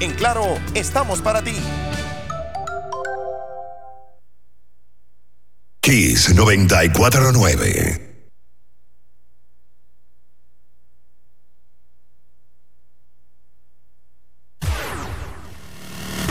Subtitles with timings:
[0.00, 1.56] En Claro, estamos para ti.
[5.80, 8.07] Kiss 949.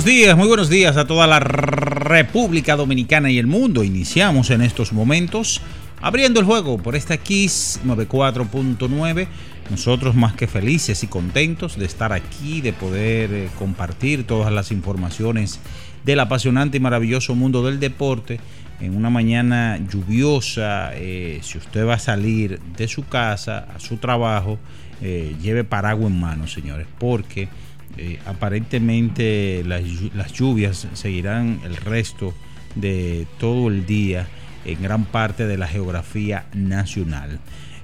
[0.00, 3.84] Buenos días, muy buenos días a toda la República Dominicana y el mundo.
[3.84, 5.60] Iniciamos en estos momentos
[6.00, 9.28] abriendo el juego por esta Kiss 94.9.
[9.68, 14.72] Nosotros más que felices y contentos de estar aquí, de poder eh, compartir todas las
[14.72, 15.60] informaciones
[16.02, 18.40] del apasionante y maravilloso mundo del deporte
[18.80, 20.92] en una mañana lluviosa.
[20.94, 24.58] Eh, si usted va a salir de su casa a su trabajo,
[25.02, 27.50] eh, lleve paraguas en mano, señores, porque
[27.96, 32.34] eh, aparentemente las, lluvias seguirán el resto
[32.74, 34.26] de todo el día
[34.64, 37.40] en gran parte de la geografía nacional.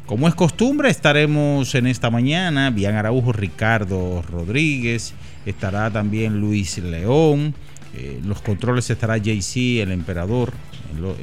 [0.06, 5.14] Como es costumbre, estaremos en esta mañana, Bian Araujo, Ricardo Rodríguez,
[5.44, 7.54] estará también Luis León,
[7.94, 10.52] eh, los controles estará JC, el emperador,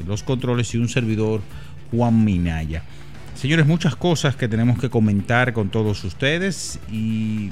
[0.06, 1.40] los controles y un servidor,
[1.90, 2.82] Juan Minaya.
[3.34, 7.50] Señores, muchas cosas que tenemos que comentar con todos ustedes y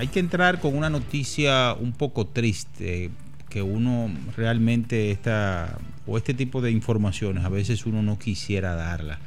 [0.00, 3.10] hay que entrar con una noticia un poco triste
[3.50, 9.18] que uno realmente está o este tipo de informaciones a veces uno no quisiera darla.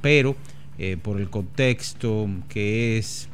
[0.00, 0.34] Pero
[0.78, 3.28] eh, por el contexto que es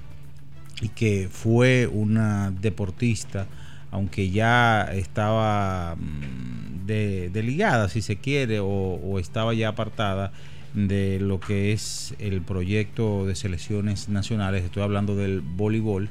[0.81, 3.47] y que fue una deportista
[3.93, 10.33] aunque ya estaba mm, de, de ligada si se quiere o estaba ya apartada
[10.75, 16.11] de lo que es el proyecto de selecciones nacionales estoy hablando del voleibol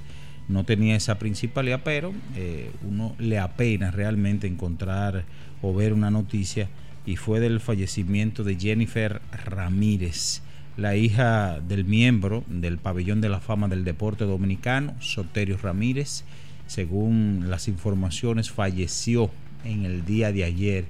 [0.52, 5.24] no tenía esa principalidad, pero eh, uno le apena realmente encontrar
[5.62, 6.70] o ver una noticia
[7.06, 10.42] y fue del fallecimiento de Jennifer Ramírez,
[10.78, 16.24] la hija del miembro del pabellón de la fama del deporte dominicano, Soterio Ramírez.
[16.68, 19.32] Según las informaciones, falleció
[19.66, 20.86] en el día de ayer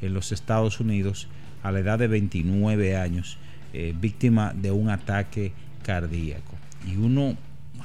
[0.00, 1.28] en los Estados Unidos
[1.62, 3.36] a la edad de 29 años,
[3.72, 6.54] eh, víctima de un ataque cardíaco.
[6.86, 7.36] Y uno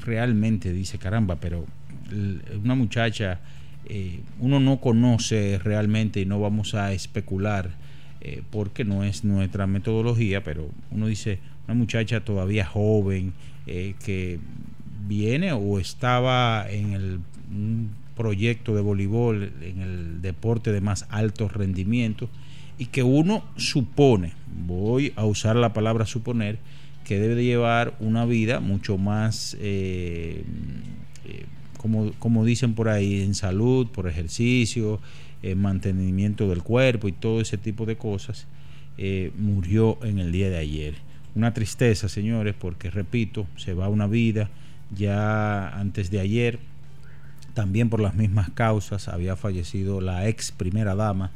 [0.04, 1.66] realmente dice, caramba, pero
[2.64, 3.40] una muchacha,
[3.86, 7.72] eh, uno no conoce realmente y no vamos a especular
[8.22, 13.34] eh, porque no es nuestra metodología, pero uno dice, una muchacha todavía joven,
[13.66, 14.40] eh, que
[15.08, 17.20] viene o estaba en el
[17.54, 22.30] un proyecto de voleibol en el deporte de más alto rendimiento
[22.78, 24.34] y que uno supone,
[24.66, 26.58] voy a usar la palabra suponer,
[27.04, 30.44] que debe de llevar una vida mucho más, eh,
[31.26, 31.46] eh,
[31.78, 35.00] como, como, dicen por ahí, en salud, por ejercicio,
[35.42, 38.48] en mantenimiento del cuerpo y todo ese tipo de cosas,
[38.98, 40.96] eh, murió en el día de ayer.
[41.36, 44.50] Una tristeza, señores, porque repito, se va una vida.
[44.96, 46.60] Ya antes de ayer,
[47.54, 51.32] también por las mismas causas, había fallecido la ex primera dama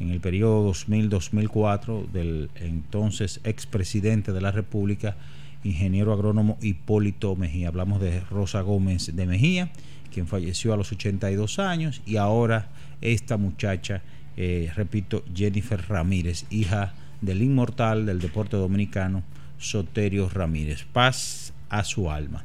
[0.00, 5.16] en el periodo 2000-2004 del entonces expresidente de la República,
[5.64, 7.68] ingeniero agrónomo Hipólito Mejía.
[7.68, 9.70] Hablamos de Rosa Gómez de Mejía,
[10.12, 12.68] quien falleció a los 82 años, y ahora
[13.00, 14.02] esta muchacha,
[14.36, 19.22] eh, repito, Jennifer Ramírez, hija del inmortal del deporte dominicano,
[19.58, 20.84] Soterio Ramírez.
[20.92, 22.44] Paz a su alma.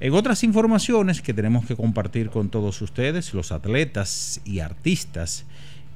[0.00, 5.44] En otras informaciones que tenemos que compartir con todos ustedes, los atletas y artistas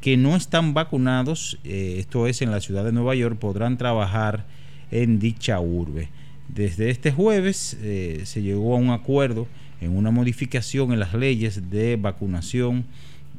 [0.03, 4.45] que no están vacunados, eh, esto es en la ciudad de Nueva York, podrán trabajar
[4.91, 6.09] en dicha urbe.
[6.49, 9.47] Desde este jueves eh, se llegó a un acuerdo
[9.81, 12.85] en una modificación en las leyes de vacunación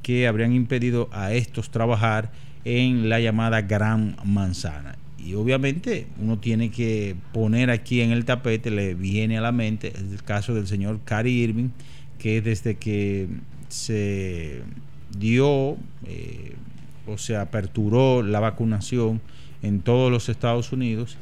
[0.01, 2.31] que habrían impedido a estos trabajar
[2.63, 4.95] en la llamada Gran Manzana.
[5.18, 9.92] Y obviamente uno tiene que poner aquí en el tapete, le viene a la mente
[9.98, 11.69] el caso del señor Cary Irving,
[12.19, 13.27] que desde que
[13.68, 14.62] se
[15.18, 16.56] dio, eh,
[17.07, 19.21] o se aperturó la vacunación
[19.62, 21.18] en todos los Estados Unidos,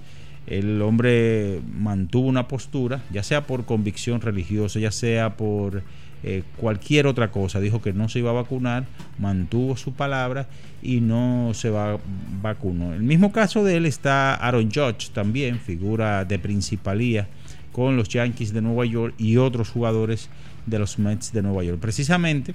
[0.47, 5.83] el hombre mantuvo una postura, ya sea por convicción religiosa, ya sea por
[6.23, 7.59] eh, cualquier otra cosa.
[7.59, 8.85] Dijo que no se iba a vacunar,
[9.19, 10.47] mantuvo su palabra
[10.81, 11.99] y no se va,
[12.41, 12.93] vacunó.
[12.93, 17.27] El mismo caso de él está Aaron Judge, también figura de principalía
[17.71, 20.29] con los Yankees de Nueva York y otros jugadores
[20.65, 21.79] de los Mets de Nueva York.
[21.79, 22.53] Precisamente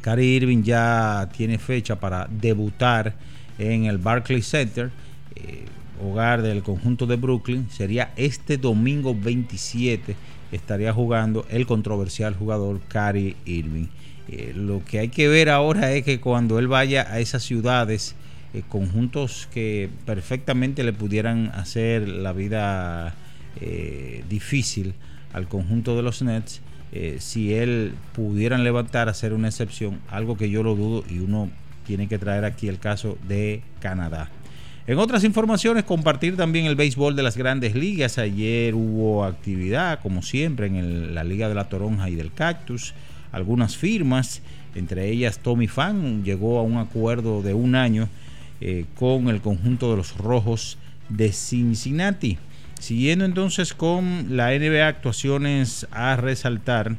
[0.00, 3.14] Cary Irving ya tiene fecha para debutar
[3.58, 4.90] en el Barclays Center,
[5.36, 5.64] eh,
[6.02, 7.68] hogar del conjunto de Brooklyn.
[7.70, 10.16] Sería este domingo 27.
[10.52, 13.86] Estaría jugando el controversial jugador Cary Irving.
[14.28, 18.14] Eh, lo que hay que ver ahora es que cuando él vaya a esas ciudades,
[18.54, 23.14] eh, conjuntos que perfectamente le pudieran hacer la vida
[24.28, 24.94] difícil
[25.34, 30.50] al conjunto de los Nets, eh, si él pudieran levantar, hacer una excepción, algo que
[30.50, 31.50] yo lo dudo y uno
[31.86, 34.30] tiene que traer aquí el caso de Canadá.
[34.86, 38.18] En otras informaciones, compartir también el béisbol de las grandes ligas.
[38.18, 42.94] Ayer hubo actividad, como siempre, en la Liga de la Toronja y del Cactus.
[43.30, 44.42] Algunas firmas,
[44.74, 48.08] entre ellas Tommy Fan, llegó a un acuerdo de un año
[48.60, 50.76] eh, con el conjunto de los Rojos
[51.08, 52.38] de Cincinnati.
[52.80, 56.96] Siguiendo entonces con la NBA, actuaciones a resaltar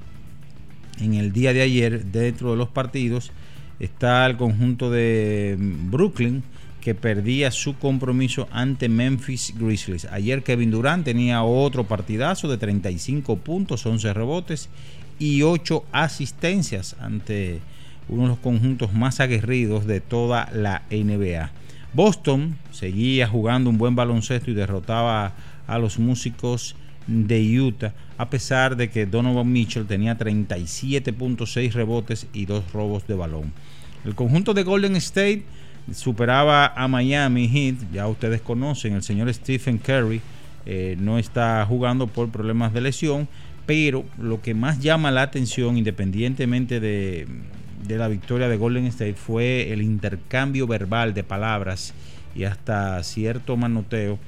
[1.02, 3.32] en el día de ayer dentro de los partidos
[3.80, 6.44] está el conjunto de Brooklyn
[6.82, 10.06] que perdía su compromiso ante Memphis Grizzlies.
[10.06, 14.70] Ayer Kevin Durant tenía otro partidazo de 35 puntos, 11 rebotes
[15.18, 17.60] y 8 asistencias ante
[18.08, 21.52] uno de los conjuntos más aguerridos de toda la NBA.
[21.94, 25.34] Boston seguía jugando un buen baloncesto y derrotaba a
[25.80, 26.76] los músicos
[27.08, 33.16] de Utah, a pesar de que Donovan Mitchell tenía 37.6 rebotes y dos robos de
[33.16, 33.54] balón.
[34.06, 35.44] El conjunto de Golden State
[35.94, 40.22] superaba a Miami Heat, ya ustedes conocen, el señor Stephen Curry
[40.66, 43.28] eh, no está jugando por problemas de lesión,
[43.66, 47.28] pero lo que más llama la atención, independientemente de,
[47.88, 51.94] de la victoria de Golden State, fue el intercambio verbal de palabras
[52.36, 54.20] y hasta cierto manoteo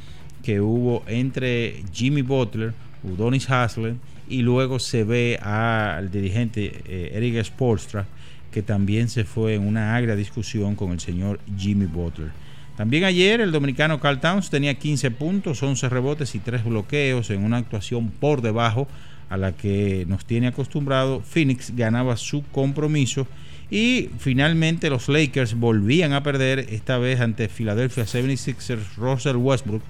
[0.44, 2.74] que hubo entre Jimmy Butler,
[3.04, 3.98] Udonis Haslem
[4.30, 8.06] y luego se ve al dirigente eh, Eric Spolstra
[8.54, 12.30] que también se fue en una agria discusión con el señor Jimmy Butler.
[12.78, 17.44] También ayer el dominicano Carl Towns tenía 15 puntos, 11 rebotes y 3 bloqueos en
[17.44, 18.88] una actuación por debajo
[19.30, 21.22] a la que nos tiene acostumbrado.
[21.22, 23.28] Phoenix ganaba su compromiso
[23.72, 29.82] y finalmente los Lakers volvían a perder, esta vez ante Philadelphia 76ers, Russell Westbrook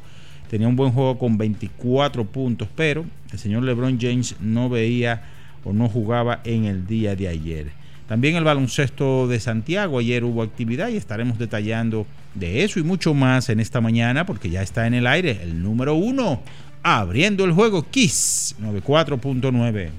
[0.50, 5.24] tenía un buen juego con 24 puntos, pero el señor LeBron James no veía
[5.64, 7.72] o no jugaba en el día de ayer.
[8.08, 13.14] También el baloncesto de Santiago, ayer hubo actividad y estaremos detallando de eso y mucho
[13.14, 16.42] más en esta mañana porque ya está en el aire el número uno,
[16.84, 19.90] abriendo el juego Kiss 94.9.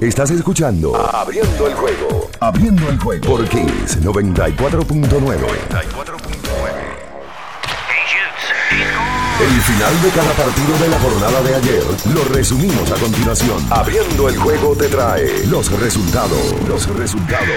[0.00, 4.56] Estás escuchando Abriendo el juego, abriendo el juego por Kiss 94.9.
[4.56, 6.13] 94.9.
[9.54, 11.82] El final de cada partido de la jornada de ayer
[12.12, 13.64] lo resumimos a continuación.
[13.70, 16.68] Abriendo el juego te trae los resultados.
[16.68, 17.48] Los resultados.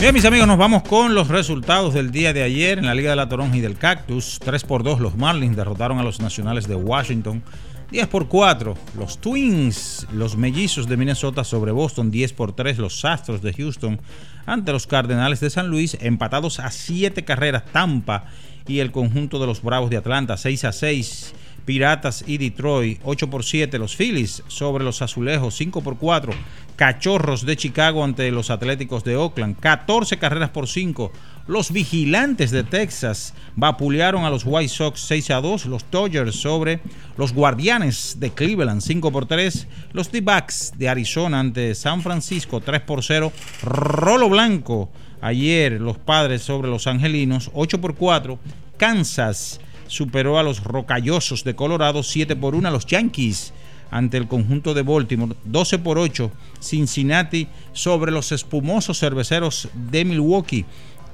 [0.00, 3.10] Bien, mis amigos, nos vamos con los resultados del día de ayer en la Liga
[3.10, 4.40] de la Toronja y del Cactus.
[4.44, 7.44] 3 por 2 los Marlins derrotaron a los Nacionales de Washington.
[7.92, 12.10] 10 por 4 los Twins, los Mellizos de Minnesota sobre Boston.
[12.10, 14.00] 10 por 3 los Astros de Houston
[14.46, 15.96] ante los Cardenales de San Luis.
[16.00, 18.24] Empatados a 7 carreras Tampa
[18.66, 20.36] y el conjunto de los Bravos de Atlanta.
[20.36, 21.34] 6 a 6
[21.66, 26.32] Piratas y Detroit, 8 por 7 los Phillies sobre los Azulejos, 5 por 4
[26.76, 31.10] Cachorros de Chicago ante los Atléticos de Oakland, 14 carreras por 5
[31.46, 36.80] los Vigilantes de Texas vapulearon a los White Sox 6 a 2, los Dodgers sobre
[37.16, 42.80] los Guardianes de Cleveland 5 por 3, los D-Backs de Arizona ante San Francisco 3
[42.82, 48.38] por 0, Rolo Blanco ayer los Padres sobre los Angelinos 8 por 4,
[48.76, 53.52] Kansas superó a los Rocallosos de Colorado 7 por 1 a los Yankees
[53.90, 60.64] ante el conjunto de Baltimore 12 por 8 Cincinnati sobre los espumosos cerveceros de Milwaukee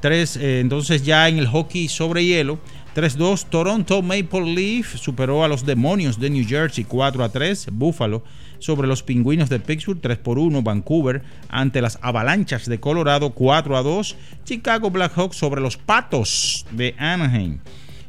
[0.03, 2.59] 3 eh, entonces ya en el hockey sobre hielo
[2.95, 8.23] 3-2 Toronto Maple Leaf superó a los Demonios de New Jersey 4-3 Buffalo
[8.59, 13.83] sobre los Pingüinos de Pittsburgh 3 por 1 Vancouver ante las Avalanchas de Colorado 4
[13.83, 17.61] 2 Chicago Blackhawks sobre los Patos de Anaheim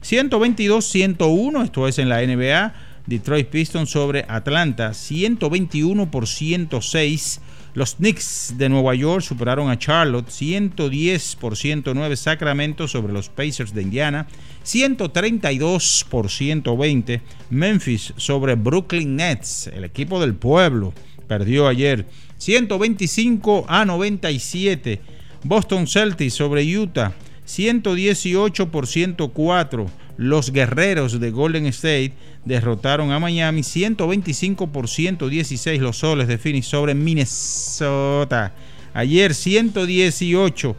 [0.03, 2.73] 122-101, esto es en la NBA.
[3.05, 7.41] Detroit Pistons sobre Atlanta, 121 por 106.
[7.75, 12.15] Los Knicks de Nueva York superaron a Charlotte, 110 por 109.
[12.15, 14.27] Sacramento sobre los Pacers de Indiana,
[14.61, 17.21] 132 por 120.
[17.49, 20.93] Memphis sobre Brooklyn Nets, el equipo del pueblo,
[21.27, 22.05] perdió ayer,
[22.37, 25.01] 125 a 97.
[25.43, 27.13] Boston Celtics sobre Utah,
[27.45, 29.89] 118 por 104.
[30.17, 32.13] Los guerreros de Golden State
[32.45, 35.81] derrotaron a Miami 125 por 116.
[35.81, 38.53] Los soles de Phoenix sobre Minnesota.
[38.93, 40.75] Ayer 118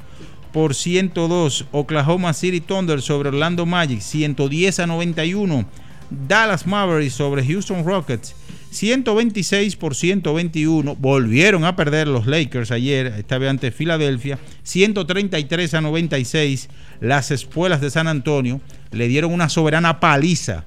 [0.52, 1.66] por 102.
[1.72, 5.66] Oklahoma City Thunder sobre Orlando Magic 110 a 91.
[6.10, 8.34] Dallas Mavericks sobre Houston Rockets
[8.74, 10.96] 126 por 121.
[10.96, 14.38] Volvieron a perder los Lakers ayer, esta vez ante Filadelfia.
[14.64, 16.68] 133 a 96.
[17.00, 20.64] Las espuelas de San Antonio le dieron una soberana paliza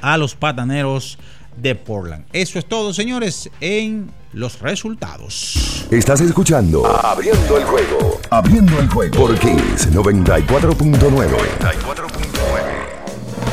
[0.00, 1.18] a los pataneros
[1.56, 2.24] de Portland.
[2.32, 5.86] Eso es todo, señores, en los resultados.
[5.90, 8.20] Estás escuchando Abriendo el juego.
[8.30, 12.21] Abriendo el juego por Kings 94.9.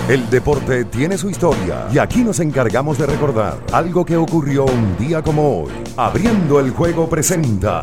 [0.09, 4.97] El deporte tiene su historia y aquí nos encargamos de recordar algo que ocurrió un
[4.97, 5.71] día como hoy.
[5.97, 7.79] Abriendo el juego presenta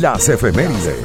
[0.00, 1.02] las efemérides.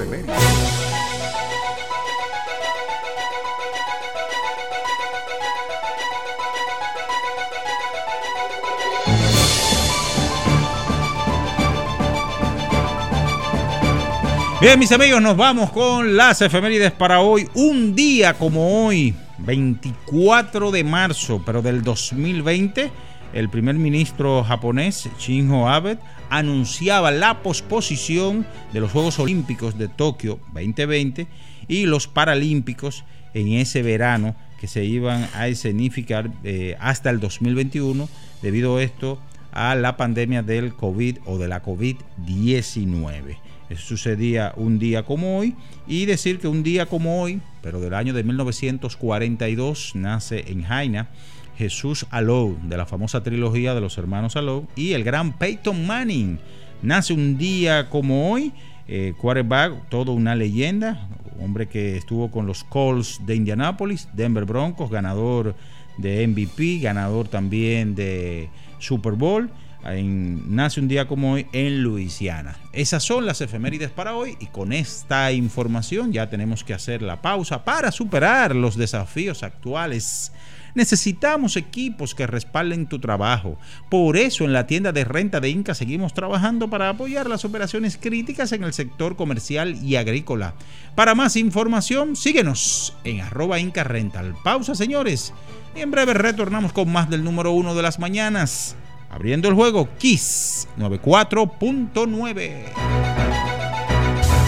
[14.61, 17.49] Bien, mis amigos, nos vamos con las efemérides para hoy.
[17.55, 22.91] Un día como hoy, 24 de marzo, pero del 2020,
[23.33, 25.97] el primer ministro japonés Shinzo Abe
[26.29, 31.27] anunciaba la posposición de los Juegos Olímpicos de Tokio 2020
[31.67, 33.03] y los Paralímpicos
[33.33, 38.09] en ese verano que se iban a escenificar eh, hasta el 2021
[38.41, 43.37] debido a esto a la pandemia del COVID o de la COVID-19.
[43.69, 45.55] Eso sucedía un día como hoy.
[45.87, 51.09] Y decir que un día como hoy, pero del año de 1942, nace en Jaina
[51.57, 56.39] Jesús Alou, de la famosa trilogía de los hermanos Alou, y el gran Peyton Manning.
[56.81, 58.53] Nace un día como hoy,
[58.87, 61.09] eh, quarterback, todo una leyenda,
[61.39, 65.55] hombre que estuvo con los Colts de Indianápolis, Denver Broncos, ganador
[65.97, 69.49] de MVP, ganador también de Super Bowl
[69.83, 72.57] nace un día como hoy en Luisiana.
[72.73, 77.21] Esas son las efemérides para hoy y con esta información ya tenemos que hacer la
[77.21, 80.31] pausa para superar los desafíos actuales.
[80.77, 83.57] Necesitamos equipos que respalden tu trabajo.
[83.89, 87.97] Por eso en la tienda de renta de Inca seguimos trabajando para apoyar las operaciones
[87.97, 90.53] críticas en el sector comercial y agrícola.
[90.93, 94.35] Para más información, síguenos en arroba Inca Rental.
[94.43, 95.33] Pausa, señores.
[95.75, 98.75] Y en breve retornamos con más del número uno de las mañanas.
[99.09, 102.51] Abriendo el juego, Kiss 94.9.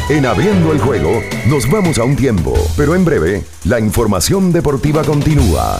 [0.09, 5.03] En Abriendo el juego, nos vamos a un tiempo, pero en breve, la información deportiva
[5.03, 5.79] continúa.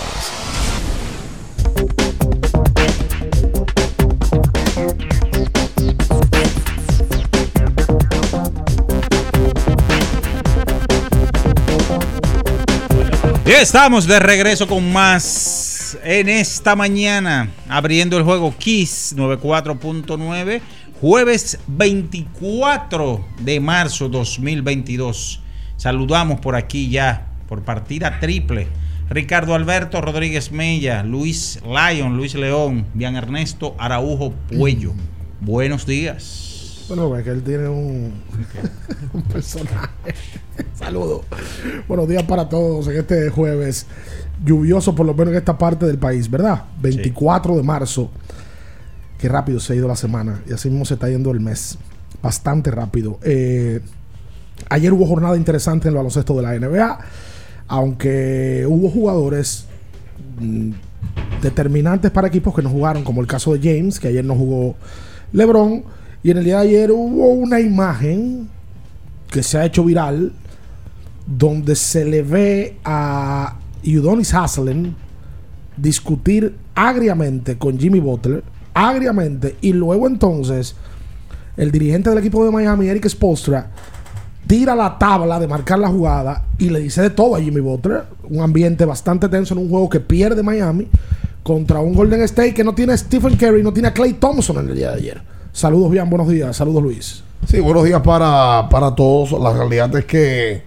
[13.59, 20.61] Estamos de regreso con más en esta mañana, abriendo el juego Kiss 94.9,
[20.99, 25.41] jueves 24 de marzo 2022.
[25.75, 28.67] Saludamos por aquí ya, por partida triple.
[29.09, 34.93] Ricardo Alberto Rodríguez Mella, Luis Lyon, Luis León, Bian Ernesto Araujo Puello.
[35.39, 36.50] Buenos días.
[36.87, 38.13] Bueno, es que él tiene un,
[39.13, 39.89] un personaje.
[40.75, 41.21] Saludos.
[41.87, 43.85] Buenos días para todos en este jueves
[44.43, 46.65] lluvioso, por lo menos en esta parte del país, ¿verdad?
[46.81, 48.09] 24 de marzo.
[49.17, 51.77] Qué rápido se ha ido la semana y así mismo se está yendo el mes.
[52.21, 53.19] Bastante rápido.
[53.23, 53.81] Eh,
[54.69, 56.99] ayer hubo jornada interesante en el baloncesto de la NBA,
[57.67, 59.65] aunque hubo jugadores
[60.39, 60.71] mm,
[61.41, 64.75] determinantes para equipos que no jugaron, como el caso de James, que ayer no jugó
[65.33, 68.49] LeBron y en el día de ayer hubo una imagen
[69.29, 70.33] que se ha hecho viral
[71.25, 74.93] donde se le ve a Udonis Haslem
[75.77, 80.75] discutir agriamente con Jimmy Butler, agriamente, y luego entonces
[81.57, 83.71] el dirigente del equipo de Miami, Eric Spolstra,
[84.47, 88.03] tira la tabla de marcar la jugada y le dice de todo a Jimmy Butler,
[88.29, 90.87] un ambiente bastante tenso en un juego que pierde Miami
[91.43, 94.57] contra un Golden State que no tiene a Stephen Curry, no tiene a Clay Thompson
[94.57, 95.21] en el día de ayer.
[95.53, 96.55] Saludos, bien, buenos días.
[96.55, 97.23] Saludos, Luis.
[97.45, 99.33] Sí, buenos días para, para todos.
[99.33, 100.63] La realidad es que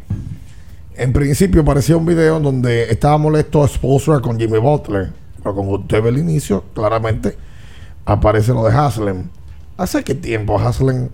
[0.94, 5.10] en principio parecía un video en donde estaba molesto Spolstra con Jimmy Butler.
[5.38, 7.34] Pero como usted ve el inicio, claramente
[8.04, 9.24] aparece lo de Haslem.
[9.78, 11.08] ¿Hace qué tiempo Haslem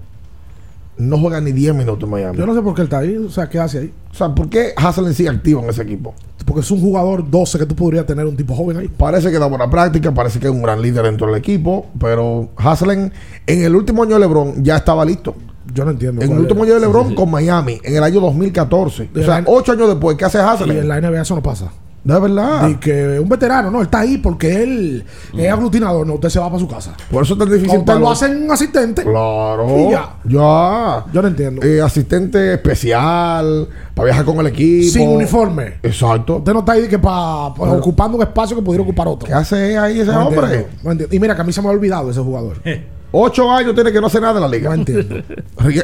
[1.01, 2.39] no juega ni 10 minutos en Miami?
[2.39, 3.17] Yo no sé por qué él está ahí.
[3.17, 3.93] O sea, ¿qué hace ahí?
[4.11, 6.15] O sea, ¿por qué Haslem sigue activo en ese equipo?
[6.45, 8.89] Porque es un jugador 12 que tú podrías tener un tipo joven ahí.
[8.89, 12.51] Parece que da buena práctica, parece que es un gran líder dentro del equipo, pero
[12.57, 13.11] Haslem
[13.47, 15.35] en el último año de LeBron ya estaba listo.
[15.73, 16.23] Yo no entiendo.
[16.23, 19.11] En el último año de LeBron con Miami, en el año 2014.
[19.15, 20.77] O sea, ocho años después, ¿qué hace Haslem?
[20.77, 21.71] Y en la NBA eso no pasa.
[22.03, 22.69] De verdad.
[22.69, 25.05] Y que un veterano, no, él está ahí porque él
[25.37, 26.95] es aglutinador, no, usted se va para su casa.
[27.11, 27.79] Por eso es tan difícil.
[27.79, 29.03] Usted lo hacen un asistente.
[29.03, 29.91] Claro.
[29.91, 30.17] ya.
[30.25, 31.05] Ya.
[31.13, 31.63] Yo no entiendo.
[31.63, 34.91] Eh, asistente especial, para viajar con el equipo.
[34.91, 35.75] Sin uniforme.
[35.83, 36.37] Exacto.
[36.37, 39.27] Usted no está ahí que para ocupando un espacio que pudiera ocupar otro.
[39.27, 40.45] ¿Qué hace ahí ese No hombre?
[40.45, 41.15] entiendo, no entiendo.
[41.17, 42.57] Y mira que a mí se me ha olvidado ese jugador.
[43.13, 44.71] Ocho años tiene que no hacer nada en la liga.
[44.71, 45.23] No entiendo.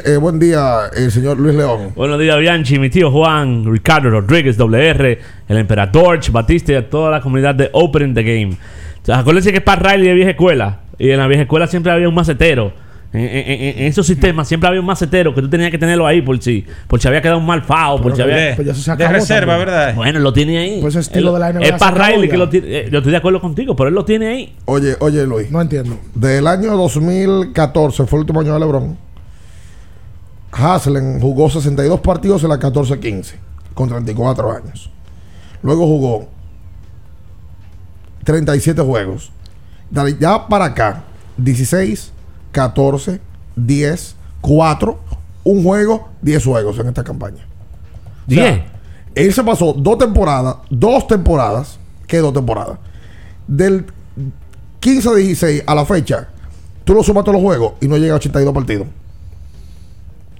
[0.05, 1.91] Eh, buen día, el señor Luis León.
[1.95, 7.11] Buenos días, Bianchi, mi tío Juan, Ricardo Rodríguez, WR, el Emperador, Batista y a toda
[7.11, 8.53] la comunidad de Opening the Game.
[8.53, 10.79] O sea, acuérdense que es para Riley de vieja escuela.
[10.97, 12.73] Y en la vieja escuela siempre había un macetero.
[13.13, 16.21] En, en- en- esos sistemas siempre había un macetero que tú tenías que tenerlo ahí
[16.21, 18.53] por si, por si había quedado un mal fao, por si había.
[18.55, 19.67] pues ya de reserva, también.
[19.75, 19.95] ¿verdad?
[19.95, 20.79] Bueno, lo tiene ahí.
[20.81, 22.67] Pues estilo Él- de la NBA Es para Riley que lo tiene.
[22.67, 24.55] eh, Yo estoy de acuerdo contigo, pero él lo tiene ahí.
[24.65, 25.49] Oye, oye, Luis.
[25.49, 25.97] No entiendo.
[26.15, 28.97] Del año 2014, fue el último año de LeBron.
[30.51, 33.35] Haslem jugó 62 partidos en la 14-15,
[33.73, 34.89] con 34 años.
[35.63, 36.29] Luego jugó
[38.23, 39.31] 37 juegos.
[39.89, 41.03] De ya para acá,
[41.37, 42.11] 16,
[42.51, 43.19] 14,
[43.55, 44.99] 10, 4,
[45.43, 47.45] un juego, 10 juegos en esta campaña.
[48.27, 48.63] O sea, Diez.
[49.15, 52.77] él se pasó dos temporadas, dos temporadas, ¿qué dos temporadas?
[53.47, 53.85] Del
[54.79, 56.27] 15 a 16 a la fecha,
[56.83, 58.87] tú lo sumas todos los juegos y no llega a 82 partidos.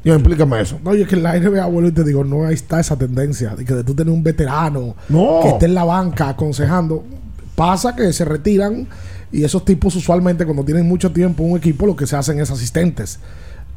[0.04, 0.80] Y explícame eso.
[0.84, 2.96] No, y es que en la NBA, vuelvo y te digo, no ahí está esa
[2.98, 5.40] tendencia de que de tú tener un veterano No.
[5.42, 7.04] que esté en la banca aconsejando.
[7.56, 8.88] Pasa que se retiran
[9.32, 12.40] y esos tipos usualmente cuando tienen mucho tiempo en un equipo lo que se hacen
[12.40, 13.20] es asistentes.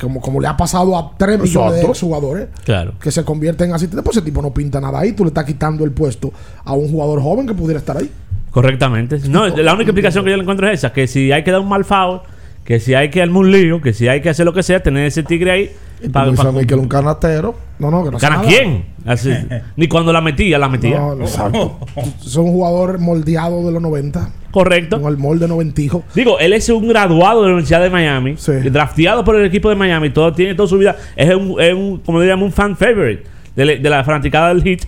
[0.00, 2.94] Como, como le ha pasado a 3 millones de jugadores Claro.
[2.98, 4.02] que se convierten en asistentes.
[4.02, 5.12] Pues ese tipo no pinta nada ahí.
[5.12, 6.32] Tú le estás quitando el puesto
[6.64, 8.10] a un jugador joven que pudiera estar ahí.
[8.50, 9.18] Correctamente.
[9.28, 11.60] No, la única explicación que yo le encuentro es esa: que si hay que dar
[11.60, 12.20] un mal foul,
[12.64, 14.82] que si hay que armar un lío, que si hay que hacer lo que sea,
[14.82, 15.70] tener ese tigre ahí.
[16.02, 17.54] Y tú pa- me dices pa- a mí que era un canastero.
[17.78, 18.48] No, no, que no hace ¿Gana nada.
[18.48, 18.84] quién?
[19.04, 19.30] Así.
[19.76, 20.98] Ni cuando la metía, la metía.
[20.98, 21.24] No, no.
[21.24, 21.78] Exacto.
[22.20, 25.00] Son un jugador moldeado de los 90, Correcto.
[25.00, 26.04] con el molde noventijo.
[26.14, 28.52] Digo, él es un graduado de la Universidad de Miami, Sí.
[28.52, 30.96] drafteado por el equipo de Miami, todo tiene toda su vida.
[31.16, 33.24] Es un, es un como le llaman, un fan favorite
[33.56, 34.84] de, la- de la fanaticada del hit.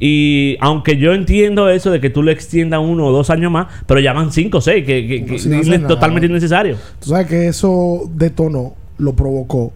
[0.00, 3.66] Y aunque yo entiendo eso de que tú le extiendas uno o dos años más,
[3.86, 5.88] pero ya van cinco o seis, que, que- que sin es nada.
[5.88, 6.76] totalmente innecesario.
[7.00, 9.72] Tú sabes que eso detonó, lo provocó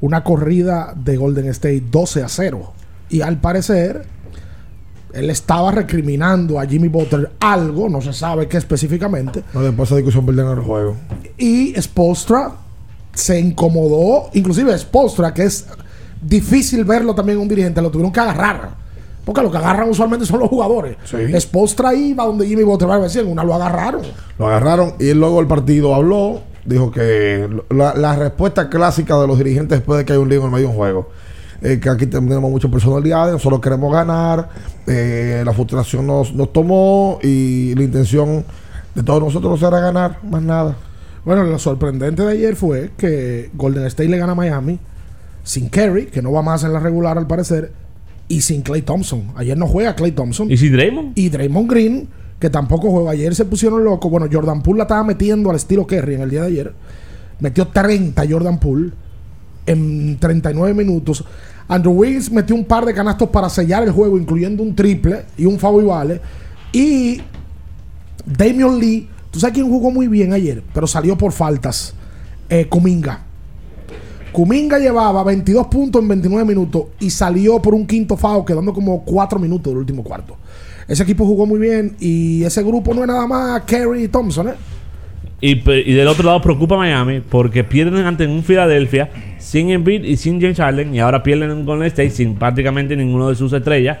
[0.00, 2.72] una corrida de Golden State 12 a 0.
[3.08, 4.02] Y al parecer,
[5.14, 9.44] él estaba recriminando a Jimmy Butler algo, no se sabe qué específicamente.
[9.54, 10.96] No, después de discusión perdieron el juego.
[11.38, 12.50] Y Spostra
[13.14, 15.68] se incomodó, inclusive Spostra, que es
[16.20, 18.81] difícil verlo también un dirigente, lo tuvieron que agarrar.
[19.24, 20.96] Porque lo que agarran usualmente son los jugadores.
[21.04, 21.16] Sí.
[21.40, 24.02] Spostra iba donde Jimmy Butler decir, una lo agarraron.
[24.38, 26.40] Lo agarraron y luego el partido habló.
[26.64, 30.44] Dijo que la, la respuesta clásica de los dirigentes después de que hay un lío
[30.44, 31.08] en medio de un juego.
[31.62, 34.48] eh, que aquí tenemos muchas personalidades, nosotros queremos ganar.
[34.86, 38.44] eh, la frustración nos, nos tomó y la intención
[38.94, 40.76] de todos nosotros era ganar, más nada.
[41.24, 44.78] Bueno, lo sorprendente de ayer fue que Golden State le gana a Miami
[45.44, 47.72] sin Kerry, que no va más en la regular al parecer,
[48.32, 49.24] y sin Clay Thompson.
[49.36, 50.50] Ayer no juega Clay Thompson.
[50.50, 51.12] ¿Y si Draymond?
[51.18, 52.08] Y Draymond Green,
[52.40, 53.10] que tampoco juega.
[53.10, 54.10] Ayer se pusieron locos.
[54.10, 56.74] Bueno, Jordan Poole la estaba metiendo al estilo Kerry en el día de ayer.
[57.40, 58.92] Metió 30 Jordan Poole
[59.66, 61.22] en 39 minutos.
[61.68, 65.44] Andrew Wiggins metió un par de canastos para sellar el juego, incluyendo un triple y
[65.44, 66.20] un foul y vale.
[66.72, 67.20] Y
[68.24, 71.92] Damian Lee, tú sabes quién jugó muy bien ayer, pero salió por faltas.
[72.48, 73.26] Eh, Kuminga.
[74.32, 79.04] Kuminga llevaba 22 puntos en 29 minutos y salió por un quinto foul, quedando como
[79.04, 80.36] 4 minutos del último cuarto.
[80.88, 84.48] Ese equipo jugó muy bien y ese grupo no es nada más Kerry y Thompson,
[84.48, 84.54] ¿eh?
[85.40, 90.16] Y, del otro lado preocupa a Miami porque pierden ante un Filadelfia sin Embiid y
[90.16, 93.98] sin James Harden y ahora pierden en Golden State sin prácticamente ninguno de sus estrellas.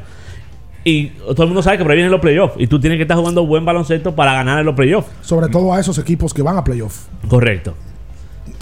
[0.84, 3.02] Y todo el mundo sabe que por ahí vienen los playoffs y tú tienes que
[3.02, 5.08] estar jugando buen baloncesto para ganar en los playoffs.
[5.20, 7.06] Sobre todo a esos equipos que van a playoff.
[7.28, 7.74] Correcto.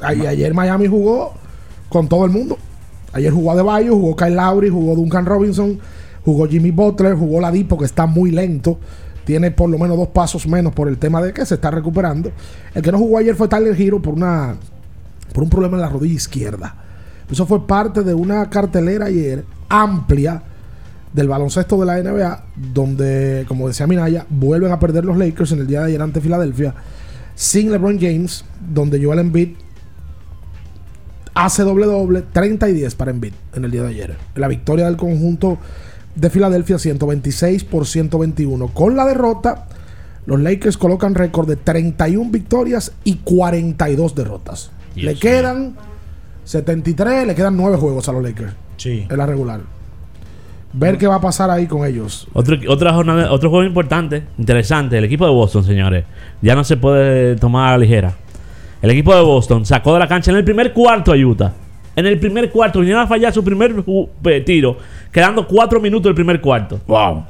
[0.03, 1.35] Ay- Ayer Miami jugó
[1.91, 2.57] con todo el mundo.
[3.13, 5.79] Ayer jugó Adebayo, jugó Kyle Lowry, jugó Duncan Robinson,
[6.25, 8.79] jugó Jimmy Butler, jugó Ladipo que está muy lento.
[9.25, 12.33] Tiene por lo menos dos pasos menos por el tema de que se está recuperando.
[12.75, 14.57] El que no jugó ayer fue Tyler Hero por una
[15.35, 16.75] por un problema en la rodilla izquierda.
[17.31, 20.43] Eso fue parte de una cartelera ayer amplia
[21.13, 25.61] del baloncesto de la NBA, donde, como decía Minaya, vuelven a perder los Lakers en
[25.61, 26.75] el día de ayer ante Filadelfia,
[27.35, 29.51] sin LeBron James, donde Joel Embiid
[31.35, 34.17] hace doble doble, 30 y 10 para Embiid en el día de ayer.
[34.35, 35.59] La victoria del conjunto
[36.15, 38.69] de Filadelfia 126 por 121.
[38.69, 39.67] Con la derrota,
[40.27, 44.71] los Lakers colocan récord de 31 victorias y 42 derrotas.
[44.97, 45.77] Le quedan
[46.45, 49.07] 73, le quedan 9 juegos a los Lakers Sí.
[49.09, 49.61] en la regular.
[50.73, 52.29] Ver qué va a pasar ahí con ellos.
[52.33, 54.99] Otro, otra jornada, otro juego importante, interesante.
[54.99, 56.05] El equipo de Boston, señores,
[56.43, 58.15] ya no se puede tomar a la ligera.
[58.83, 61.53] El equipo de Boston sacó de la cancha en el primer cuarto a Utah.
[61.97, 63.75] En el primer cuarto vinieron a fallar su primer
[64.25, 64.77] eh, tiro,
[65.13, 66.81] quedando cuatro minutos del primer cuarto.
[66.87, 67.25] Wow.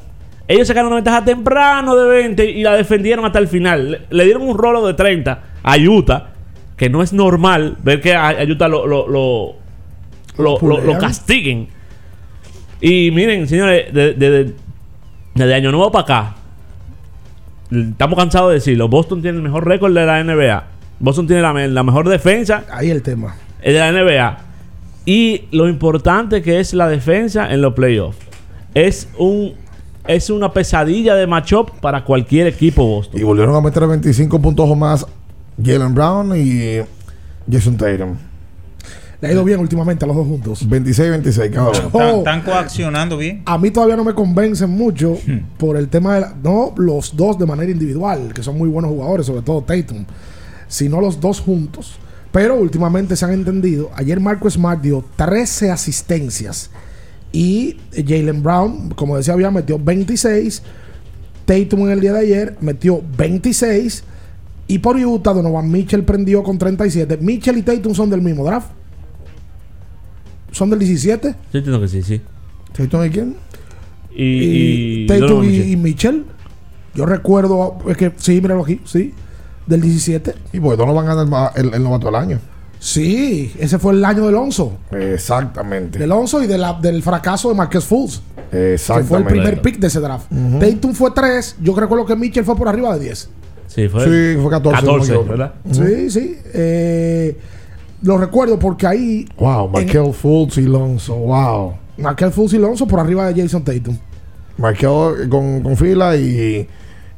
[0.46, 3.90] Ellos sacaron una ventaja temprano de 20 y la defendieron hasta el final.
[3.90, 6.28] Le, le dieron un rolo de 30 a Utah,
[6.76, 9.54] que no es normal ver que a, a Utah lo, lo, lo,
[10.36, 11.00] lo- lo- lo pulean.
[11.00, 11.68] castiguen.
[12.80, 14.54] Y miren, señores, de- de- de-
[15.34, 16.34] desde Año Nuevo para acá,
[17.70, 18.88] estamos cansados de decirlo.
[18.88, 20.64] Boston tiene el mejor récord de la NBA.
[21.00, 23.34] Boston tiene la, me- la mejor defensa Ahí el tema.
[23.64, 24.38] de la NBA.
[25.06, 28.18] Y lo importante que es la defensa en los playoffs.
[28.74, 29.54] Es un
[30.06, 33.20] es una pesadilla de matchup para cualquier equipo Boston.
[33.20, 35.06] Y volvieron a meter 25 puntos o más
[35.62, 36.80] Jalen Brown y
[37.50, 38.16] Jason Tatum.
[39.20, 40.66] Le ha ido bien últimamente a los dos juntos.
[40.68, 41.72] 26-26 cada uno.
[41.78, 43.42] Están, están coaccionando bien.
[43.44, 45.18] A mí todavía no me convencen mucho
[45.58, 48.90] por el tema de la- no los dos de manera individual, que son muy buenos
[48.90, 50.04] jugadores, sobre todo Tatum,
[50.70, 51.96] sino los dos juntos.
[52.32, 53.90] Pero últimamente se han entendido.
[53.94, 56.70] Ayer Marco Smart dio 13 asistencias
[57.32, 60.62] y Jalen Brown, como decía, había metió 26.
[61.44, 64.04] Tatum en el día de ayer metió 26.
[64.68, 67.16] Y por Utah, Donovan Mitchell prendió con 37.
[67.20, 68.68] Mitchell y Tatum son del mismo draft.
[70.52, 71.34] Son del 17.
[71.52, 72.20] Yo entiendo que sí, sí.
[72.72, 73.36] ¿Tatum y quién?
[74.14, 75.68] Y, y, y- Tatum Donovan y, Mitchell.
[75.70, 76.24] y Mitchell.
[76.94, 79.12] Yo recuerdo, es que sí, míralo aquí, sí,
[79.70, 80.34] del 17.
[80.52, 82.38] Y pues no van a ganar el, el novato del año.
[82.78, 84.72] Sí, ese fue el año de Alonso.
[84.90, 85.98] Exactamente.
[85.98, 89.30] De Alonso y de la- del fracaso de Marquez Fultz, que fue el Exactamente.
[89.30, 90.26] primer pick de ese draft.
[90.58, 93.28] Tatum fue 3, yo recuerdo que Mitchell fue por arriba de 10.
[93.66, 94.80] Sí, fue, Sí, fue 14.
[94.80, 95.28] 14, no me equivoco.
[95.28, 95.54] ¿verdad?
[95.70, 96.36] Sí, sí.
[96.54, 97.36] eh,
[98.02, 101.14] lo recuerdo porque ahí Wow, en- Markel Fultz y Lonzo.
[101.16, 101.74] Wow.
[101.98, 103.96] Marquez Fultz y Alonso por arriba de Jason Tatum.
[104.56, 106.66] Markel con, con fila y,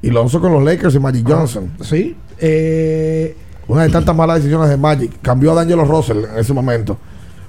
[0.03, 1.71] y Lonzo con los Lakers y Magic Johnson.
[1.81, 2.17] Sí.
[2.43, 3.37] Eh,
[3.69, 5.13] Una de tantas malas decisiones de Magic.
[5.23, 6.99] Cambió a D'Angelo Russell en ese momento.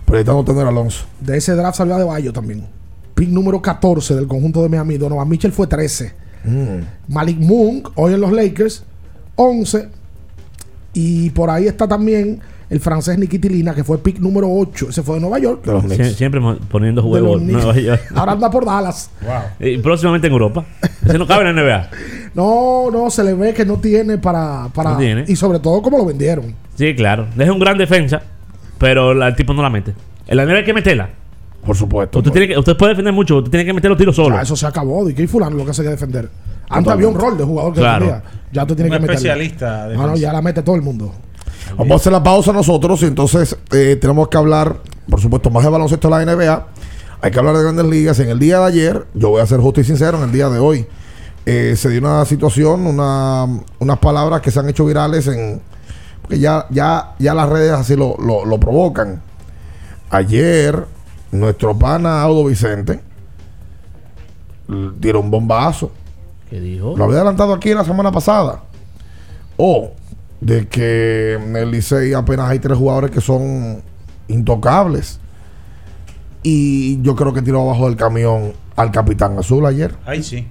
[0.06, 1.06] Proyectando tener a Alonso.
[1.20, 2.68] de ese draft salió de Bayo también.
[3.16, 4.98] Pick número 14 del conjunto de Miami.
[4.98, 6.14] Donovan Mitchell fue 13.
[7.08, 8.84] Malik Monk, hoy en los Lakers,
[9.36, 9.90] 11.
[10.94, 12.42] Y por ahí está también
[12.74, 14.88] el francés Nikitilina, que fue pick número 8.
[14.90, 15.64] Ese fue de Nueva York.
[15.64, 16.00] De los Knicks.
[16.08, 17.64] Sie- Siempre poniendo De juegos Knicks.
[17.64, 18.02] Nueva York.
[18.16, 19.10] Ahora anda por Dallas.
[19.60, 20.66] Y próximamente en Europa.
[21.06, 21.90] Ese no cabe en la NBA.
[22.34, 24.68] No, no, se le ve que no tiene para.
[24.74, 25.24] para No tiene.
[25.28, 26.56] Y sobre todo, como lo vendieron.
[26.74, 27.28] Sí, claro.
[27.38, 28.24] Es un gran defensa,
[28.80, 29.94] pero la- el tipo no la mete.
[30.26, 31.10] En la NBA hay que meterla.
[31.64, 32.18] Por supuesto.
[32.18, 34.36] Usted, tiene que, usted puede defender mucho, usted tiene que meter los tiros solo.
[34.36, 35.08] Ya, eso se acabó.
[35.08, 36.28] ¿Y qué fulano lo que hace que defender?
[36.70, 38.06] Antes había un rol de jugador que Claro.
[38.08, 38.32] defendía.
[38.52, 39.16] Ya tú tienes Un que meterle.
[39.16, 41.14] especialista No, no, ya la mete todo el mundo.
[41.78, 44.78] Vamos a hacer la pausa nosotros y entonces eh, tenemos que hablar,
[45.10, 46.68] por supuesto, más de baloncesto de la NBA.
[47.22, 48.20] Hay que hablar de grandes ligas.
[48.20, 50.50] En el día de ayer, yo voy a ser justo y sincero, en el día
[50.50, 50.86] de hoy,
[51.46, 53.48] eh, se dio una situación, una,
[53.80, 55.62] unas palabras que se han hecho virales en...
[56.22, 59.22] Porque ya, ya, ya las redes así lo, lo- lo provocan.
[60.10, 60.86] Ayer,
[61.32, 63.02] nuestro pana Audo Vicente
[65.00, 65.92] dieron un bombazo.
[66.50, 66.96] ¿Qué dijo?
[66.96, 68.62] Lo había adelantado aquí la semana pasada.
[69.58, 69.92] O
[70.44, 73.82] de que en el Licey apenas hay tres jugadores que son
[74.28, 75.20] intocables.
[76.44, 79.96] Y yo creo que tiró abajo del camión al capitán azul ayer.
[80.06, 80.46] Ahí sí.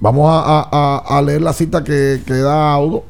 [0.00, 3.04] Vamos a, a- a- a leer la cita que, que da Audo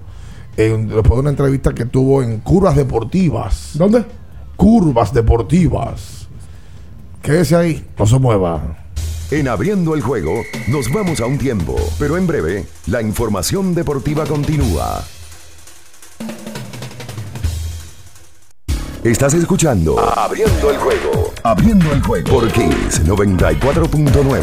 [0.56, 3.70] en- después de una entrevista que tuvo en Curvas Deportivas.
[3.74, 4.04] ¿Dónde?
[4.56, 6.26] Curvas Deportivas.
[7.22, 8.78] Quédese ahí, no se mueva.
[9.30, 10.32] En abriendo el juego,
[10.68, 15.04] nos vamos a un tiempo, pero en breve, la información deportiva continúa.
[19.08, 21.32] Estás escuchando Abriendo el juego.
[21.42, 24.40] Abriendo el juego por Kings 94.9.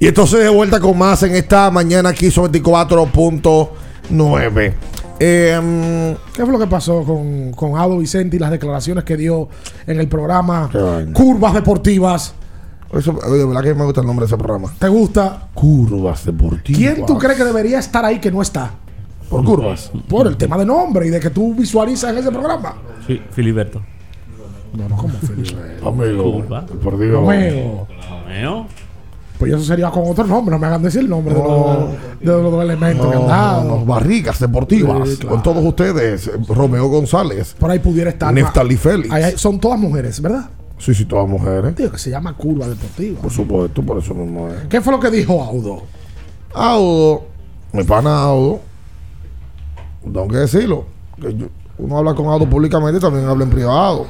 [0.00, 4.74] Y entonces de vuelta con más en esta mañana aquí sobre 24.9.
[5.20, 9.48] Eh, ¿Qué fue lo que pasó con, con Aldo Vicente y las declaraciones que dio
[9.86, 10.68] en el programa.
[11.14, 12.34] Curvas Deportivas?
[12.92, 14.72] Eso, de verdad que me gusta el nombre de ese programa.
[14.78, 15.48] ¿Te gusta?
[15.54, 16.78] Curvas Deportivas.
[16.78, 18.70] ¿Quién tú crees que debería estar ahí que no está?
[19.30, 19.90] Por curvas.
[20.08, 22.74] Por el tema de nombre y de que tú visualizas en ese programa.
[23.06, 23.80] Sí, Filiberto.
[24.74, 25.56] No, no, como Felipe.
[25.86, 26.32] Amigo.
[26.32, 26.66] Curva.
[26.66, 27.12] Por Dios.
[27.12, 27.86] Romeo.
[28.10, 28.66] Romeo.
[29.38, 32.26] Pues eso sería con otro nombre, no me hagan decir el nombre de, los, de
[32.26, 33.64] los dos elementos que han No, dado.
[33.64, 35.08] no, barrigas deportivas.
[35.08, 35.34] Sí, claro.
[35.34, 36.30] Con todos ustedes.
[36.46, 37.56] Romeo González.
[37.58, 38.32] Por ahí pudiera estar.
[38.32, 39.10] Neftali Félix.
[39.12, 40.48] Ahí son todas mujeres, ¿verdad?
[40.84, 41.76] Sí, sí, todas mujeres.
[41.76, 43.20] Tío, que se llama Curva Deportiva.
[43.20, 44.66] Por supuesto, por eso mismo es.
[44.68, 45.82] ¿Qué fue lo que dijo Audo?
[46.52, 47.22] Audo,
[47.72, 48.58] mi pana Audo,
[50.02, 50.86] tengo que decirlo,
[51.20, 51.46] que yo-
[51.78, 54.06] uno habla con Audo públicamente y también habla en privado.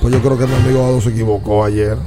[0.00, 1.98] Pues yo creo que mi amigo Audo se equivocó ayer.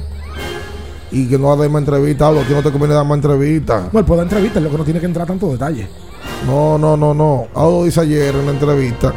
[1.12, 3.88] Y que no ha dado más entrevista, Audo, ti no te conviene dar más entrevista.
[3.92, 5.88] Bueno, puede dar entrevistas, lo que no tiene que entrar tanto detalle.
[6.46, 7.46] No, no, no, no.
[7.54, 9.12] Audo dice ayer en la entrevista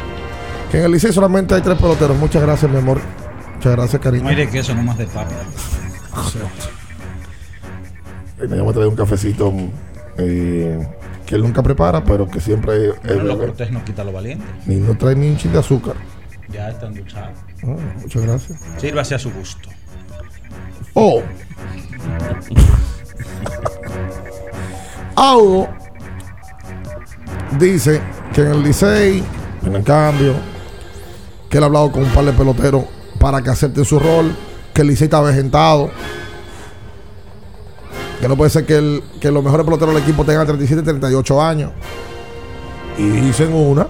[0.70, 2.16] que en el Licey solamente hay tres peloteros.
[2.16, 3.00] Muchas gracias, mi amor.
[3.62, 4.24] Muchas gracias, cariño.
[4.24, 5.30] No hay de queso, no más de papa.
[8.42, 9.54] Y me llamo a traer un cafecito
[10.18, 10.84] eh,
[11.24, 14.44] que él nunca prepara, pero que siempre es Pero lo cortés no quita lo valiente.
[14.66, 15.94] Ni no trae ni un chin de azúcar.
[16.48, 17.38] Ya están duchados.
[17.62, 18.58] Ah, muchas gracias.
[18.78, 19.68] Sírvase a su gusto.
[20.94, 21.22] Oh.
[25.14, 25.68] Audo
[27.60, 28.00] dice
[28.34, 29.22] que en el Licey,
[29.64, 30.34] en el cambio,
[31.48, 34.34] que él ha hablado con un par de peloteros para que acepten su rol,
[34.74, 35.90] que el Licey está avejentado,
[38.20, 41.40] que no puede ser que, el- que los mejores peloteros del equipo tengan 37, 38
[41.40, 41.70] años.
[42.98, 43.86] Y dicen una,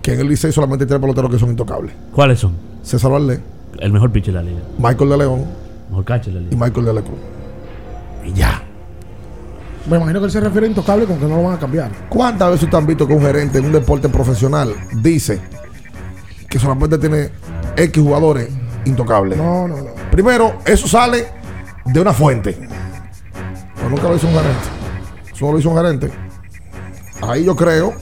[0.00, 1.94] que en el Licey solamente hay tres peloteros que son intocables.
[2.14, 2.56] ¿Cuáles son?
[2.82, 3.40] César Valdés,
[3.78, 4.60] El mejor pitcher de la liga.
[4.78, 5.44] Michael de León
[5.90, 6.64] Mejor catcher de la y liga.
[6.66, 7.18] Michael de la Cruz.
[8.24, 8.62] Y ya.
[9.88, 11.90] Me imagino que él se refiere a intocable con que no lo van a cambiar.
[12.08, 15.40] ¿Cuántas veces usted han visto que un gerente en un deporte profesional dice
[16.48, 17.30] que solamente tiene
[17.76, 18.48] X jugadores
[18.84, 19.38] intocables?
[19.38, 19.90] No, no, no.
[20.10, 21.26] Primero, eso sale
[21.84, 22.58] de una fuente.
[23.76, 24.68] Pero nunca lo hizo un gerente.
[25.34, 26.10] Eso no lo hizo un gerente.
[27.22, 27.94] Ahí yo creo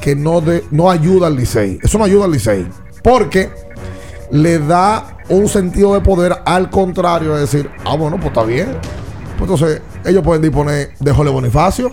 [0.00, 1.78] que no, de, no ayuda al Licey.
[1.82, 2.66] Eso no ayuda al Licey.
[3.02, 3.50] Porque
[4.30, 8.68] le da un sentido de poder al contrario de decir, ah, bueno, pues está bien.
[9.38, 11.92] Pues entonces, ellos pueden disponer de Jole Bonifacio.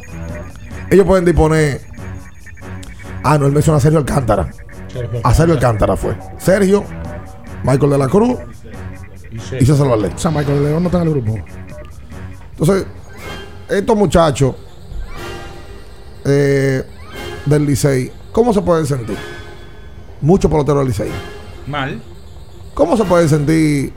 [0.89, 1.81] Ellos pueden disponer.
[3.23, 4.49] Ah, no, él menciona a Sergio Alcántara.
[5.23, 6.15] A Sergio Alcántara fue.
[6.37, 6.83] Sergio,
[7.63, 8.37] Michael de la Cruz
[9.31, 10.13] y César Valdés.
[10.15, 11.37] O sea, Michael de León no está en el grupo.
[12.51, 12.85] Entonces,
[13.69, 14.55] estos muchachos
[16.25, 16.83] eh,
[17.45, 19.17] del Licey, ¿cómo se pueden sentir?
[20.21, 21.11] Muchos peloteros del Licey.
[21.67, 22.01] Mal.
[22.73, 23.93] ¿Cómo se pueden sentir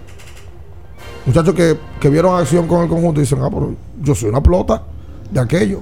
[1.26, 4.42] muchachos que, que vieron acción con el conjunto y dicen, ah, pero yo soy una
[4.42, 4.82] pelota
[5.30, 5.80] de aquello?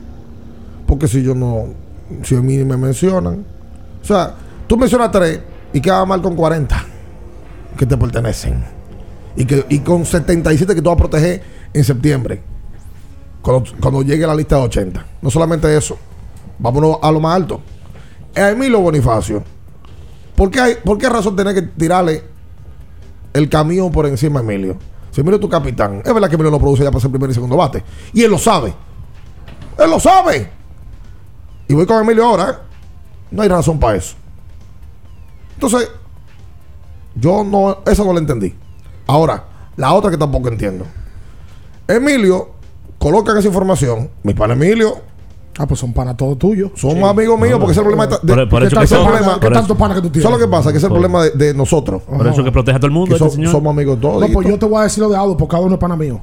[0.86, 1.66] Porque si yo no,
[2.22, 3.44] si a mí me mencionan.
[4.02, 4.34] O sea,
[4.66, 5.40] tú mencionas tres
[5.72, 6.91] y quedas mal con 40
[7.76, 8.64] que te pertenecen.
[9.36, 12.42] Y, que, y con 77 que tú vas a proteger en septiembre.
[13.40, 15.06] Cuando, cuando llegue la lista de 80.
[15.20, 15.98] No solamente eso.
[16.58, 17.60] Vámonos a lo más alto.
[18.34, 19.42] Emilio Bonifacio.
[20.36, 22.22] ¿Por qué, ¿Por qué razón tener que tirarle
[23.32, 24.76] el camión por encima a Emilio?
[25.10, 27.30] Si Emilio es tu capitán, es verdad que Emilio no produce ya para ser primer
[27.30, 27.82] y segundo bate.
[28.14, 28.72] Y él lo sabe.
[29.78, 30.50] Él lo sabe.
[31.68, 32.50] Y voy con Emilio ahora.
[32.50, 32.54] ¿eh?
[33.30, 34.14] No hay razón para eso.
[35.54, 35.90] Entonces,
[37.14, 38.54] yo no, eso no lo entendí.
[39.06, 39.44] Ahora,
[39.76, 40.84] la otra que tampoco entiendo.
[41.88, 42.50] Emilio
[42.98, 44.10] coloca esa información.
[44.22, 44.96] Mi pana Emilio.
[45.58, 46.70] Ah, pues son panas todos tuyos.
[46.76, 48.06] Son amigos míos porque ese es el problema.
[48.06, 50.00] De, Por- por ¿qué eso tal- que ese son- problema- ¿Qué por tanto pana que
[50.00, 50.22] tú tienes?
[50.22, 50.70] ¿Sabes lo que pasa?
[50.72, 52.02] Que ese es el Por- problema de, de nosotros.
[52.04, 53.08] Por eso que protege a todo el mundo.
[53.08, 53.52] Que este so- señor.
[53.52, 54.20] somos amigos todos.
[54.20, 55.94] No, pues yo te voy a decir lo de Audo, porque Audo no es pana
[55.96, 56.20] mío.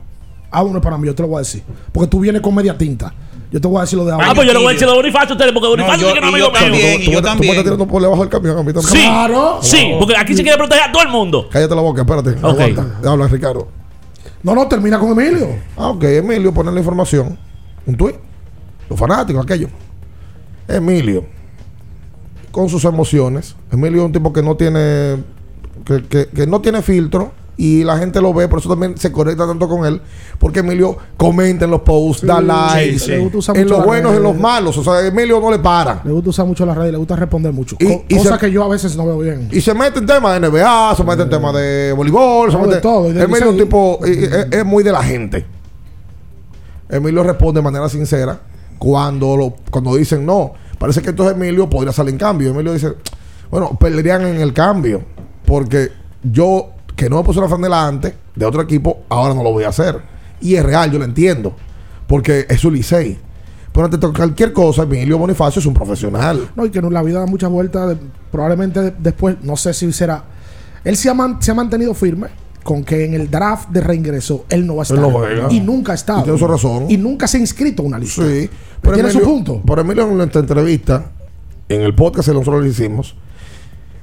[0.49, 1.62] Audo no es pana mío, yo te lo voy a decir.
[1.91, 3.13] Porque tú vienes con media tinta.
[3.51, 4.23] Yo te voy a decir lo de Audo.
[4.23, 6.21] Ah, pues yo le voy a decir a Bonifacio a ustedes porque Bonifacio sí que
[6.21, 6.59] no es amigo mío.
[6.59, 6.95] también.
[6.97, 8.83] Tú- y tú Tú me estás tirando por debajo del camión a mí también.
[8.93, 9.57] Sí, Claro.
[9.62, 11.47] sí, porque aquí se quiere proteger a todo el mundo.
[11.51, 12.29] Cállate la boca, espérate.
[12.43, 12.59] Ok.
[12.59, 13.09] Aguanta.
[13.09, 13.67] Habla, Ricardo.
[14.43, 15.47] No, no, termina con Emilio.
[15.75, 16.03] Ah, ok.
[16.03, 17.38] Emilio pone la información.
[17.88, 18.15] Un tuit.
[18.88, 19.67] Los fanáticos, aquello.
[20.67, 21.25] Emilio.
[22.51, 23.55] Con sus emociones.
[23.71, 25.23] Emilio es un tipo que no tiene.
[25.85, 27.31] Que, que- que no tiene filtro.
[27.61, 30.01] Y la gente lo ve, por eso también se conecta tanto con él.
[30.37, 32.99] Porque Emilio comenta en los posts, da likes.
[32.99, 33.11] sí.
[33.33, 34.77] Usar En los buenos, en los malos.
[34.77, 35.99] O sea, Emilio no le para.
[36.05, 37.75] Le gusta usar mucho las redes, le gusta responder mucho.
[37.77, 39.49] Y- Co- y cosa se- que yo a veces no veo bien.
[39.51, 42.63] Y se mete en temas de NBA, se mete en temas de voleibol, se No,
[42.63, 42.81] de mete.
[42.81, 45.45] todo, de Emilio es un tipo, y- y- es, es muy de la gente.
[46.89, 48.39] Emilio responde de manera sincera
[48.77, 50.53] cuando, lo, cuando dicen no.
[50.79, 52.51] Parece que entonces Emilio podría salir en cambio.
[52.51, 52.93] Emilio dice,
[53.51, 55.03] bueno, perderían en el cambio.
[55.45, 55.89] Porque
[56.23, 56.69] yo,
[56.99, 59.69] que no me puse la franela antes de otro equipo, ahora no lo voy a
[59.69, 60.01] hacer.
[60.41, 61.55] Y es real, yo lo entiendo.
[62.07, 63.17] Porque es su Licey.
[63.71, 66.49] Pero ante cualquier cosa, Emilio Bonifacio es un profesional.
[66.55, 67.97] No, y que no, la vida da muchas vueltas.
[68.31, 70.23] probablemente de- después, no sé si será.
[70.83, 72.27] Él se ha, man- se ha mantenido firme
[72.63, 74.99] con que en el draft de reingreso él no va a estar.
[74.99, 76.19] no y nunca ha estado.
[76.19, 76.85] Y tiene su razón.
[76.89, 78.23] Y nunca se ha inscrito a una lista.
[78.27, 78.49] Sí,
[78.81, 79.62] Pero tiene su punto.
[79.62, 81.12] Por Emilio en nuestra entrevista,
[81.69, 83.15] en el podcast que nosotros le hicimos,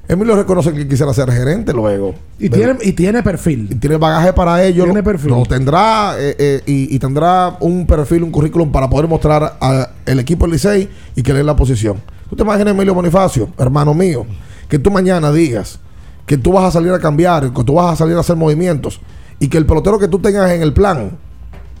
[0.07, 2.15] Emilio reconoce que quisiera ser gerente luego.
[2.39, 3.79] Y tiene, y tiene y perfil.
[3.79, 4.85] tiene bagaje para ello.
[4.85, 5.31] Tiene perfil.
[5.31, 10.19] lo tendrá eh, eh, y, y tendrá un perfil, un currículum para poder mostrar al
[10.19, 11.97] equipo del Licey y que le dé la posición.
[12.29, 14.25] ¿Tú te imaginas, Emilio Bonifacio, hermano mío,
[14.69, 15.79] que tú mañana digas
[16.27, 18.99] que tú vas a salir a cambiar, que tú vas a salir a hacer movimientos
[19.39, 21.17] y que el pelotero que tú tengas en el plan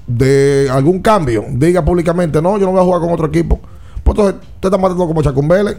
[0.07, 3.59] de algún cambio diga públicamente, no, yo no voy a jugar con otro equipo?
[4.03, 5.77] Pues entonces te estás matando como Chacumbele.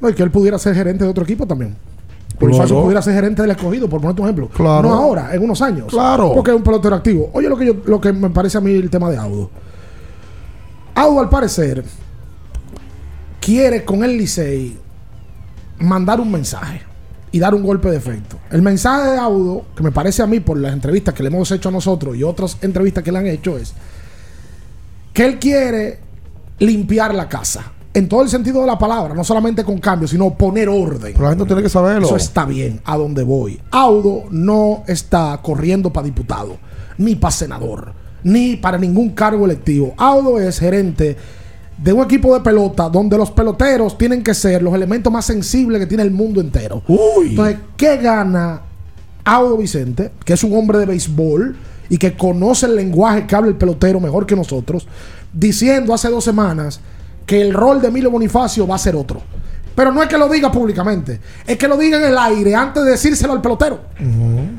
[0.00, 1.76] No, y que él pudiera ser gerente de otro equipo también.
[2.38, 2.38] Claro.
[2.40, 4.48] Bonifacio pudiera ser gerente del escogido, por ponerte un ejemplo.
[4.48, 4.88] Claro.
[4.88, 5.86] No ahora, en unos años.
[5.88, 6.32] Claro.
[6.34, 7.30] Porque es un pelotero activo.
[7.34, 9.50] Oye, lo que, yo, lo que me parece a mí el tema de Audo.
[10.94, 11.84] Audo, al parecer,
[13.40, 14.78] quiere con el Licey
[15.80, 16.82] mandar un mensaje
[17.32, 18.38] y dar un golpe de efecto.
[18.50, 21.50] El mensaje de Audo, que me parece a mí por las entrevistas que le hemos
[21.50, 23.74] hecho a nosotros y otras entrevistas que le han hecho, es
[25.12, 25.98] que él quiere
[26.58, 27.72] limpiar la casa.
[27.92, 31.12] En todo el sentido de la palabra, no solamente con cambios, sino poner orden.
[31.12, 32.06] Pero la gente tiene que saberlo.
[32.06, 33.60] Eso está bien, a donde voy.
[33.70, 36.56] Audo no está corriendo para diputado,
[36.98, 39.92] ni para senador, ni para ningún cargo electivo.
[39.96, 41.16] Audo es gerente
[41.82, 45.80] de un equipo de pelota donde los peloteros tienen que ser los elementos más sensibles
[45.80, 46.82] que tiene el mundo entero.
[46.86, 47.30] Uy.
[47.30, 48.60] Entonces, ¿qué gana
[49.24, 51.56] Audo Vicente, que es un hombre de béisbol
[51.88, 54.86] y que conoce el lenguaje que habla el pelotero mejor que nosotros,
[55.32, 56.80] diciendo hace dos semanas
[57.30, 59.22] que el rol de Emilio Bonifacio va a ser otro?
[59.76, 62.84] Pero no es que lo diga públicamente, es que lo diga en el aire antes
[62.84, 63.82] de decírselo al pelotero.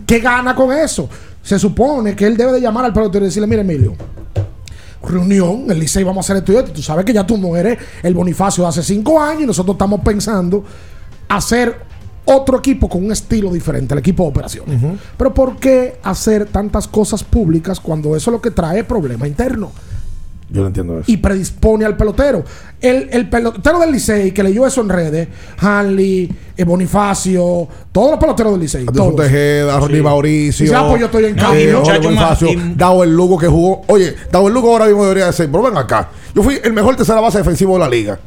[0.08, 1.10] ¿Qué gana con eso?
[1.44, 3.94] Se supone que él debe de llamar al pelotero y decirle, mira Emilio,
[5.04, 6.72] reunión, el Licey vamos a hacer esto y esto.
[6.72, 9.76] Tú sabes que ya tú no eres el Bonifacio de hace cinco años y nosotros
[9.76, 10.64] estamos pensando
[11.28, 11.76] hacer
[12.24, 14.82] otro equipo con un estilo diferente, el equipo de operaciones.
[15.18, 19.74] Pero ¿por qué hacer tantas cosas públicas cuando eso es lo que trae problema interno?
[20.52, 21.06] Yo no entiendo eso.
[21.10, 22.44] y predispone al pelotero.
[22.82, 25.28] El, el pelotero del Licey que leyó eso en redes,
[25.60, 28.86] Hanley, eh, Bonifacio, todos los peloteros del Licey.
[28.86, 29.16] Todos.
[29.16, 30.66] Tejeda, Ronnie Mauricio.
[30.66, 33.82] Dice, ah, pues yo estoy en No, Eh, Jorge Bonifacio, Dao el Lugo que jugó.
[33.88, 36.10] Oye, Dao el Lugo ahora mismo debería decir, pero ven acá.
[36.36, 38.20] Yo fui el mejor tercera base defensivo de la liga.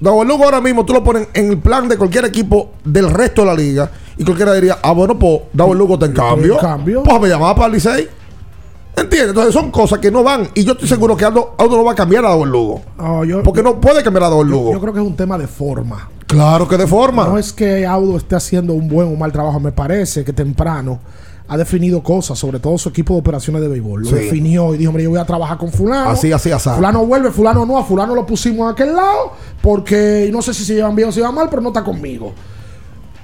[0.00, 3.08] Dao el Lugo ahora mismo tú lo pones en el plan de cualquier equipo del
[3.08, 6.12] resto de la liga y cualquiera diría, ah, bueno, pues Dao el Lugo está en
[6.12, 6.54] cambio.
[6.54, 7.02] en cambio.
[7.04, 8.08] Pues me llamaba para el Licey.
[8.96, 9.28] ¿Entiendes?
[9.30, 10.48] Entonces son cosas que no van.
[10.54, 12.82] Y yo estoy seguro que Aldo, Aldo no va a cambiar a el Lugo.
[12.98, 14.72] No, yo, Porque no puede cambiar a Dao el yo, Lugo.
[14.72, 16.08] yo creo que es un tema de forma.
[16.26, 17.26] claro que de forma.
[17.26, 20.98] No es que Audo esté haciendo un buen o mal trabajo, me parece que temprano
[21.48, 24.02] ha definido cosas, sobre todo su equipo de operaciones de béisbol.
[24.02, 24.14] Lo Sí.
[24.14, 26.10] definió y dijo, mira, yo voy a trabajar con fulano.
[26.10, 26.70] Así, así, así.
[26.70, 30.64] Fulano vuelve, fulano no, a fulano lo pusimos a aquel lado, porque no sé si
[30.64, 32.32] se llevan bien o se llevan mal, pero no está conmigo.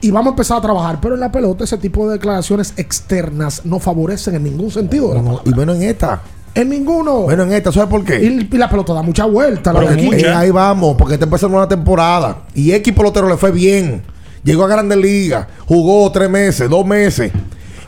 [0.00, 0.98] Y vamos a empezar a trabajar.
[1.00, 5.14] Pero en la pelota ese tipo de declaraciones externas no favorecen en ningún sentido.
[5.20, 6.22] No, y menos en esta.
[6.54, 7.22] En ninguno.
[7.22, 8.22] Bueno, en esta, ¿sabes por qué?
[8.24, 9.72] y, y la pelota da mucha vuelta.
[9.72, 10.06] la Pero de aquí.
[10.06, 10.26] mucha.
[10.26, 12.42] Eh, ahí vamos, porque está empezando una temporada.
[12.54, 14.02] Y X pelotero le fue bien.
[14.44, 17.32] Llegó a Grandes Ligas, jugó tres meses, dos meses.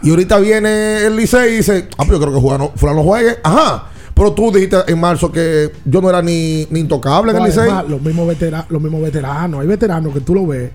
[0.03, 3.37] Y ahorita viene el Licey y dice: Ah, pero yo creo que Fulano, fulano juegue.
[3.43, 3.87] Ajá.
[4.15, 7.71] Pero tú dijiste en marzo que yo no era ni, ni intocable en el Licey.
[7.89, 9.61] los mismos vetera- los mismos veteranos.
[9.63, 10.71] Hay veteranos que tú lo ves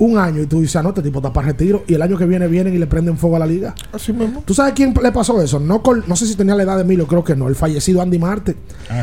[0.00, 1.84] un año y tú dices, ah, no, este tipo está para retiro.
[1.86, 3.74] Y el año que viene vienen y le prenden fuego a la liga.
[3.92, 4.42] Así mismo.
[4.44, 5.60] ¿Tú sabes quién le pasó eso?
[5.60, 7.46] No, con- no sé si tenía la edad de Emilio, creo que no.
[7.48, 8.56] El fallecido Andy Marte.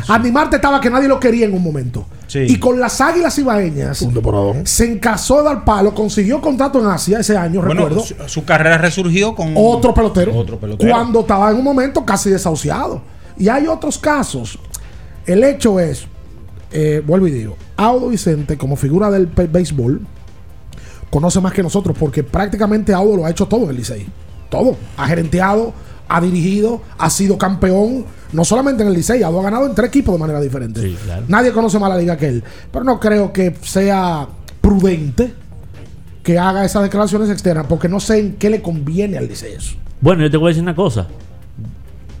[0.08, 2.04] Andy Marte estaba que nadie lo quería en un momento.
[2.26, 2.40] Sí.
[2.40, 4.66] Y con las águilas ibaeñas Un temporadón.
[4.66, 8.00] se encasó de al palo, consiguió contrato en Asia ese año, Bueno, recuerdo.
[8.04, 10.34] su, su carrera resurgió con Otro pelotero.
[10.36, 10.90] Otro pelotero.
[10.92, 13.00] Cuando estaba en un momento casi desahuciado.
[13.38, 14.58] Y hay otros casos.
[15.24, 16.06] El hecho es,
[16.72, 20.00] eh, vuelvo y digo, Audo Vicente, como figura del béisbol,
[21.10, 24.06] conoce más que nosotros porque prácticamente Audo lo ha hecho todo en el Licey.
[24.50, 24.76] Todo.
[24.96, 25.72] Ha gerenteado,
[26.08, 28.04] ha dirigido, ha sido campeón.
[28.32, 30.80] No solamente en el Licey, Audo ha ganado en tres equipos de manera diferente.
[30.82, 31.24] Sí, claro.
[31.28, 32.44] Nadie conoce más la liga que él.
[32.72, 34.26] Pero no creo que sea
[34.60, 35.32] prudente
[36.22, 39.76] que haga esas declaraciones externas porque no sé en qué le conviene al Licey eso.
[40.00, 41.06] Bueno, yo te voy a decir una cosa.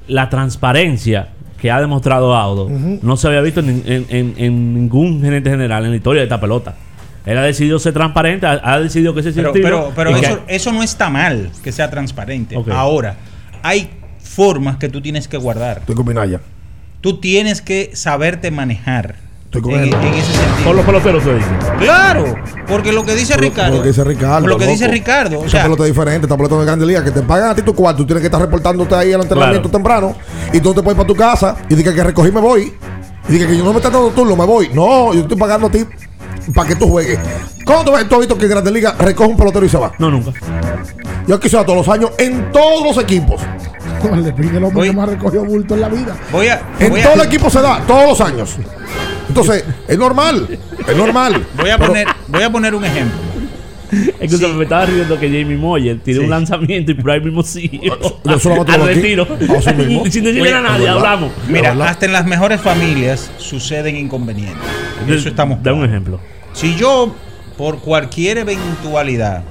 [0.06, 1.28] La transparencia
[1.60, 2.70] que ha demostrado Audo
[3.02, 6.26] no se había visto en, en- en- en ningún gerente general en la historia de
[6.26, 6.74] esta pelota.
[7.26, 10.40] Él ha decidido ser transparente, ha, ha decidido que ese Pero, pero, pero que- eso,
[10.48, 12.56] eso no está mal que sea transparente.
[12.72, 13.16] Ahora,
[13.62, 13.90] hay
[14.22, 15.78] formas que tú tienes que guardar.
[15.78, 16.40] Estoy con Minaya.
[17.00, 19.16] Tú tienes que saberte manejar.
[19.44, 19.94] Estoy con en, él.
[19.94, 20.64] en ese sentido.
[20.64, 21.48] Con los peloteros se dice.
[21.78, 22.34] Claro,
[22.66, 23.70] porque lo que dice Por Ricardo.
[23.70, 24.40] por lo que dice Ricardo.
[24.40, 24.72] por lo que loco.
[24.72, 25.38] dice Ricardo.
[25.38, 27.54] O Esa sea, pelota es diferente, esta pelota de Grandes Ligas, que te pagan a
[27.54, 29.78] ti tu cuarto, tú tienes que estar reportándote ahí al entrenamiento Claro.
[29.78, 30.16] temprano,
[30.52, 32.74] y tú te puedes ir para tu casa y dices que recogí me voy,
[33.28, 34.68] y dices que yo no me estoy dando turno, me voy.
[34.74, 35.86] No, yo estoy pagando a ti
[36.54, 37.18] para que tú juegues.
[37.64, 39.92] ¿Cómo tú, ves- tú has visto que Grandes Ligas recoge un pelotero y se va?
[39.98, 40.32] No, nunca.
[41.26, 43.40] Yo aquí se va todos los años en todos los equipos.
[44.02, 46.16] El de hombre Voy- que más recogió bulto en la vida.
[46.32, 46.62] voy a.
[46.78, 48.56] En voy a- todo el equipo se da, todos los años.
[49.28, 51.44] Entonces, es normal, es normal.
[51.56, 53.18] Voy a Pero- poner, voy a poner un ejemplo.
[54.20, 56.24] Escúchame, me estaba riendo que Jamie Moyer tiró Sí.
[56.24, 59.26] un lanzamiento y por ahí mismo solamente al retiro.
[60.10, 61.30] Sin decirle Oye, a nadie, hablamos.
[61.48, 64.58] Mira, hasta en las mejores familias suceden inconvenientes.
[65.08, 66.20] Eso estamos Da un ejemplo.
[66.52, 67.14] Si yo,
[67.56, 69.42] por cualquier eventualidad,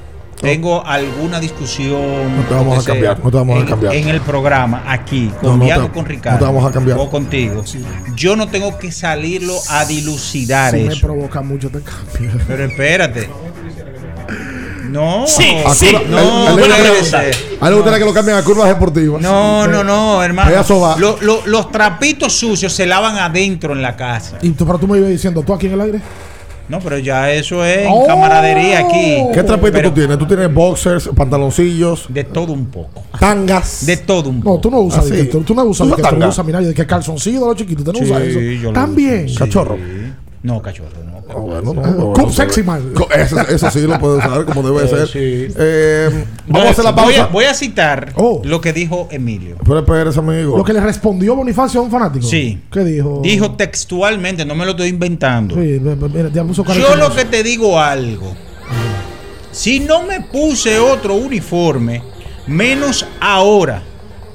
[0.41, 3.59] tengo alguna discusión No te vamos lo a que sea, cambiar, no te vamos a
[3.61, 3.95] en, cambiar.
[3.95, 6.71] en el programa aquí, No, con no Diago, te- con no Ricardo te vamos a
[6.71, 6.97] cambiar.
[6.99, 7.63] o contigo,
[8.15, 11.01] yo no tengo que salirlo a dilucidar Si me eso.
[11.07, 12.31] provoca mucho, te cambio.
[12.47, 13.29] Pero espérate.
[14.89, 15.87] No, Sí, A sí.
[15.87, 16.87] curva- no, a él- a él le
[17.59, 19.21] a él gustaría que lo cambien a curvas deportivas.
[19.21, 20.49] No, no, no, hermano.
[20.97, 24.37] Lo- lo- los trapitos sucios se lavan adentro en la casa.
[24.41, 26.01] Y tú, pero tú me ibas diciendo, ¿tú aquí en el aire?
[26.69, 28.05] No, pero ya eso es en Oh.
[28.05, 29.23] camaradería aquí.
[29.33, 30.17] ¿Qué trapito Pero tú tienes?
[30.17, 33.03] Tú tienes boxers, pantaloncillos, De todo un poco.
[33.19, 33.85] tangas.
[33.85, 34.59] De todo un No, poco.
[34.59, 36.45] tú no usas, Ah, de que tú, tú no usas, ¿Tú de que tú usas,
[36.45, 38.63] mira, de que calzoncillo de los chiquitos, tú no Sí, usas yo eso.
[38.63, 39.25] lo También.
[39.25, 39.37] uso, sí.
[39.39, 39.77] Cachorro.
[40.43, 41.06] No, cachorro, no.
[41.29, 42.93] Ah, bueno, no, no, Cup bueno, sexy, man.
[43.15, 45.07] Eso, eso sí lo puede usar como debe Eh, ser.
[45.07, 45.53] sí.
[45.57, 47.23] Eh, vamos a hacer la Voy pausa.
[47.23, 48.41] a, voy a citar Oh.
[48.45, 49.57] lo que dijo Emilio.
[49.65, 50.57] Pero espérese, amigo.
[50.57, 52.25] Lo que le respondió Bonifacio a un fanático.
[52.25, 52.61] Sí.
[52.71, 53.19] ¿Qué dijo?
[53.23, 55.55] Dijo textualmente, no me lo estoy inventando.
[55.55, 58.33] Sí, mira, ya puso Yo lo que te digo algo.
[59.51, 62.01] Si no me puse otro uniforme,
[62.45, 63.81] menos ahora,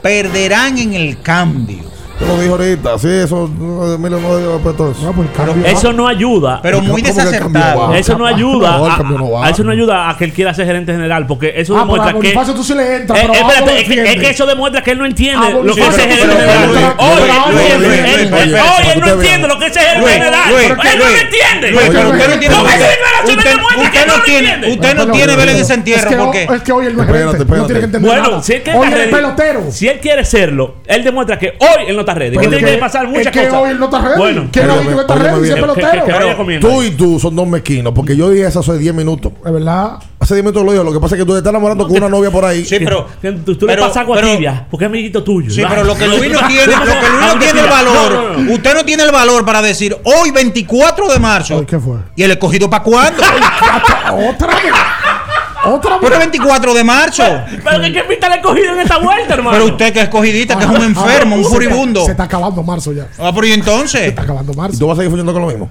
[0.02, 1.91] perderán en el cambio.
[2.22, 2.98] Te lo dijo ahorita.
[2.98, 3.50] Sí, eso.
[3.58, 5.02] no, Emilio no dijo después todo eso.
[5.02, 5.66] No, pues, cambio.
[5.66, 6.60] Eso no ayuda.
[6.62, 7.88] Pero muy ¿Cómo que el cambio desacertado.
[7.88, 7.98] va?
[7.98, 8.70] Eso no ayuda.
[8.78, 9.46] No, el a, cambio no va.
[9.46, 12.06] a- eso no ayuda a que él quiera ser gerente general, porque eso Ah, demuestra
[12.12, 12.28] pero a que.
[12.28, 14.30] Bonifacio tú sí le entras, Eh, pero a espérate, Audo lo es, que, es que
[14.30, 16.68] eso demuestra que él no entiende Ah, lo que es ser pero- gerente pero- general.
[16.72, 19.12] pero- Oye, pero- Luis, Luis, Luis, Luis, él- Luis, él- Luis, oye, él usted no
[19.22, 20.42] entiende lo que es ser gerente Luis, general.
[20.52, 21.70] Luis, Él no lo Luis, entiende.
[21.72, 24.22] Luis, pero usted no tiene esa usted, declaración usted- demuestra que usted él no lo
[24.22, 24.70] tiene, entiende.
[24.72, 26.16] usted no Pero- tiene Vélez de es Sentierro que,
[26.46, 27.42] porque es que hoy él no es Espérate, gerente.
[27.42, 27.60] espérate.
[27.62, 28.42] No tiene que entender Bueno, nada.
[28.42, 29.70] si él quiere Hoy estar él es ready, pelotero.
[29.72, 32.30] si él quiere serlo, él demuestra que hoy él no está ready.
[32.36, 33.54] Pero Que es tiene que- que pasar es muchas que cosas.
[33.62, 34.18] hoy él no está ready.
[34.18, 35.34] Bueno, ¿Quién ha dicho que está ready?
[35.34, 36.04] Es que- que- pelotero.
[36.28, 36.68] que comiendo.
[36.68, 39.32] Tú y tú son dos mezquinos, porque yo dije eso hace 10 minutos.
[39.44, 39.98] Es verdad.
[40.18, 40.84] Hace 10 minutos lo digo.
[40.84, 42.64] Lo que pasa es que tú te estás enamorando con una novia por ahí.
[42.64, 45.50] Sí, pero Que tú, tú pero- le pasas agua pero- tibia, porque es amiguito tuyo.
[45.50, 45.70] Sí, ¿verdad?
[45.76, 48.38] pero lo que Luis no tiene, lo que Luis no tiene el valor, No, no,
[48.38, 48.52] no.
[48.54, 51.66] usted no tiene el valor para decir hoy 24 de marzo.
[51.66, 51.96] ¿qué fue?
[52.16, 53.22] ¿Y el escogido para cuándo?
[54.30, 54.72] Otra vez.
[55.64, 56.18] Otra Pero vez.
[56.18, 57.22] 24 de marzo.
[57.64, 59.52] Pero que qué pinta le he cogido en esta vuelta, hermano.
[59.58, 62.04] Pero usted que es escogidista, que es un enfermo, un se furibundo.
[62.04, 63.06] Se está acabando marzo ya.
[63.14, 64.02] Se Ah, pero ¿y entonces?
[64.08, 64.78] está acabando Y marzo.
[64.78, 65.70] tú vas a seguir fuñendo con lo mismo.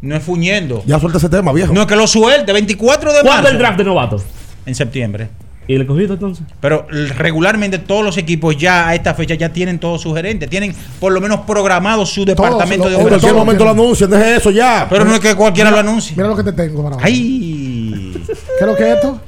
[0.00, 0.82] No es fuñendo.
[0.86, 1.72] Ya suelta ese tema, viejo.
[1.72, 3.48] No es que lo suelte, 24 de ¿Cuándo marzo.
[3.52, 4.22] el draft de novatos?
[4.66, 5.28] En septiembre.
[5.68, 6.44] ¿Y el cogido entonces?
[6.60, 6.86] Pero
[7.18, 11.12] regularmente todos los equipos ya a esta fecha ya tienen todos sus gerentes, tienen por
[11.12, 14.36] lo menos programado su departamento lo- de En Pero cualquier todo momento lo anuncian, deje
[14.36, 14.86] eso ya.
[14.88, 16.16] Pero no es que cualquiera lo anuncie.
[16.16, 16.96] Mira lo que te tengo para.
[17.04, 18.14] Ay.
[18.26, 19.20] ¿Qué es lo que es esto?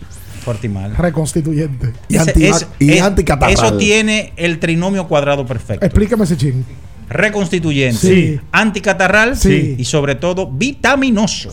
[0.42, 0.96] Fuerte y mal.
[0.96, 1.92] Reconstituyente.
[2.08, 3.52] Y, Ese- anti, es- y es- anticatarral.
[3.52, 5.84] Eso tiene el trinomio cuadrado perfecto.
[5.84, 6.64] Explícame ese ching.
[7.10, 8.40] Reconstituyente, Sí.
[8.52, 9.74] anticatarral Sí.
[9.76, 11.50] y sobre todo vitaminoso.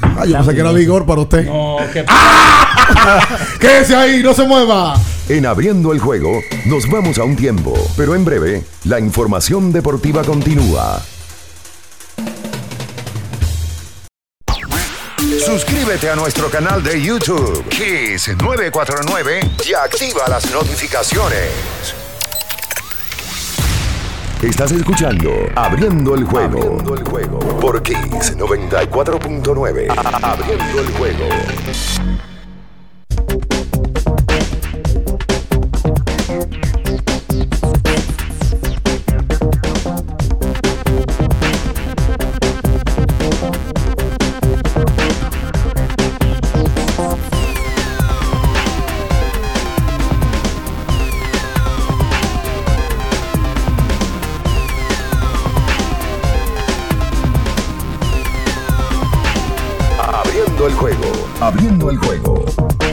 [0.00, 1.44] Ah, yo pensé que era vigor para usted.
[1.44, 2.04] No, que-
[3.60, 4.94] Quédese ahí, no se mueva.
[5.28, 10.22] En abriendo el juego, nos vamos a un tiempo, pero en breve, la información deportiva
[10.22, 11.02] continúa.
[15.44, 21.50] Suscríbete a nuestro canal de YouTube, Kiss 949, y activa las notificaciones.
[24.42, 26.58] Estás escuchando Abriendo el juego.
[26.58, 27.38] Abriendo el juego.
[27.60, 29.86] Por Kiss 94.9.
[30.20, 32.31] Abriendo el juego.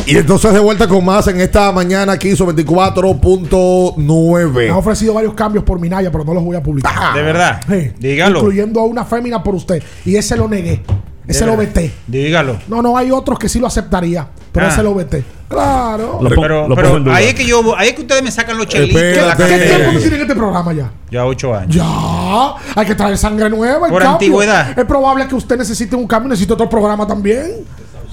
[0.09, 4.75] Y entonces de vuelta con más en esta mañana aquí hizo Me han 24.9.
[4.75, 7.13] ofrecido varios cambios por Minaya, pero no los voy a publicar.
[7.13, 7.61] de verdad.
[7.69, 7.91] Sí.
[7.99, 8.39] Dígalo.
[8.39, 9.81] Incluyendo a una fémina por usted.
[10.05, 10.81] Y ese lo negué.
[11.27, 11.93] Ese lo veté.
[12.07, 12.57] Dígalo.
[12.67, 14.27] No, no, hay otros que sí lo aceptaría.
[14.51, 14.69] Pero Ah.
[14.69, 15.23] ese lo veté.
[15.47, 16.17] Claro.
[16.21, 18.67] Lo Pero, lo pero ahí es que yo ahí es que ustedes me sacan los
[18.67, 19.43] chelitos la Espérate.
[19.43, 19.75] ¿Qué cartera.
[19.75, 20.91] tiempo tú tienes en este programa ya?
[21.11, 21.75] Ya ocho años.
[21.75, 23.79] Ya, hay que traer sangre nueva.
[23.89, 24.09] Por cambio.
[24.13, 24.79] antigüedad.
[24.79, 27.51] Es probable que usted necesite un cambio, necesite otro programa también.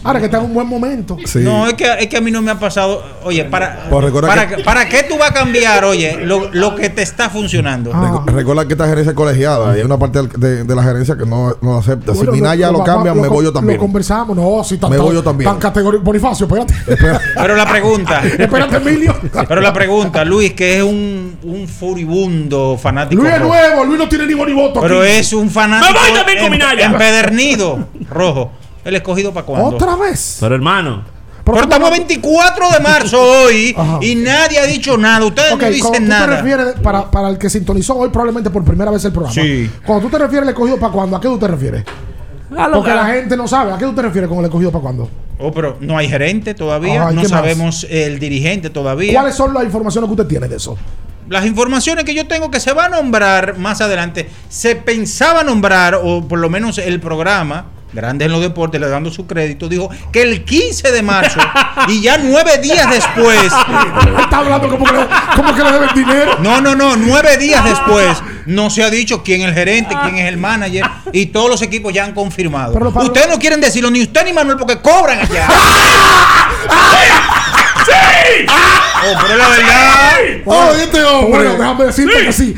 [0.05, 1.16] Ahora que está en un buen momento.
[1.24, 1.40] Sí.
[1.40, 3.03] No, es que, es que a mí no me ha pasado.
[3.24, 6.90] Oye, para, Pues para, que- ¿para qué tú vas a cambiar, oye, lo, lo que
[6.90, 7.90] te está funcionando?
[7.92, 8.22] Ah.
[8.24, 11.16] Recu- Recuerda que esta gerencia es colegiada y hay una parte de, de la gerencia
[11.16, 12.12] que no, no acepta.
[12.12, 13.78] Bueno, si Minaya lo, vamos- cambian, me voy yo Lo también.
[13.80, 14.36] conversamos.
[14.36, 15.51] No, si tan, Me voy yo también.
[15.51, 16.01] Tan categoría.
[16.01, 16.74] Bonifacio, espérate.
[17.34, 19.14] Pero la pregunta, espérate, Emilio.
[19.49, 23.22] pero la pregunta, Luis, que es un, un furibundo fanático.
[23.22, 23.84] Luis es nuevo.
[23.84, 24.80] Luis no tiene ni voto.
[24.80, 25.11] Pero aquí.
[25.11, 26.86] es un fanático Me voy también con Minaya.
[26.86, 28.53] empedernido, rojo.
[28.87, 29.68] El escogido para cuándo.
[29.68, 30.39] Otra vez.
[30.41, 31.03] Pero hermano,
[31.45, 33.99] Pero estamos a 24 de marzo hoy Ajá.
[34.01, 35.24] y nadie ha dicho nada.
[35.26, 36.26] Ustedes no dicen cuando tú nada.
[36.26, 39.34] te refieres, para, para el que sintonizó hoy probablemente por primera vez el programa.
[39.34, 39.70] Sí.
[39.84, 41.84] Cuando tú te refieres al escogido para cuándo, ¿a qué tú te refieres?
[42.57, 43.72] a lo Porque que- la gente no sabe.
[43.72, 45.11] ¿A qué tú te refieres con el escogido para cuándo?
[45.39, 49.12] Oh, pero no hay gerente todavía, no sabemos el dirigente todavía.
[49.12, 50.78] ¿Cuáles son las informaciones que usted tiene de eso?
[51.28, 55.99] Las informaciones que yo tengo que se va a nombrar más adelante, se pensaba nombrar,
[56.03, 57.66] o por lo menos el programa,
[57.97, 61.40] Grande en los Deportes, le dando su crédito, dijo que el 15 de marzo,
[61.88, 63.40] y ya nueve días después,
[64.20, 66.36] Está hablando como que, le, como que le deben dinero.
[66.40, 70.18] no, no, no, nueve días después, no se ha dicho quién es el gerente, quién
[70.18, 72.74] es el manager, y todos los equipos ya han confirmado.
[72.74, 75.49] Pero, Pablo- Ustedes no quieren decirlo, ni usted ni Manuel, porque cobran allá.
[79.09, 80.16] Oh, pero la verdad.
[80.47, 81.30] ¡Oh, este hombre!
[81.30, 82.55] Bueno, déjame decirte que sí.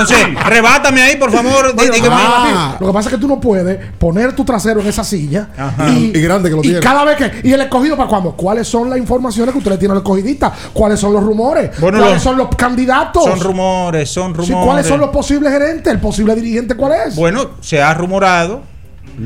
[0.00, 1.74] Entonces, rebátame ahí, por favor.
[1.74, 2.16] Bueno, dígame.
[2.18, 5.48] ah, Lo que pasa es que tú no puedes poner tu trasero en esa silla
[5.56, 5.88] Ajá.
[5.90, 6.80] y, Y grande que lo y tiene.
[6.80, 9.96] cada vez que y el escogido para cuándo cuáles son las informaciones que ustedes tienen
[9.96, 14.32] al escogidista cuáles son los rumores Bueno, cuáles los- son los candidatos Son rumores, son
[14.34, 14.66] Sí, rumores.
[14.66, 18.62] cuáles son los posibles gerentes el posible dirigente cuál es Bueno, se ha rumorado.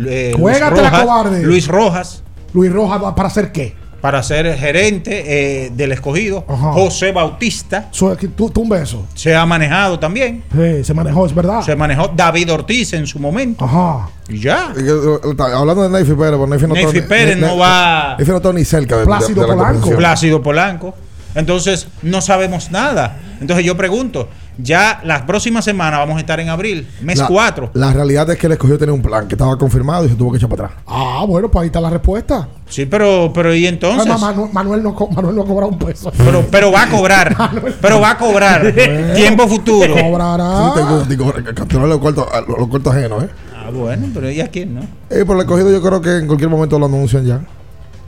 [0.06, 1.42] eh, Luis, Rojas, cobarde.
[1.42, 6.44] Luis Rojas Luis Rojas va para hacer qué para ser gerente eh, del escogido.
[6.48, 6.72] Ajá.
[6.72, 7.90] José Bautista
[8.36, 10.44] tú, tú un beso se ha manejado también.
[10.52, 13.64] sí, se manejó es verdad Se manejó David Ortiz en su momento.
[13.64, 14.72] ajá Y ya.
[14.76, 18.30] Y eh, Hablando de Neyfi Pérez, Neyfi no Neyfi Pérez ne- no ne- va- Neyfi
[18.30, 19.90] no está ni cerca de, Plácido de Polanco.
[19.96, 20.94] Plácido Polanco.
[21.34, 23.18] Entonces, no sabemos nada.
[23.40, 24.28] Entonces, yo pregunto,
[24.58, 27.70] ya las próximas semanas vamos a estar en abril, mes La- 4.
[27.74, 30.30] La realidad es que el escogido tenía un plan que estaba confirmado y se tuvo
[30.32, 30.82] que echar para atrás.
[30.86, 34.06] ah bueno pues ahí está la respuesta Sí, pero, pero ¿y entonces?
[34.20, 37.34] Manuel, Manuel no, co- Manuel no cobra un peso Pero, pero va a cobrar.
[37.80, 38.74] pero va a cobrar.
[39.16, 39.94] Tiempo futuro.
[39.94, 43.28] cobrará Sí, te gusta, y co- capturar los cuartos, ah, los cuartos ajenos, ¿eh?
[43.56, 44.80] Ah, bueno, pero ¿y a quién no?
[45.08, 47.40] Eh, por el escogido yo creo que en cualquier momento lo anuncian ya.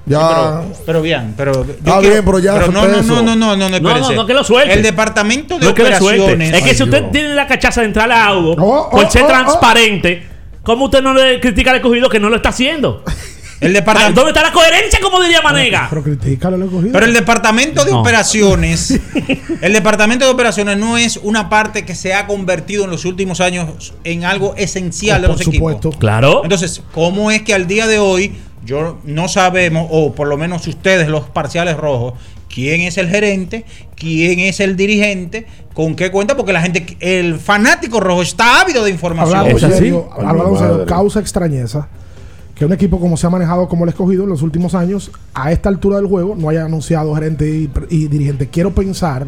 [0.06, 0.62] Ya.
[0.62, 1.64] Pero, pero bien, pero.
[1.64, 4.00] yo Ah, bien, pero ya no, no, no, no, no, no, no, No, espérese.
[4.14, 4.74] no, no, que lo suelte.
[4.74, 6.52] El departamento de No es que operaciones.
[6.54, 7.12] Es que si Ay, usted Dios.
[7.12, 9.28] tiene la cachaza de entrar a algo Oh, oh, por ser oh, oh.
[9.28, 10.26] transparente,
[10.62, 13.04] ¿cómo usted no le critica al escogido que no lo está haciendo?
[13.60, 14.22] El departamento.
[14.22, 15.86] ¿Dónde está la coherencia, como diría Manega?
[15.90, 18.00] pero escogido Pero el departamento de No.
[18.00, 18.98] operaciones,
[19.60, 23.38] el departamento de operaciones no es una parte que se ha convertido en los últimos
[23.42, 26.00] años en algo esencial de por los supuesto equipos.
[26.00, 26.40] Claro.
[26.42, 28.34] Entonces, ¿cómo es que al día de hoy
[28.64, 32.14] yo no sabemos, o por lo menos ustedes, los parciales rojos,
[32.52, 33.64] quién es el gerente,
[33.96, 36.36] quién es el dirigente, con qué cuenta?
[36.36, 39.58] Porque la gente, el fanático rojo está ávido de información.
[39.58, 40.84] Serio, madre.
[40.86, 41.88] causa extrañeza
[42.54, 45.50] que un equipo como se ha manejado como el escogido en los últimos años, a
[45.50, 48.48] esta altura del juego, no haya anunciado gerente y, y dirigente.
[48.48, 49.26] Quiero pensar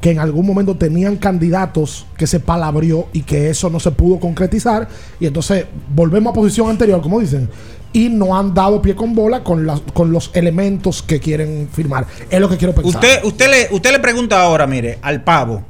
[0.00, 4.18] que en algún momento tenían candidatos que se palabrió y que eso no se pudo
[4.18, 4.88] concretizar.
[5.20, 7.50] Y entonces volvemos a posición anterior, como dicen.
[7.94, 12.06] Y no han dado pie con bola con, las, con los elementos que quieren firmar.
[12.28, 13.02] Es lo que quiero pensar.
[13.02, 15.62] Usted, usted, le, usted le pregunta ahora, mire, al pavo,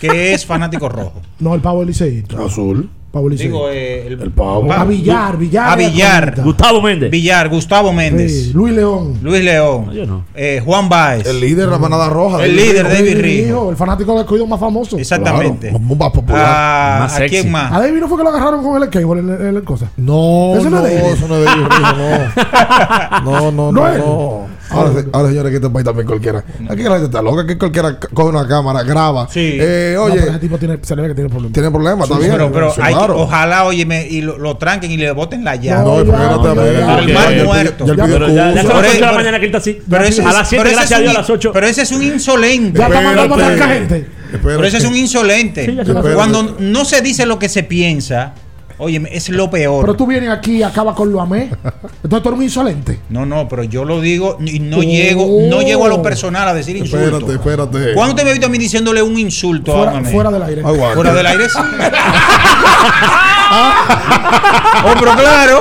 [0.00, 1.20] que es fanático rojo.
[1.40, 1.90] No, el pavo del
[2.38, 2.90] Azul.
[3.10, 3.34] Pablo.
[3.34, 4.70] Digo, eh, el, El pavo.
[4.72, 5.70] A Villar, Villar.
[5.70, 6.34] A Villar.
[6.44, 7.10] Gustavo Méndez.
[7.10, 9.18] Villar, Gustavo Méndez, Sí, Luis León.
[9.22, 10.24] Luis León, Yo no.
[10.34, 11.26] eh, Juan Baez.
[11.26, 12.44] El líder de la manada roja.
[12.44, 12.94] El David líder, Rijo.
[12.96, 13.70] David David Rijo.
[13.70, 14.98] El fanático del escogido más famoso.
[14.98, 15.70] Exactamente.
[15.70, 16.44] Claro, más popular.
[16.46, 17.30] Ah, Más ¿A sexy.
[17.40, 17.72] quién A más?
[17.80, 19.90] David no fue que lo agarraron con el cable en, en cosa.
[19.96, 23.22] No, Eso no, no eso no es David Rijo, no.
[23.24, 24.58] No, no, No no.
[24.70, 26.44] Ahora, se- ahora, señores, que este país también cualquiera.
[26.68, 29.26] Aquí la gente está loca, aquí cualquiera coge una cámara, graba.
[29.30, 29.56] Sí.
[29.58, 31.52] Eh, No, oye, pero ese tipo tiene, se le ve que tiene problemas.
[31.54, 32.32] tiene problemas, está bien.
[32.32, 33.20] Pero, pero Sí, hay que- claro.
[33.22, 35.84] ojalá, óyeme, y lo, lo tranquen y le boten la llave.
[35.84, 36.80] No, No, espérate, ya.
[37.06, 37.86] Ya, Mal muerto.
[37.86, 39.78] ya, ya, 8 de la pero- mañana que él está así.
[39.88, 41.50] Pero ese, a las 7, pero ese gracias a es Dios, un- a las 8.
[41.52, 42.78] Pero ese es un insolente.
[42.78, 43.74] Ya está mandando a Espérate.
[43.74, 44.06] gente.
[44.42, 45.64] Pero ese es un insolente.
[45.84, 48.32] Se Cuando no se dice lo que se piensa,
[48.78, 49.82] oye, es lo peor.
[49.82, 51.50] Pero tú vienes aquí y acabas con lo amé.
[52.02, 52.98] Entonces tú eres un insolente.
[53.10, 54.82] No, no, pero yo lo digo y no Oh.
[54.82, 57.04] llego, no llego a lo personal a decir insulto.
[57.04, 57.94] Espérate, espérate.
[57.94, 60.10] ¿Cuándo te me visto a mí diciéndole un insulto a Fuera, Mamé?
[60.12, 60.62] fuera del aire.
[60.62, 61.58] Fuera del aire sí.
[63.50, 65.60] oh, pero claro.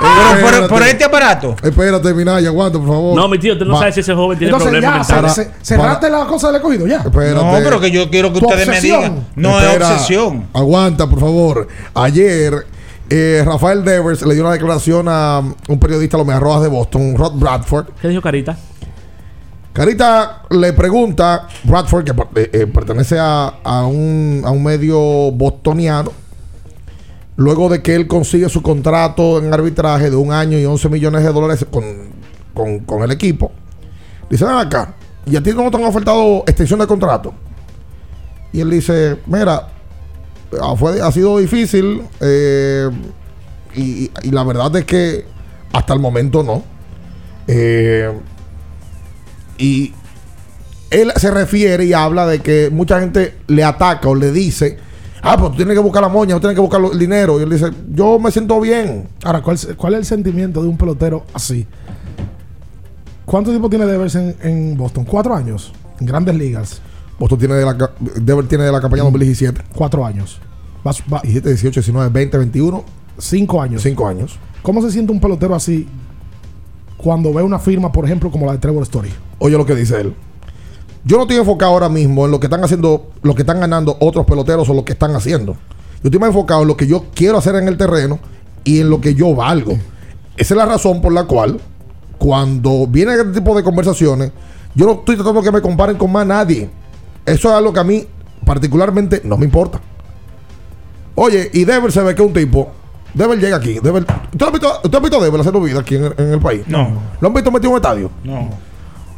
[0.00, 1.54] Pero por, por este aparato.
[1.62, 3.16] Espérate, Minaya, aguanta, por favor.
[3.16, 3.80] No, mi tío, usted no Va.
[3.80, 5.50] sabe si ese joven tiene Entonces problemas ya, mentales.
[5.62, 6.98] cerraste la cosa del escogido, ya.
[6.98, 7.34] Espérate.
[7.34, 9.26] No, pero que yo quiero que ustedes me digan.
[9.36, 10.46] No Espera, es obsesión.
[10.52, 11.68] Aguanta, por favor.
[11.94, 12.66] Ayer,
[13.10, 16.68] eh, Rafael Devers le dio una declaración a um, un periodista de los Rojas de
[16.68, 17.86] Boston, Rod Bradford.
[18.00, 18.56] ¿Qué dijo Carita?
[19.72, 22.10] Carita le pregunta, Bradford, que
[22.40, 24.98] eh, eh, pertenece a, a un, a un medio
[25.32, 26.12] bostoniano,
[27.36, 31.22] luego de que él consigue su contrato en arbitraje de un año y 11 millones
[31.24, 31.84] de dólares con,
[32.86, 33.50] con- el equipo,
[34.30, 34.94] dice, ven acá,
[35.26, 37.32] ¿y a ti no te han ofertado extensión de contrato?
[38.52, 39.68] Y él dice, mira,
[40.60, 42.90] ah, fue, ha sido difícil eh,
[43.74, 45.24] y, y la verdad es que
[45.72, 46.62] hasta el momento no.
[47.48, 48.12] Eh,
[49.58, 49.92] y
[50.90, 54.78] él se refiere y habla de que mucha gente le ataca o le dice,
[55.22, 57.38] ah, pues tú tienes que buscar la moña, tú tienes que buscar el dinero.
[57.40, 59.08] Y él dice, yo me siento bien.
[59.24, 61.66] Ahora, ¿cuál, ¿cuál es el sentimiento de un pelotero así?
[63.24, 65.04] ¿Cuánto tiempo tiene Devers en, en Boston?
[65.04, 65.72] ¿Cuatro años?
[66.00, 66.82] En grandes ligas.
[67.18, 69.62] Boston tiene de la, Denver tiene de la campaña 2017.
[69.74, 70.40] Cuatro años.
[70.84, 72.84] Vas- va- 17, 18, 19, 20, 21,
[73.18, 73.82] cinco años.
[73.82, 74.38] 5 años.
[74.62, 75.86] ¿Cómo se siente un pelotero así
[76.96, 79.10] cuando ve una firma, por ejemplo, como la de Trevor Story?
[79.38, 80.14] Oye lo que dice él.
[81.04, 83.96] Yo no estoy enfocado ahora mismo en lo que están haciendo, lo que están ganando
[84.00, 85.54] otros peloteros o lo que están haciendo.
[86.02, 88.20] Yo estoy más enfocado en lo que yo quiero hacer en el terreno
[88.64, 89.72] y en lo que yo valgo.
[90.36, 91.60] Esa es la razón por la cual,
[92.18, 94.30] cuando viene este tipo de conversaciones,
[94.74, 96.70] yo no estoy tratando que me comparen con más nadie.
[97.26, 98.06] Eso es algo que a mí,
[98.44, 99.80] particularmente, no me importa.
[101.14, 102.70] Oye, y Dever se ve que un tipo.
[103.12, 103.78] Dever llega aquí.
[103.80, 106.32] Dever, ¿Usted ha visto, usted ha visto a Dever hacer vida aquí en el, en
[106.32, 106.62] el país?
[106.66, 107.02] No.
[107.20, 108.10] ¿Lo han visto metido en un estadio?
[108.24, 108.71] No.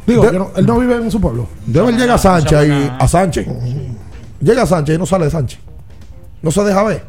[0.05, 1.47] Digo, De- no- él no vive en su pueblo.
[1.65, 3.47] Deber llega a Sánchez no y a Sánchez.
[4.41, 5.59] Llega a Sánchez y no sale de Sánchez.
[6.41, 7.03] No se deja ver.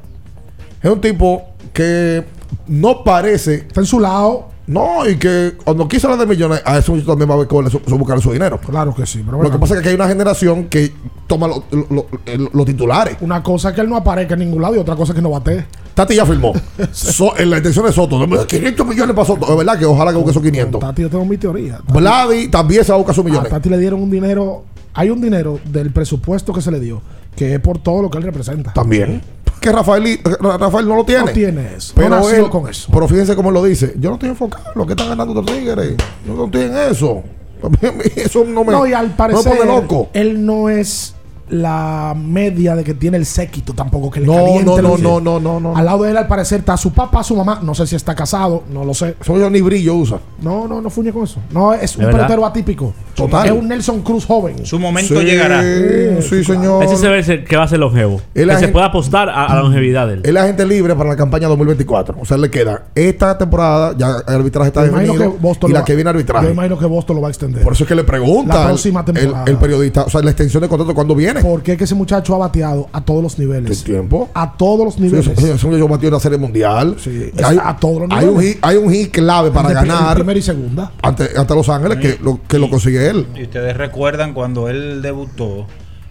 [0.82, 1.42] Es un tipo
[1.72, 2.24] que
[2.68, 3.54] no parece.
[3.56, 4.48] Está en su lado.
[4.66, 7.80] No, y que cuando quiso hablar de millones, a eso también va a ver su,
[7.86, 8.58] su buscar su dinero.
[8.58, 9.22] Claro que sí.
[9.24, 10.92] Pero Lo que pasa es que hay una generación que
[11.28, 12.06] toma lo- lo-
[12.52, 13.16] los titulares.
[13.20, 15.22] una cosa es que él no aparezca en ningún lado y otra cosa es que
[15.22, 15.66] no bate.
[15.94, 16.52] Tati ya firmó.
[16.92, 18.18] So- en la intención de Soto.
[18.18, 19.46] Dame 500 millones para Soto.
[19.50, 20.80] Es verdad que ojalá que busque esos 500.
[20.80, 21.80] Tati, yo tengo mi teoría.
[21.88, 23.50] Vladi también se va a buscar sus A millones.
[23.50, 24.64] Tati le dieron un dinero.
[24.94, 27.00] Hay un dinero del presupuesto que se le dio
[27.36, 28.72] que es por todo lo que él representa.
[28.72, 29.20] También.
[29.66, 31.24] Que Rafael, Rafael no lo tiene.
[31.24, 31.92] No tiene eso.
[31.96, 32.88] Pero no él, con eso.
[32.92, 33.94] Pero fíjense cómo lo dice.
[33.98, 35.96] Yo no estoy enfocado en lo que están ganando los tigres.
[36.24, 37.24] Yo no estoy en eso.
[38.14, 40.08] Eso no me, No, y al no me parecer, pone loco.
[40.12, 41.15] él no es
[41.48, 45.20] la media de que tiene el séquito tampoco, que le No, caliente no, no, no,
[45.20, 45.76] no, no, no.
[45.76, 47.60] Al lado de él, al parecer, está su papá, su mamá.
[47.62, 49.16] No sé si está casado, no lo sé.
[49.20, 50.18] Eso yo ni brillo usa.
[50.42, 51.40] No, no, no fuñe con eso.
[51.52, 52.20] No, es un ¿De verdad?
[52.22, 52.92] pelotero atípico.
[53.14, 53.46] Total.
[53.46, 54.66] Es un Nelson Cruz joven.
[54.66, 55.62] Su momento Sí, llegará.
[56.22, 56.82] Sí, señor.
[56.84, 58.20] Ese se ve que va a ser longevo.
[58.34, 60.20] El que se puede apostar a, a la longevidad de él.
[60.24, 62.16] Él es agente libre para la campaña 2024.
[62.20, 65.74] O sea, le queda esta temporada, ya el arbitraje está Yo definido, que Boston y
[65.74, 66.50] la va- que viene Yo arbitraje.
[66.50, 67.62] imagino que Boston lo va a extender.
[67.62, 69.44] Por eso es que le pregunta La el- próxima el, temporada.
[69.46, 71.35] el periodista, o sea, la extensión de contrato, ¿cuándo viene?
[71.42, 73.78] Porque es que ese muchacho ha bateado a todos los niveles.
[73.78, 74.28] ¿El tiempo?
[74.34, 75.26] A todos los Sí, niveles.
[75.28, 76.96] eso- eso yo batió en la serie mundial.
[76.98, 78.54] Sí, hay, a todos los hay un niveles.
[78.54, 80.92] hit, hay un hit clave para ganar Primera y segunda.
[81.02, 83.26] ante, ante Los Ángeles que lo, que lo consigue él.
[83.34, 85.66] Y ustedes recuerdan cuando él debutó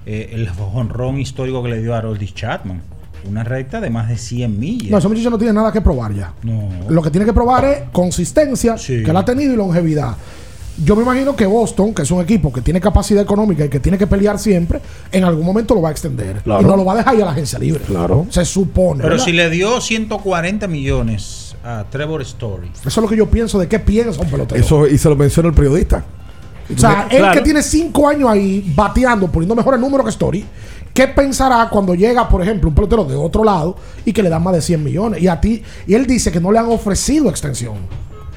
[0.05, 2.81] eh, el jonrón histórico que le dio a Aroldis Chapman.
[3.27, 4.91] una recta de más de 100 millas.
[4.91, 6.31] No, ese muchacho no tiene nada que probar ya.
[6.43, 6.69] No.
[6.89, 9.01] Lo que tiene que probar es consistencia, Sí.
[9.03, 10.15] que la ha tenido y longevidad.
[10.83, 13.79] Yo me imagino que Boston, que es un equipo que tiene capacidad económica y que
[13.79, 16.41] tiene que pelear siempre, en algún momento lo va a extender.
[16.43, 16.61] Claro.
[16.61, 17.81] Y no lo va a dejar ir a la agencia libre.
[17.85, 18.25] Claro.
[18.29, 19.01] Se supone.
[19.01, 19.25] Pero ¿verdad?
[19.25, 22.69] si le dio 140 millones a Trevor Story.
[22.79, 24.59] Eso es lo que yo pienso de qué piensa un pelotero.
[24.59, 26.03] Eso, y se lo menciona el periodista.
[26.75, 27.33] o sea, él Claro.
[27.33, 30.45] que tiene cinco años ahí bateando, poniendo mejores números que Story,
[30.93, 34.43] ¿qué pensará cuando llega, por ejemplo, un pelotero de otro lado y que le dan
[34.43, 35.21] más de 100 millones?
[35.21, 37.75] Y a ti, y él dice que no le han ofrecido extensión.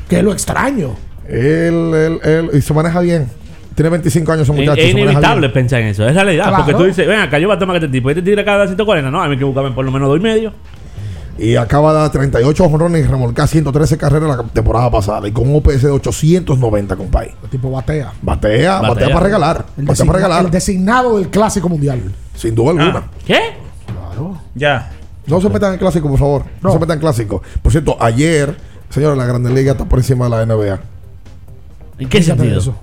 [0.08, 0.94] Que es lo extraño.
[1.28, 3.28] Él, él, él, y se maneja bien.
[3.74, 4.80] Tiene 25 años ese Es, muchacho.
[4.80, 6.06] es inevitable pensar en eso.
[6.08, 6.48] Es realidad.
[6.48, 6.64] Claro.
[6.64, 8.10] Porque tú dices, ven acá, yo voy a tomar que este tipo.
[8.10, 9.10] Este tira cada 140.
[9.10, 10.52] No, a mí hay que buscarme por lo menos dos y medio.
[11.38, 15.28] Y acaba de dar 38 jonrones y remolcar 113 carreras la temporada pasada.
[15.28, 17.34] Y con un OPS de 890, compadre.
[17.44, 18.12] El tipo batea.
[18.20, 19.08] Batea, batea, Batea.
[19.10, 19.66] para regalar.
[19.76, 20.44] El, Batea para regalar.
[20.46, 22.00] el designado del clásico mundial.
[22.34, 23.04] Sin duda alguna.
[23.06, 23.10] Ah.
[23.24, 23.38] ¿Qué?
[24.56, 24.90] Ya.
[25.26, 26.42] No se metan en clásico, por favor.
[26.60, 26.72] No, No.
[26.72, 27.42] se metan en clásico.
[27.62, 28.56] Por cierto, ayer,
[28.90, 30.80] señores, la Grande Liga está por encima de la NBA.
[31.98, 32.58] ¿En qué sentido?
[32.58, 32.74] eso.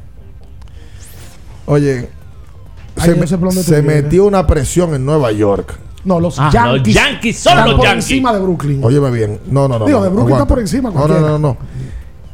[1.65, 2.09] Oye,
[2.97, 5.77] Ay, se, sé metió una presión en Nueva York.
[6.03, 6.95] No, los Ah, Yankees.
[6.95, 8.03] los Yankees son están los por Yankees.
[8.05, 8.83] encima de Brooklyn.
[8.83, 9.39] Óyeme bien.
[9.47, 9.85] No, no, no.
[9.85, 10.43] Digo, no, de Brooklyn aguanta.
[10.43, 11.57] está por encima No, no, no, no.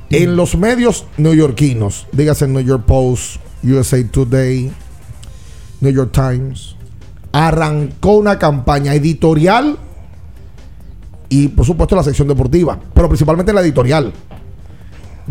[0.09, 4.69] En los medios neoyorquinos, dígase New York Post, USA Today,
[5.79, 6.75] New York Times,
[7.31, 9.77] arrancó una campaña editorial
[11.29, 14.11] y, por supuesto, la sección deportiva, pero principalmente la editorial,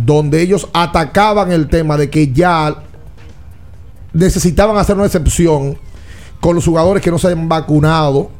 [0.05, 2.83] donde ellos atacaban el tema de que ya
[4.13, 5.79] necesitaban hacer una excepción
[6.41, 8.31] con los jugadores que no se hayan vacunado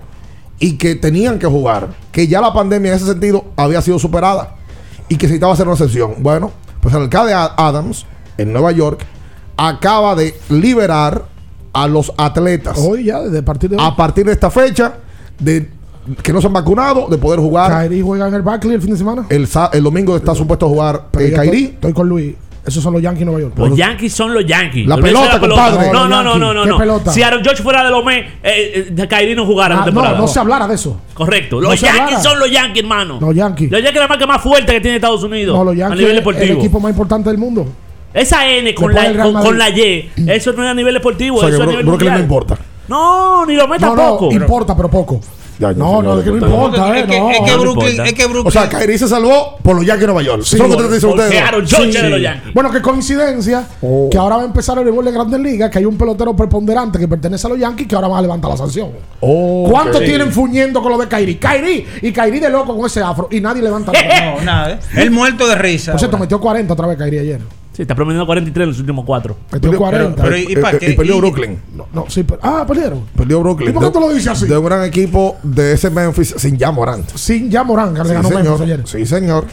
[0.59, 4.57] y que tenían que jugar, que ya la pandemia en ese sentido había sido superada
[5.09, 6.15] y que necesitaba hacer una excepción.
[6.19, 8.07] Bueno, pues el alcalde Adams
[8.37, 9.05] en Nueva York
[9.57, 11.27] acaba de liberar
[11.73, 13.83] a los atletas Hoy ya, desde partir de hoy.
[13.85, 14.95] a partir de esta fecha
[15.39, 15.71] de
[16.23, 18.93] que no se han vacunado de poder jugar Kyrie juega en el Barclay el fin
[18.93, 19.27] de semana.
[19.29, 22.35] el, sa- el domingo está supuesto a jugar Pero eh, yo estoy, con Luis.
[22.67, 23.55] Esos son los Yankees de Nueva York.
[23.57, 24.87] Los Yankees son los Yankees.
[24.87, 25.93] La pelota, de compadre.
[25.93, 26.63] No, No, no, no, no, no.
[26.63, 26.79] ¿Qué no.
[26.79, 27.11] pelota?
[27.13, 30.29] Si Aaron George fuera de los Mets, eh, eh, Kyrie no jugara Ah, no, no
[30.29, 31.01] se hablara de eso.
[31.15, 31.59] Correcto.
[31.61, 33.19] Los Yankees son los Yankees, hermano.
[33.21, 33.71] Los Yankees.
[33.71, 35.57] Los Yankees es la marca más fuerte que tiene Estados Unidos.
[35.57, 36.59] No, los a Yankees nivel es el deportivo.
[36.59, 37.67] equipo más importante del mundo.
[38.13, 39.71] Esa N con Después la, con, con la.
[39.71, 42.19] Y, eso no es a nivel deportivo, O sea, eso es a nivel Brooklyn no
[42.19, 42.21] mundial.
[42.21, 42.59] importa.
[42.89, 44.27] No, ni lo Mets No, tampoco.
[44.27, 45.21] no, importa, pero poco.
[45.61, 46.97] Ya, no, no, no es que no importa.
[46.97, 47.01] eh.
[47.01, 47.31] es, que, no.
[47.31, 48.47] es que Brooklyn, es que Brooklyn.
[48.47, 50.43] O sea, Kyrie se salvó por los Yankees de Nueva York.
[50.43, 51.35] Sí, Eso es lo que te dicen ustedes.
[52.55, 54.09] Bueno, qué coincidencia Oh.
[54.11, 56.99] que ahora va a empezar el béisbol de Grandes Ligas, que hay un pelotero preponderante
[56.99, 58.91] que pertenece a los Yankees que ahora va a levantar la sanción.
[59.21, 60.05] Oh, ¿Cuánto ok.
[60.05, 61.39] tienen fuñendo con lo de Kyrie?
[61.39, 64.39] Kyrie y Kyrie de loco con ese afro y nadie levanta la mano.
[64.39, 64.71] No, nada.
[64.73, 64.79] ¿eh?
[64.97, 65.93] El muerto de risa.
[65.93, 67.41] Por cierto, metió 40 otra vez Kyrie ayer.
[67.81, 69.37] Sí, está promediando 43 en los últimos cuatro.
[69.51, 70.23] Metió Pero- 40.
[70.23, 70.91] pero- ¿y pa' Eh, eh, qué?
[70.91, 71.59] y perdió Y- Brooklyn.
[71.75, 73.05] no, no, sí, pero, ah, perdieron.
[73.17, 73.71] Perdió Brooklyn.
[73.71, 74.47] ¿Y por qué De- tú lo dices así?
[74.47, 77.09] De un gran equipo de ese Memphis sin ya Morant.
[77.17, 78.83] Sin ya Morán, que le ganó Memphis ayer.
[78.85, 79.47] Sí, señor.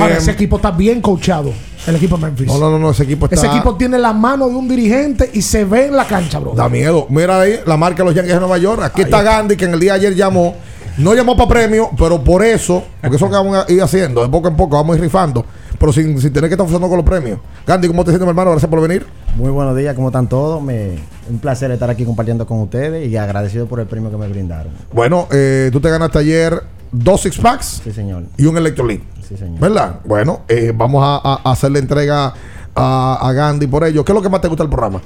[0.00, 1.52] Ahora, Eh, ese equipo está bien coachado.
[1.88, 2.46] El equipo de Memphis.
[2.46, 3.34] no, no, no, no, ese equipo está.
[3.34, 6.52] Ese equipo tiene la mano de un dirigente y se ve en la cancha, bro.
[6.54, 7.06] Da miedo.
[7.10, 8.80] Mira ahí la marca de los Yankees de Nueva York.
[8.84, 10.54] Aquí está Gandhi, que en el día de ayer llamó.
[10.98, 14.28] No llamó para premio, pero por eso, porque eso que vamos a ir haciendo, de
[14.30, 15.44] poco en poco vamos a ir rifando,
[15.78, 17.38] pero sin, sin tener que estar funcionando con los premios.
[17.66, 18.50] Gandhi, ¿cómo te sientes, mi hermano?
[18.52, 19.06] Gracias por venir.
[19.36, 20.62] Muy buenos días, ¿cómo están todos?
[20.62, 20.96] Me,
[21.28, 24.72] un placer estar aquí compartiendo con ustedes y agradecido por el premio que me brindaron.
[24.92, 26.62] Bueno, eh, tú te ganaste ayer
[26.92, 28.24] dos six packs Sí, señor.
[28.36, 29.02] y un electrolit.
[29.28, 29.58] Sí, señor.
[29.60, 30.00] ¿Verdad?
[30.04, 32.32] Bueno, eh, vamos a, a- a hacerle entrega
[32.74, 34.04] a, a Gandhi por ello.
[34.04, 35.00] ¿Qué es lo que más te gusta del programa?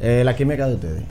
[0.00, 1.02] Eh, la química de ustedes.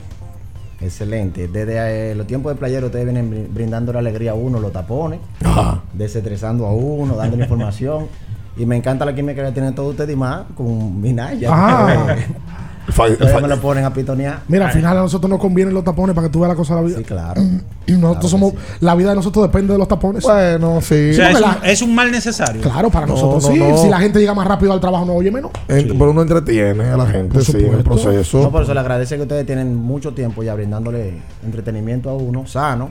[0.80, 1.48] Excelente.
[1.48, 4.72] Desde eh, los tiempos de playero ustedes vienen brin- brindando la alegría a uno, los
[4.72, 5.82] tapones, Ajá.
[5.94, 8.06] desestresando a uno, dándole información.
[8.56, 11.50] Y me encanta la química que tienen todos ustedes y más con Minaya.
[12.88, 14.42] Ustedes fa- me lo ponen a pitonear.
[14.46, 16.76] Mira, al final a nosotros nos convienen los tapones para que tú veas la cosa
[16.76, 16.98] de la vida.
[16.98, 17.42] Sí, claro.
[17.86, 18.52] Y nosotros Claro somos.
[18.52, 18.58] sí.
[18.80, 20.22] La vida de nosotros depende de los tapones.
[20.22, 21.10] Bueno, sí.
[21.10, 22.62] O sea, es un, la- es un mal necesario.
[22.62, 23.58] claro, para No, nosotros no, sí.
[23.58, 23.76] no.
[23.76, 25.50] Si la gente llega más rápido al trabajo, no oye menos.
[25.68, 28.40] En- Pero uno entretiene a la gente, sí, en el proceso.
[28.40, 32.46] No, por eso le agradece que ustedes tienen mucho tiempo ya brindándole entretenimiento a uno,
[32.46, 32.90] sano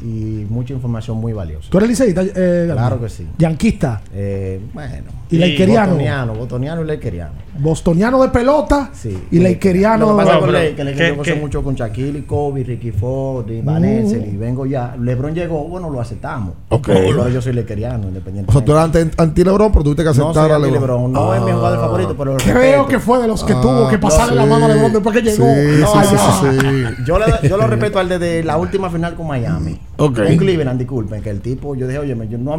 [0.00, 1.68] y mucha información muy valiosa.
[1.70, 2.22] ¿Tú eres liceísta?
[2.22, 3.26] Eh, Claro que sí.
[3.38, 4.02] Yanquista.
[4.12, 5.10] Eh, bueno.
[5.34, 5.92] Y leikeriano.
[5.92, 7.32] Botoniano, botoniano y leikeriano.
[7.58, 9.16] Bostoniano de pelota Sí.
[9.30, 10.06] y leikeriano.
[10.10, 10.74] Lo que pasa No, con pero, Ley,
[11.22, 14.96] que mucho con Shaquille, Kobe, Ricky Ford, y Van Exel, y vengo ya.
[15.00, 16.54] LeBron llegó, bueno, lo aceptamos.
[16.68, 16.86] Ok.
[16.88, 18.50] Pero yo soy leikeriano, independiente.
[18.50, 20.72] O sea, tú eras anti, anti LeBron, pero tuviste que no aceptar soy a LeBron.
[20.80, 22.86] LeBron, no es mi jugador favorito, pero Creo respeto.
[22.88, 24.74] que fue de los que Ah, tuvo que pasarle no, la mano a sí.
[24.74, 25.44] LeBron después que llegó.
[25.44, 26.50] Sí, No, sí, sí, no.
[26.50, 27.02] sí, sí.
[27.06, 29.78] Yo, le- yo lo respeto al desde la última final con Miami.
[29.96, 30.16] Ok.
[30.16, 32.56] Con Cleveland, disculpen, que el tipo, yo dije, oye, yo, no a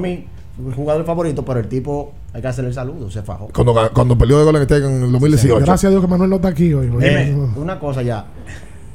[0.58, 3.50] mi jugador favorito, pero el tipo hay que hacerle el saludo, se fajó.
[3.54, 5.56] Cuando, cuando peleó de Golden State en el 2018.
[5.58, 6.90] Gracias a Dios que Manuel no está aquí hoy.
[7.02, 8.26] Eh, una cosa ya.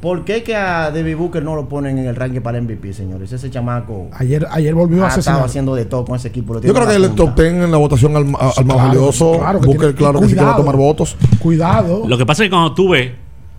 [0.00, 3.30] ¿Por qué que a David Booker no lo ponen en el ranking para MVP, señores?
[3.32, 5.44] Ese chamaco Ayer, ayer volvió a ha estado asesinar.
[5.44, 6.54] haciendo de todo con ese equipo.
[6.54, 7.34] lo Yo creo que el top.
[7.38, 9.36] 10 en la votación al, a- más valioso.
[9.38, 10.62] claro que Booker, tiene- claro y que sí quiere cuidado.
[10.62, 11.16] tomar votos.
[11.38, 12.04] Cuidado.
[12.08, 13.12] Lo que pasa es que cuando tú ves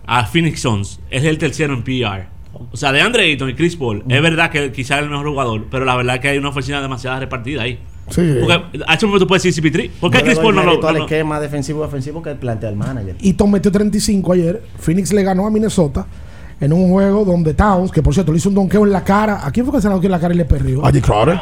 [0.04, 2.26] a Phoenix Suns, es el tercero en PR.
[2.72, 5.28] O sea, de Andre Ayton y Chris Paul, es verdad que quizás es el mejor
[5.28, 7.78] jugador, pero la verdad es que hay una oficina demasiado repartida ahí.
[8.10, 8.36] Sí.
[8.40, 9.90] Porque a ese momento tú puedes decir CP3.
[10.00, 10.70] ¿Por qué Chris Paul no lo.?
[10.70, 13.16] mérito al no esquema defensivo y ofensivo que plantea el manager.
[13.20, 14.62] Eaton metió 35 ayer.
[14.78, 16.06] Phoenix le ganó a Minnesota
[16.60, 19.46] en un juego donde Towns, que por cierto le hizo un donqueo en la cara.
[19.46, 20.84] ¿A quién fue que se le donqueó en la cara y le perdió?
[20.84, 21.40] A Crowder.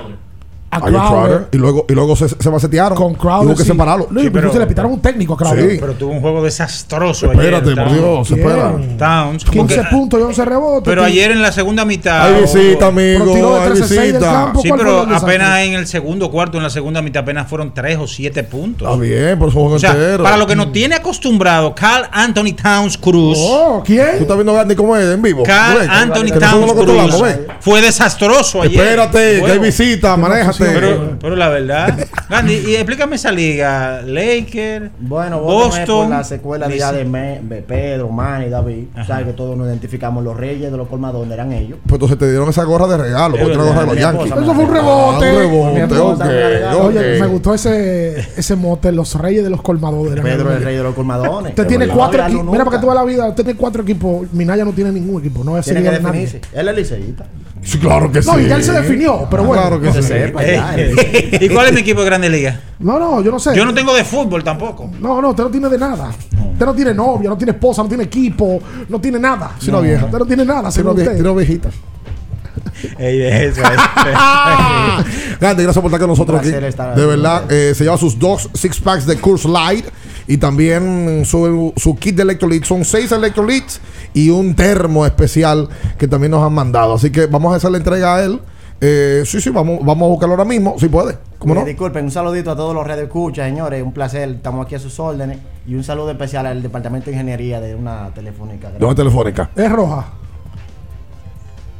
[0.73, 1.49] A Crowder.
[1.53, 2.97] Y luego, y luego se, se macetearon.
[2.97, 3.49] Con Crowder.
[3.49, 3.68] Hubo que sí.
[3.71, 4.07] separarlo.
[4.11, 5.71] No, Sí, pero- se le pitaron un técnico a Crowder.
[5.73, 5.79] Sí.
[5.81, 7.75] Pero tuvo un juego desastroso Espérate, ayer.
[7.75, 8.29] por Towns.
[8.29, 8.31] Dios.
[8.39, 8.73] Espera.
[8.99, 9.45] Towns.
[9.47, 10.83] 15 porque- puntos y 11 rebotes.
[10.85, 12.23] Pero ayer en la segunda mitad.
[12.27, 13.25] Hay visita, tiró amigo.
[13.35, 14.33] de Hay 13-6 del visita.
[14.33, 14.62] campo.
[14.62, 17.99] Sí, ¿Cuál pero apenas en el segundo cuarto, en la segunda mitad, apenas fueron 3
[17.99, 18.89] o 7 puntos.
[18.89, 20.23] Está bien, por eso juego O sea, entero.
[20.23, 23.37] para lo que nos tiene acostumbrado, Carl Anthony Towns Cruz.
[23.41, 24.07] Oh, Tú ¿quién?
[24.21, 25.43] estás viendo Gandhi cómo es en vivo.
[25.43, 25.91] Carl ¿Tú?
[25.91, 27.14] Anthony Towns Cruz
[27.61, 28.81] fue desastroso ayer.
[28.81, 30.59] Espérate, que hay visita, manéjate.
[30.66, 31.98] Pero, pero la verdad,
[32.28, 34.02] Gandhi, y explícame esa liga.
[34.02, 36.11] Laker, Bueno, vos por Boston.
[36.11, 38.84] la secuela de, ya de, Me- de Pedro, Manny, David.
[39.06, 41.78] Sabes que todos nos identificamos los reyes de los colmadones eran ellos.
[41.86, 43.36] Pues entonces te dieron esa gorra de regalo.
[43.36, 44.26] Es Otra gorra de los Yankees.
[44.32, 45.30] Eso fue un Ah, rebote.
[45.30, 46.74] un Mi rebote, esposa me.
[46.80, 50.22] Oye, gustó ese, ese mote, los reyes de los colmadores.
[50.22, 51.50] Pedro es el rey de los colmadones.
[51.50, 52.46] Usted tiene cuatro equipos.
[52.46, 53.28] Mira, para que tú veas la vida.
[53.28, 54.26] Usted tiene cuatro equipos.
[54.32, 55.44] Minaya no tiene ningún equipo.
[55.44, 56.40] No es Tiene que definirse.
[56.52, 57.26] Él es liceísta.
[57.62, 58.28] Sí, claro que sí.
[58.30, 59.61] No, y ya él se definió, pero bueno.
[59.62, 60.08] Claro que Que se sí.
[60.08, 60.76] sepa ya.
[60.76, 61.36] liceísta.
[61.44, 62.61] ¿Y cuál es mi equipo de Grande Liga?
[62.78, 63.54] No, no, yo no sé.
[63.54, 64.90] Yo no tengo de fútbol tampoco.
[65.00, 66.11] No, no, usted no tiene de nada.
[66.52, 69.52] Usted no tiene novia, no tiene esposa, no tiene equipo, no tiene nada.
[69.58, 70.06] Sí, una vieja.
[70.06, 71.04] Usted no tiene nada, vie- usted.
[71.14, 71.68] tiene una viejita.
[72.98, 73.61] Ey, eso,
[75.40, 76.96] Grande, gracias por estar con nosotros Un aquí.
[76.96, 79.86] De verdad, eh, se lleva sus dos six packs de Curse Light
[80.26, 82.68] y también su, su kit de electrolytes.
[82.68, 83.80] Son seis electrolytes
[84.14, 86.94] y un termo especial que también nos han mandado.
[86.94, 88.40] Así que vamos a hacer la entrega a él.
[88.82, 91.18] Eh, sí, sí, vamos, vamos a buscarlo ahora mismo, si puede.
[91.38, 91.64] ¿Cómo no?
[91.64, 93.82] Disculpen, un saludito a todos los redes escuchas, señores.
[93.82, 95.38] Un placer, estamos aquí a sus órdenes.
[95.66, 98.70] Y un saludo especial al departamento de ingeniería de una telefónica.
[98.78, 99.50] Dónde telefónica.
[99.54, 100.20] Es roja.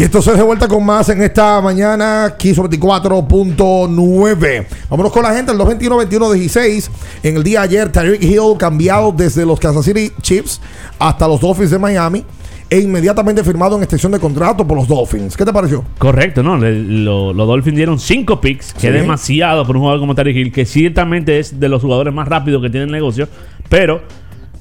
[0.00, 4.66] Y esto se de vuelta con más en esta mañana, Kiss 24.9.
[4.88, 6.88] Vámonos con la gente, el 221-21-16.
[7.22, 10.58] En el día de ayer, Tyreek Hill cambiado desde los Kansas City Chiefs
[10.98, 12.24] hasta los Dolphins de Miami
[12.70, 15.36] e inmediatamente firmado en extensión de contrato por los Dolphins.
[15.36, 15.84] ¿Qué te pareció?
[15.98, 16.56] Correcto, ¿no?
[16.56, 18.86] Le- lo- los Dolphins dieron 5 picks, que Sí.
[18.86, 22.26] es demasiado por un jugador como Terry Hill, que ciertamente es de los jugadores más
[22.26, 23.28] rápidos que tiene el negocio,
[23.68, 24.00] pero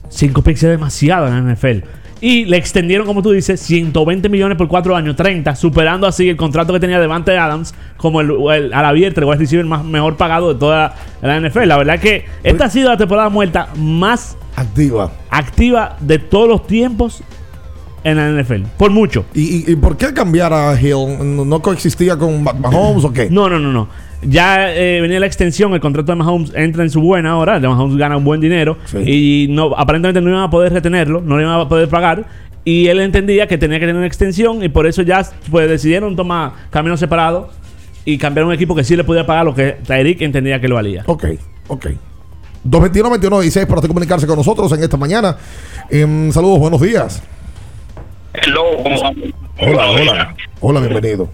[0.09, 1.85] 5 picks es demasiado en la NFL.
[2.21, 6.35] Y le extendieron, como tú dices, 120 millones por 4 años, 30, superando así el
[6.35, 10.17] contrato que tenía Devante Adams como el, el al abierto, el wide receiver más mejor
[10.17, 11.65] pagado de toda la NFL.
[11.67, 15.11] La verdad que esta ha sido la temporada muerta más Activa.
[15.29, 17.23] activa de todos los tiempos
[18.03, 18.63] en la NFL.
[18.77, 19.25] Por mucho.
[19.33, 21.47] ¿Y, y- y por qué cambiar a Hill?
[21.47, 23.29] ¿No, coexistía con Mahomes o qué?
[23.29, 23.87] No, no, no, no.
[24.21, 27.95] Ya eh, venía la extensión, el contrato de Mahomes entra en su buena hora, Mahomes
[27.97, 28.97] gana un buen dinero Sí.
[29.05, 32.25] y no aparentemente no iban a poder retenerlo, no le iban a poder pagar
[32.65, 36.15] y él entendía que tenía que tener una extensión y por eso ya pues decidieron
[36.17, 37.47] tomar caminos separados
[38.03, 40.75] y cambiar un equipo que sí le podía pagar lo que Tyreek entendía que lo
[40.75, 41.03] valía.
[41.05, 41.25] Ok,
[41.69, 41.87] ok.
[42.67, 45.37] 221-21-16 para usted comunicarse con nosotros en esta mañana.
[45.89, 47.23] Em, saludos, buenos días.
[48.33, 48.63] Hello.
[49.61, 50.35] Hola, hola.
[50.59, 51.29] Hola, bienvenido.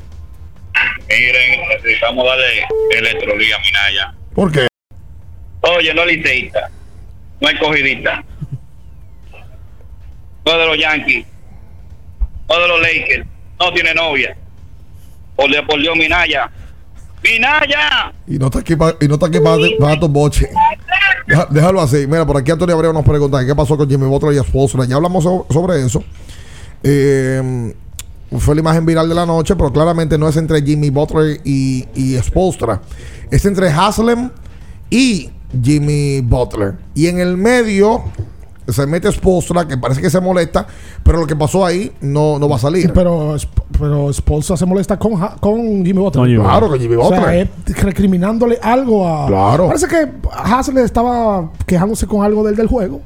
[1.10, 2.66] Miren, necesitamos darle
[2.98, 4.14] electrolía a Minaya.
[4.34, 4.68] ¿Por qué?
[5.62, 6.70] Oye, no liceísta,
[7.42, 8.24] no es cogidista,
[10.46, 11.26] no es de los Yankees,
[12.50, 13.28] no es de los Lakers,
[13.60, 14.38] no tiene novia.
[15.36, 16.50] Por, por Dios, Minaya.
[17.24, 18.14] ¡Minaya!
[18.28, 20.48] Y no está aquí para no está aquí para para tu boche.
[21.26, 22.06] Deja- déjalo así.
[22.08, 24.86] Mira, por aquí Antonio Abreu nos pregunta qué pasó con Jimmy Butler y Spolstra.
[24.86, 26.04] Ya hablamos so- sobre eso.
[26.84, 27.74] Eh,
[28.38, 31.86] fue la imagen viral de la noche, pero claramente no es entre Jimmy Butler y,
[31.96, 32.82] y Spolstra.
[33.32, 34.30] Es entre Haslem
[34.90, 35.30] y
[35.64, 36.76] Jimmy Butler.
[36.94, 38.04] Y en el medio
[38.68, 40.66] se mete Spolstra, que parece que se molesta,
[41.04, 42.92] pero lo que pasó ahí no, no va a salir.
[42.94, 43.36] Pero,
[43.78, 46.40] pero Spolstra se molesta con, con Jimmy Butler.
[46.40, 47.20] Claro, con Jimmy Butler.
[47.20, 49.28] O sea, recriminándole algo a.
[49.28, 49.68] Claro.
[49.68, 53.02] Parece que Haslem estaba quejándose con algo del, del juego.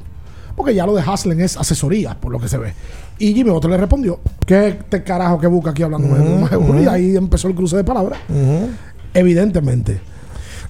[0.55, 2.73] Porque ya lo de Haslem es asesoría, por lo que se ve.
[3.19, 7.15] Y Jimmy Butler le respondió: ¿Qué te carajo que busca aquí hablando de Y ahí
[7.15, 8.19] empezó el cruce de palabras.
[9.13, 10.01] Evidentemente.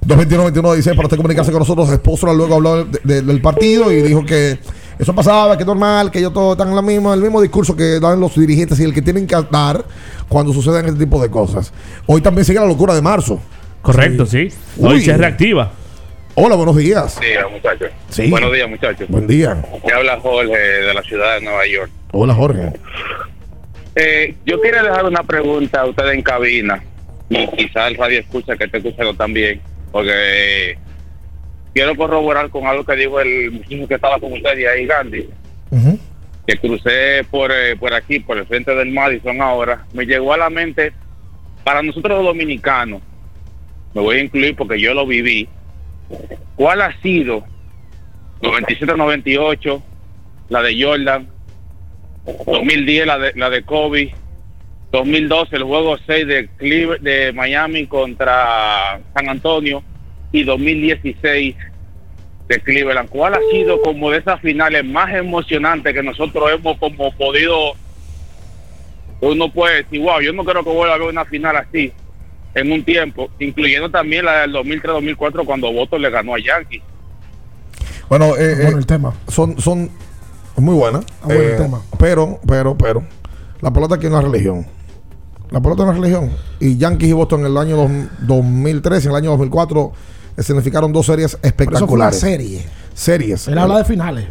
[0.01, 1.89] 221 dice para usted comunicarse con nosotros.
[1.89, 4.59] Esposo luego habló del partido y dijo que
[4.97, 7.75] eso pasaba, que es normal, que ellos todos están en la misma, el mismo discurso
[7.75, 9.85] que dan los dirigentes y el que tienen que dar
[10.27, 11.71] cuando suceden este tipo de cosas.
[12.05, 13.39] Hoy también sigue la locura de marzo.
[13.81, 14.49] Correcto, sí.
[14.77, 15.71] Hoy se reactiva.
[16.35, 17.17] Hola, buenos días.
[17.17, 17.91] Buenos días, muchachos.
[18.09, 18.29] Sí.
[18.29, 19.09] Buenos días, muchachos.
[19.09, 19.61] Buen día.
[19.85, 21.91] ¿Qué habla Jorge de la ciudad de Nueva York?
[22.11, 22.71] Hola, Jorge.
[23.95, 26.81] Eh, yo quería dejar una pregunta a ustedes en cabina
[27.29, 29.61] y quizá el radio escucha que esté escuchando también,
[29.91, 30.77] porque
[31.73, 35.29] quiero corroborar con algo que dijo el muchacho que estaba con ustedes ahí, Gandhi.
[36.47, 39.85] Que crucé por, eh, por aquí, por el frente del Madison ahora.
[39.93, 40.93] Me llegó a la mente,
[41.63, 43.01] para nosotros los dominicanos,
[43.93, 45.49] me voy a incluir porque yo lo viví.
[46.55, 47.43] ¿Cuál ha sido
[48.41, 49.81] 97-98,
[50.49, 51.27] la de Jordan,
[52.45, 54.13] 2010 la de, la de Kobe,
[54.91, 56.49] 2012 el juego 6 de,
[57.01, 59.83] de Miami contra San Antonio.
[60.31, 61.55] Y 2016
[62.47, 63.09] de Cleveland.
[63.09, 67.73] ¿Cuál ha sido como de esas finales más emocionantes que nosotros hemos como podido
[69.21, 71.91] uno puede decir, wow, yo no creo que vuelva a ver una final así
[72.55, 76.81] en un tiempo, incluyendo también la del 2003-2004 cuando Boston le ganó a Yankees.
[78.09, 79.13] Bueno, eh, bueno el tema.
[79.27, 79.89] Son, son
[80.57, 81.05] muy buenas.
[81.23, 81.81] Bueno el tema.
[81.97, 83.03] Pero, pero, pero,
[83.61, 84.65] la pelota aquí es una religión.
[85.51, 86.31] La pelota es una religión.
[86.59, 87.89] Y Yankees y Boston en el año
[88.21, 89.91] 2003 y en el año 2004
[90.39, 91.77] significaron dos series espectaculares.
[91.77, 92.65] Eso fue una serie.
[92.93, 93.47] Series.
[93.47, 94.25] Él habla de finales.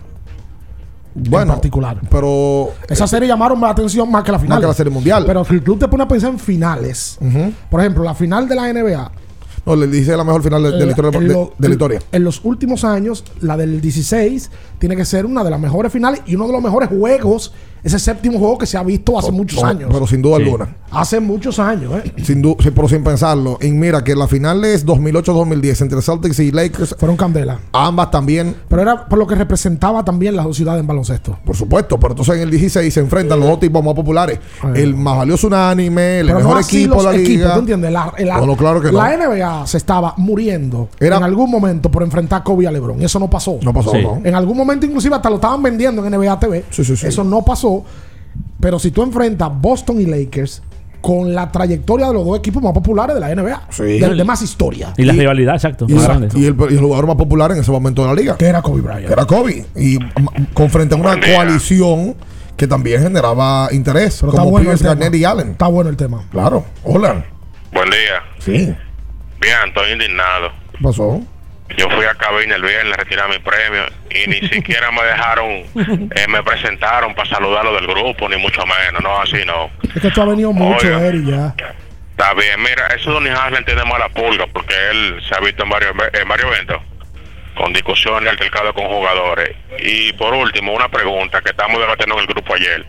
[1.28, 2.00] Bueno, en particular.
[2.10, 2.70] Pero.
[2.88, 4.56] Esa serie llamaron la atención más que la final.
[4.56, 5.24] Más que la serie mundial.
[5.26, 7.18] Pero si tú te pones a pensar en finales,
[7.70, 9.12] por ejemplo, la final de la NBA.
[9.66, 11.10] No, le dice la mejor final de, la historia.
[11.10, 12.00] de, la historia.
[12.10, 16.22] En los últimos años, la del 16 tiene que ser una de las mejores finales
[16.24, 17.52] y uno de los mejores juegos
[17.82, 19.90] ese séptimo juego que se ha visto hace muchos años.
[19.92, 20.76] Pero sin duda alguna.
[20.90, 22.12] Hace muchos años, ¿eh?
[22.24, 23.58] Sin duda, pero sin pensarlo.
[23.60, 26.96] Y mira que la final es 2008-2010 entre Celtics y Lakers.
[26.98, 27.58] Fueron candela.
[27.72, 28.54] Ambas también.
[28.68, 31.38] Pero era por lo que representaba también las dos ciudades en baloncesto.
[31.44, 31.98] Por supuesto.
[31.98, 34.38] Pero entonces en el 16 se enfrentan los dos tipos más populares.
[34.74, 37.54] El más valioso unánime, el mejor equipo de la liga.
[37.54, 37.92] ¿Tú entiendes?
[37.92, 38.12] La,
[38.56, 42.70] claro que la NBA se estaba muriendo en algún momento por enfrentar a Kobe a
[42.70, 43.00] LeBron.
[43.00, 43.58] Y eso no pasó.
[43.62, 44.20] No pasó, no.
[44.24, 46.64] En algún momento inclusive hasta lo estaban vendiendo en NBA TV.
[46.70, 47.06] Sí, sí, sí.
[47.06, 47.67] Eso no pasó.
[48.60, 50.62] Pero si tú enfrentas Boston y Lakers
[51.00, 54.00] con la trayectoria de los dos equipos más populares de la NBA, sí.
[54.00, 54.92] de, más historia.
[54.96, 55.86] Y la rivalidad, exacto.
[55.88, 55.94] Y,
[56.44, 58.36] el, jugador más popular en ese momento de la liga.
[58.36, 59.06] Que era Kobe Bryant.
[59.06, 59.64] Que era Kobe.
[59.76, 59.98] Y
[60.54, 62.16] con frente a una coalición
[62.56, 64.18] que también generaba interés.
[64.20, 65.50] Pero como bueno Garnett y Allen.
[65.50, 66.24] Está bueno el tema.
[66.30, 66.64] Claro.
[66.82, 67.24] Hola.
[67.72, 68.22] Buen día.
[68.40, 68.74] Sí.
[69.40, 70.48] Bien, estoy indignado.
[70.72, 71.22] ¿Qué pasó?
[71.76, 76.26] Yo fui a cabina el viernes retirar mi premio y ni siquiera me dejaron, eh,
[76.28, 79.70] me presentaron para saludarlo del grupo, ni mucho menos, no, así no.
[79.94, 81.54] Es que tú has venido mucho, Eri, ya.
[82.10, 85.70] Está bien, mira, eso Donny Haslem tiene mala pulga porque él se ha visto en
[85.70, 86.82] varios, en varios eventos
[87.58, 89.54] con discusiones altercados con jugadores.
[89.80, 92.86] Y por último, una pregunta que estamos debatiendo en el grupo ayer.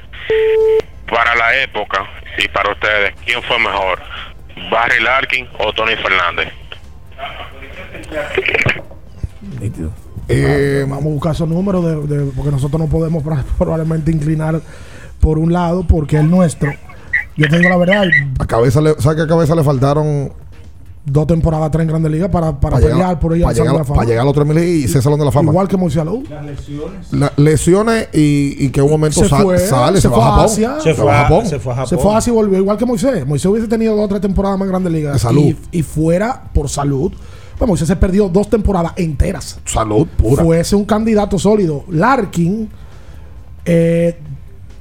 [1.07, 2.07] Para la época
[2.37, 3.99] y para ustedes, ¿quién fue mejor?
[4.69, 6.53] ¿Barry Larkin o Tony Fernández?
[10.27, 13.23] Eh, vamos a buscar esos números de, porque nosotros no podemos
[13.57, 14.61] probablemente inclinar
[15.19, 16.71] por un lado porque el nuestro.
[17.35, 18.03] Yo tengo la verdad.
[18.39, 20.31] A cabeza le, ¿Sabes que a cabeza le faltaron
[21.05, 24.21] dos temporadas, tres en Grandes Ligas para, para, pelear por ella para, llegar, para llegar
[24.21, 25.51] a los 3 y ser Salón de la Fama.
[25.51, 27.13] Igual que Moisés Las lesiones.
[27.13, 30.49] Las lesiones y, y, que un momento se fue, sale, se, fue a Japón.
[30.49, 31.45] Se, fue a Japón.
[31.45, 31.89] Se fue a Japón.
[31.89, 33.25] Se fue así y volvió igual que Moisés.
[33.25, 35.13] Moisés hubiese tenido dos o tres temporadas más en Grandes Ligas.
[35.13, 35.55] De salud.
[35.71, 37.11] Y, y fuera por salud
[37.59, 39.59] bueno, Moisés se perdió dos temporadas enteras.
[39.65, 40.43] Salud pura.
[40.43, 41.83] Fuese un candidato sólido.
[41.89, 42.69] Larkin
[43.65, 44.17] eh,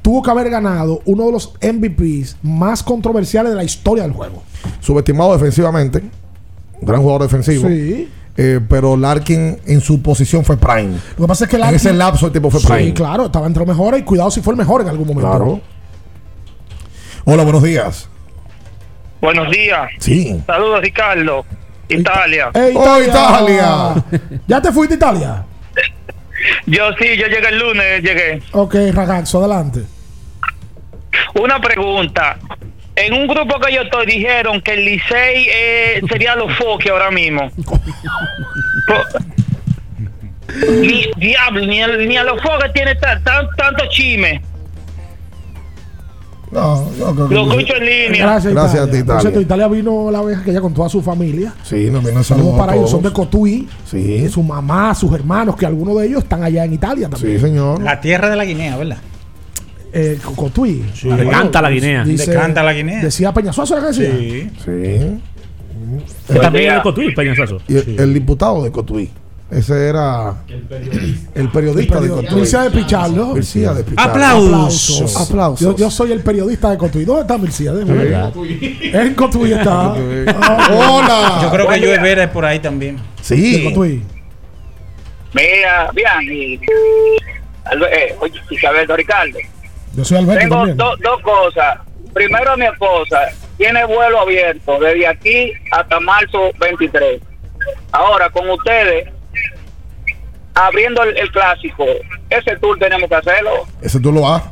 [0.01, 4.45] tuvo que haber ganado uno de los MVPs más controversiales de la historia del juego.
[4.79, 6.05] Subestimado defensivamente.
[6.81, 7.69] Gran jugador defensivo.
[7.69, 8.09] Sí.
[8.37, 10.97] Eh, pero Larkin en su posición fue prime.
[11.17, 12.85] Lo que pasa es que Larkin, en ese lapso el tipo fue prime.
[12.85, 15.29] Sí, claro, estaba entre los mejores y cuidado si fue el mejor en algún momento.
[15.29, 15.61] Claro.
[17.25, 18.09] Hola, buenos días.
[19.21, 19.91] Buenos días.
[19.99, 20.41] Sí.
[20.47, 21.45] Saludos, Ricardo.
[21.89, 22.51] Italia.
[22.75, 23.95] ¡Oh, Italia!
[24.47, 25.45] ¿Ya te fuiste a Italia?
[26.67, 28.43] Yo sí, yo llegué el lunes, llegué.
[28.53, 29.81] Ok, ragazzo, adelante.
[31.35, 32.39] una pregunta.
[32.95, 37.11] En un grupo que yo estoy dijeron que el Licey eh, sería los foques ahora
[37.11, 37.51] mismo.
[40.81, 44.43] ni, diablo, ni, el- ni a los foques tiene ta- tan- tanto chisme.
[46.51, 47.51] No, yo creo que Lo sí.
[47.51, 48.27] escucho en línea.
[48.27, 49.13] Gracias, Gracias a ti, Italia.
[49.15, 49.69] Por cierto, Italia.
[49.69, 51.53] Vino la vez que ella con toda su familia.
[51.63, 53.13] Sí, nos viene Saludos para ellos, son de.
[53.13, 53.69] Cotuí.
[53.85, 54.29] Sí.
[54.31, 57.39] Su mamá, sus hermanos, que algunos de ellos están allá en Italia también.
[57.39, 57.83] Sí, señor.
[57.83, 58.99] La tierra de la Guinea, ¿verdad?
[59.93, 60.85] Eh, Co- Cotuí.
[61.03, 62.05] Le canta la Guinea.
[62.05, 63.03] dice- Le canta la Guinea.
[63.03, 64.19] Decía Peñasuazo, ¿era que decía?
[64.19, 64.51] Sí.
[64.65, 65.21] Sí.
[66.33, 67.59] Que también es de Cotuí, Peñasazo.
[67.69, 69.11] Y el, el diputado de Cotuí.
[69.51, 70.35] Ese era
[71.35, 72.35] el periodista, de Cotuí.
[72.35, 73.27] Mircea de Pichardo.
[73.35, 74.11] Mircea de Pichardo.
[74.11, 75.17] Aplausos.
[75.17, 75.61] Aplausos.
[75.61, 77.05] Yo, yo soy el periodista de Cotuí.
[77.07, 77.73] ¿Dónde está Mircea?
[77.73, 78.33] Déjame ver.
[78.95, 79.93] En Cotuí está.
[79.93, 81.39] Hola.
[81.43, 82.97] Yo creo que Joe Vera es por ahí también.
[82.97, 83.65] de Sí.
[83.65, 84.03] Cotuí.
[85.33, 86.59] Mira, bien, y,
[87.65, 89.39] Albe- eh, oye, Isabel Ricardo.
[89.95, 90.77] Yo soy Alberto Tengo también.
[90.77, 91.79] do- dos cosas.
[92.15, 93.19] Primero, mi esposa
[93.57, 97.21] tiene vuelo abierto desde aquí hasta marzo 23.
[97.93, 99.09] Ahora, con ustedes,
[100.67, 101.85] abriendo el, el clásico,
[102.31, 103.51] ese tour tenemos que hacerlo.
[103.81, 104.43] Ese tú lo vas.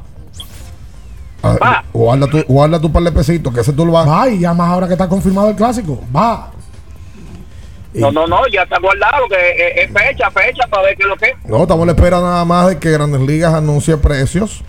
[1.43, 1.85] Ah, Va.
[1.93, 4.09] Guarda tu, guarda tu par de pesitos, que ese tú lo vas.
[4.09, 6.01] Va, y ya más ahora que está confirmado el clásico.
[6.15, 6.51] Va.
[7.95, 11.09] No, no, no, ya está guardado, que eh, es fecha, fecha, para ver qué es
[11.09, 11.35] lo que es.
[11.47, 14.63] No, estamos a la espera nada más de que Grandes Ligas anuncie precios.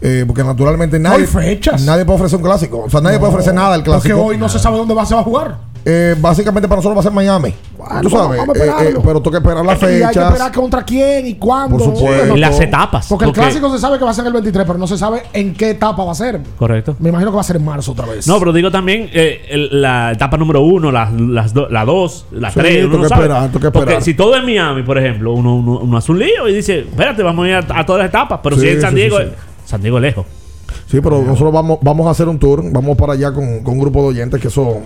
[0.00, 1.82] eh, porque naturalmente nadie, hay fechas.
[1.82, 2.78] nadie puede ofrecer un clásico.
[2.84, 4.22] O sea, nadie puede ofrecer nada Porque clásico.
[4.24, 5.58] hoy no se sabe dónde va, se va a jugar.
[5.84, 7.52] Eh, básicamente para nosotros va a ser Miami.
[7.76, 8.38] Bueno, Tú sabes.
[8.38, 10.26] vamos a eh, eh, pero tengo que esperar las Y hay que fechas.
[10.28, 11.76] esperar contra quién y cuándo.
[11.76, 12.36] Por supuesto.
[12.36, 13.06] Y las etapas.
[13.08, 14.96] Porque el clásico se sabe que va a ser en el 23, pero no se
[14.96, 16.40] sabe en qué etapa va a ser.
[16.56, 16.94] Correcto.
[17.00, 18.28] Me imagino que va a ser en marzo otra vez.
[18.28, 22.26] No, pero digo también eh, el- la etapa número uno, la, las do- la dos,
[22.30, 22.84] la Sí, tres.
[22.84, 23.22] Uno no que sabe.
[23.24, 26.54] esperar, Porque si todo es Miami, por ejemplo, uno, uno, uno hace un lío y
[26.54, 28.38] dice, espérate, vamos a ir a, a todas las etapas.
[28.40, 29.32] Pero Sí, si es en San sí, Diego, sí, sí.
[29.64, 30.26] San Diego es lejos.
[30.86, 32.62] Sí, pero nosotros vamos, vamos a hacer un tour.
[32.70, 34.80] Vamos para allá con, con un grupo de oyentes que eso,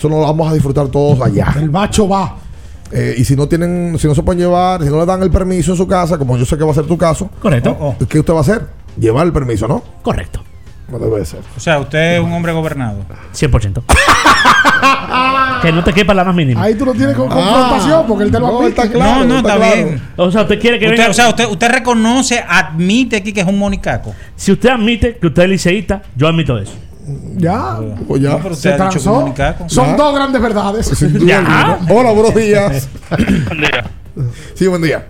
[0.00, 1.54] eso lo vamos a disfrutar todos allá.
[1.58, 2.36] El bacho va.
[2.90, 5.30] Eh, y si no tienen, si no se pueden llevar, si no le dan el
[5.30, 7.76] permiso en su casa, como yo sé que va a ser tu caso, Correcto.
[7.78, 8.06] Oh, oh.
[8.08, 8.66] ¿qué usted va a hacer?
[8.98, 9.82] Llevar el permiso, ¿no?
[10.02, 10.42] Correcto.
[10.90, 11.40] No debe ser.
[11.54, 13.00] O sea, usted es un hombre gobernado.
[13.34, 13.82] 100%.
[15.62, 16.62] que no te quepa la más mínima.
[16.62, 18.68] Ahí tú no tienes con- confrontación porque él te lo No, admite.
[18.80, 19.20] está claro.
[19.20, 20.02] no, no, está bien.
[20.16, 21.10] O sea, usted quiere que Usted, venga.
[21.10, 24.14] o sea, usted, usted reconoce, admite aquí que es un monicaco.
[24.34, 26.72] si usted admite que usted es liceísta, yo admito eso.
[27.36, 27.78] Ya.
[28.06, 28.38] Pues ya.
[28.38, 29.34] No, Se transó.
[29.68, 29.96] Son Ya.
[29.96, 30.90] dos grandes verdades.
[31.24, 31.38] Ya.
[31.38, 31.92] alguna.
[31.94, 32.88] Hola, buenos días.
[33.46, 33.84] Buen día.
[34.54, 35.06] Sí, buen día.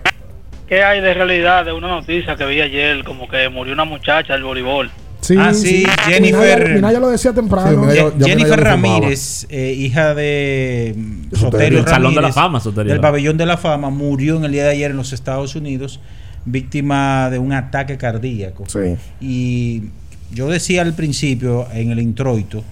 [0.67, 4.33] ¿Qué hay de realidad de una noticia que vi ayer, como que murió una muchacha
[4.33, 4.89] del voleibol?
[5.19, 7.69] Sí, Ah, sí, Jennifer- Minaya, Minaya lo decía temprano.
[7.69, 8.59] Sí, Minaya- Jennifer.
[8.59, 12.91] Ramírez, eh, hija de mm, Soterio Del Salón de la Ramírez, Fama, Soterio.
[12.91, 15.99] del Pabellón de la Fama, murió en el día de ayer en los Estados Unidos,
[16.45, 18.63] víctima de un ataque cardíaco.
[18.67, 18.95] Sí.
[19.19, 19.83] Y
[20.33, 22.63] yo decía al principio, en el introito,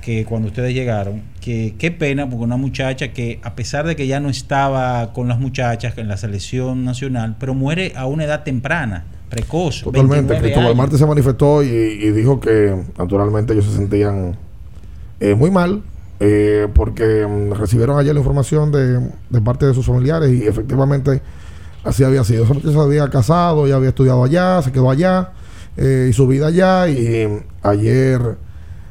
[0.00, 4.06] que cuando ustedes llegaron, que qué pena, porque una muchacha que, a pesar de que
[4.06, 8.44] ya no estaba con las muchachas en la selección nacional, pero muere a una edad
[8.44, 9.82] temprana, precoz.
[9.82, 10.32] Totalmente.
[10.32, 10.76] 29 Cristóbal.
[10.76, 14.36] Marte se manifestó y, y dijo que naturalmente ellos se sentían
[15.20, 15.82] eh, muy mal
[16.20, 21.20] eh, porque mm, recibieron ayer la información de, de parte de sus familiares y efectivamente
[21.84, 22.44] así había sido.
[22.44, 25.32] Esa muchacha se había casado, ya había estudiado allá, se quedó allá
[25.78, 27.28] eh, y su vida allá y
[27.62, 28.36] ayer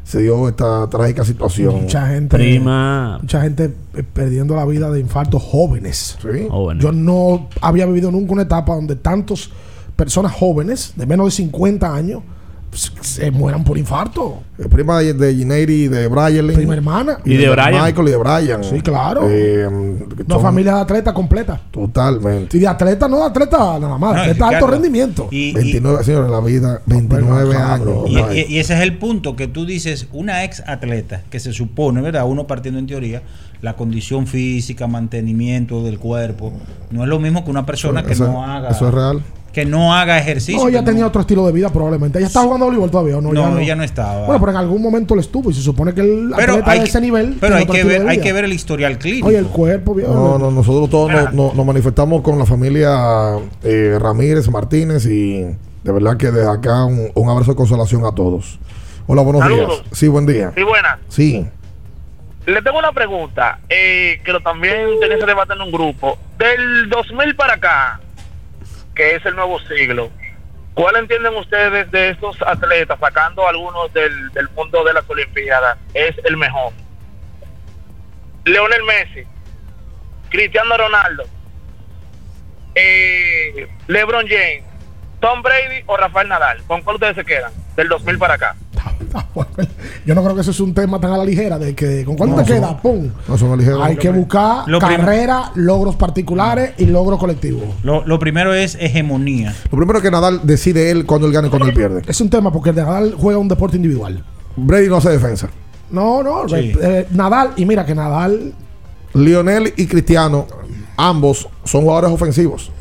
[0.06, 1.82] se dio esta trágica situación.
[1.82, 2.38] Mucha gente.
[2.38, 3.20] Prima.
[3.22, 6.18] Mucha gente eh, perdiendo la vida de infartos jóvenes.
[6.22, 6.48] Sí.
[6.50, 6.80] Bueno.
[6.80, 9.50] Yo no había vivido nunca una etapa donde tantas
[9.98, 12.24] personas jóvenes, de menos de 50 años,
[12.72, 14.44] se mueran por infarto.
[14.70, 16.48] Prima de, de Gineiri y de Brian.
[16.48, 17.18] Prima hermana.
[17.26, 17.84] Y de Brian.
[17.84, 18.64] Michael y de Brian.
[18.64, 19.22] Sí, claro.
[19.30, 21.60] Eh, Una son- familia de atletas completa.
[21.72, 22.58] Totalmente.
[22.58, 25.28] Y de atleta, no de atleta nada más, No, atleta de alto rendimiento.
[25.32, 27.98] Y, y- 29, señores, la vida, 29 Bueno, años.
[28.08, 31.54] Y, y- y ese es el punto que tú dices, una ex atleta que se
[31.54, 32.26] supone, ¿verdad?
[32.28, 33.22] Uno partiendo en teoría,
[33.62, 36.54] la condición física, mantenimiento del cuerpo,
[36.92, 39.22] no es lo mismo que una persona que Eso- no haga Eso es real.
[39.58, 40.62] Que no haga ejercicio.
[40.62, 42.20] no, ella tenía otro estilo de vida probablemente.
[42.20, 43.34] Ella estaba jugando voleibol todavía, ¿o no?
[43.34, 44.26] No, Ya ella no estaba.
[44.28, 46.78] Bueno, pero en algún momento lo estuvo y se supone que el pero atleta hay
[46.80, 47.38] de que, ese nivel.
[47.42, 49.30] pero hay que ver, hay que ver el historial clínico.
[49.30, 50.14] Oye, el cuerpo, viejo.
[50.14, 55.42] No, no, nosotros todos nos, nos- nos manifestamos con la familia eh, Ramírez, Martínez y
[55.42, 58.60] de verdad que desde acá un, un abrazo de consolación a todos.
[59.08, 59.68] Hola, buenos Saludos.
[59.82, 59.84] días.
[59.94, 60.52] Sí, buen día.
[60.56, 61.00] Sí, buenas.
[61.08, 61.48] Sí.
[62.46, 66.16] Le tengo una pregunta, eh, que lo también tenía ese debate en un grupo.
[66.38, 68.00] Del 2000 para acá,
[68.98, 70.10] que es el nuevo siglo,
[70.74, 76.16] ¿cuál entienden ustedes de estos atletas, sacando algunos del, del mundo de las Olimpiadas, es
[76.26, 76.74] el mejor?
[78.44, 79.24] Leonel Messi,
[80.30, 81.26] Cristiano Ronaldo,
[82.74, 84.64] eh, LeBron James,
[85.20, 86.64] Tom Brady o Rafael Nadal.
[86.66, 87.52] ¿Con cuál ustedes se quedan?
[87.76, 88.56] Del 2000 para acá.
[90.06, 92.16] Yo no creo que eso es un tema tan a la ligera de que con
[92.16, 93.10] cuánto No, te queda, pum.
[93.28, 93.82] No son ligeros.
[93.84, 97.64] Hay que buscar Lo carrera, logros particulares y logros colectivos.
[97.84, 99.56] Lo, lo primero es hegemonía.
[99.72, 102.02] Lo primero es que Nadal decide él cuando él gana y cuando él pierde.
[102.08, 104.24] Es un tema porque Nadal juega un deporte individual.
[104.56, 105.50] Brady no hace defensa.
[105.92, 106.74] No, no, Sí.
[106.82, 108.54] eh, Nadal, y mira que Nadal,
[109.14, 110.46] Lionel y Cristiano,
[110.98, 112.72] ambos son jugadores ofensivos.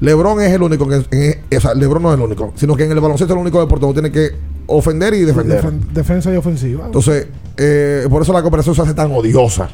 [0.00, 0.96] LeBron es el único que.
[1.10, 3.42] en- o sea, LeBron no es el único, sino que en el baloncesto es el
[3.42, 4.36] único deporte donde tiene que
[4.66, 5.62] ofender y defender.
[5.62, 6.86] defen- defensa y ofensiva.
[6.86, 9.68] Entonces, eh, por eso la cooperación se hace tan odiosa.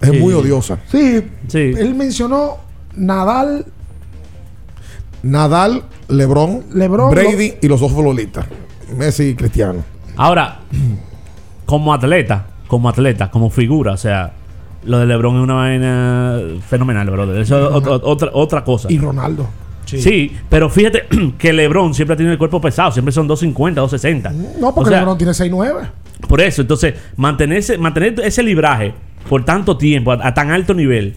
[0.00, 0.18] Es Sí.
[0.18, 0.78] muy odiosa.
[0.90, 1.58] Sí, Sí.
[1.76, 2.56] él mencionó
[2.96, 3.66] Nadal,
[5.22, 8.46] Nadal, LeBron, LeBron, Brady y los dos futbolistas.
[8.96, 9.84] Messi y Cristiano.
[10.16, 10.60] Ahora,
[11.66, 14.32] como atleta, como atleta, como figura, o sea,
[14.84, 17.40] lo de LeBron es una vaina fenomenal, brother.
[17.42, 18.90] Eso es ot- ot- otra, otra cosa.
[18.90, 19.46] y Ronaldo.
[19.98, 20.32] Sí.
[20.48, 21.04] pero fíjate
[21.38, 24.58] que LeBron siempre ha tenido el cuerpo pesado, siempre son 250, 260.
[24.60, 25.88] No, porque O sea, LeBron tiene 6'9".
[26.28, 28.92] Por eso, entonces, mantenerse, mantener ese libraje
[29.28, 31.14] por tanto tiempo, a, a tan alto nivel.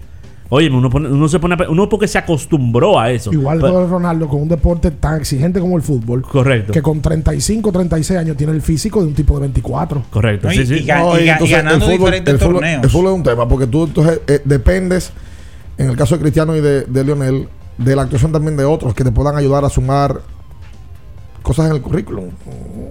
[0.49, 3.31] Oye, uno, pone- uno se pone a uno porque se acostumbró a eso.
[3.33, 6.21] Igual Pero- Ronaldo con un deporte tan exigente como el fútbol.
[6.21, 6.71] Correcto.
[6.71, 10.03] Que con 35, 36 años tiene el físico de un tipo de 24.
[10.11, 10.73] Correcto, No, sí, y- sí.
[10.83, 11.13] y No,
[11.49, 12.83] ganando diferentes el fútbol- torneos.
[12.83, 15.11] el fútbol es un tema, porque tú entonces eh, dependes,
[15.77, 17.47] en el caso de Cristiano y de, de Lionel,
[17.77, 20.21] de la actuación también de otros que te puedan ayudar a sumar
[21.41, 22.29] cosas en el currículum.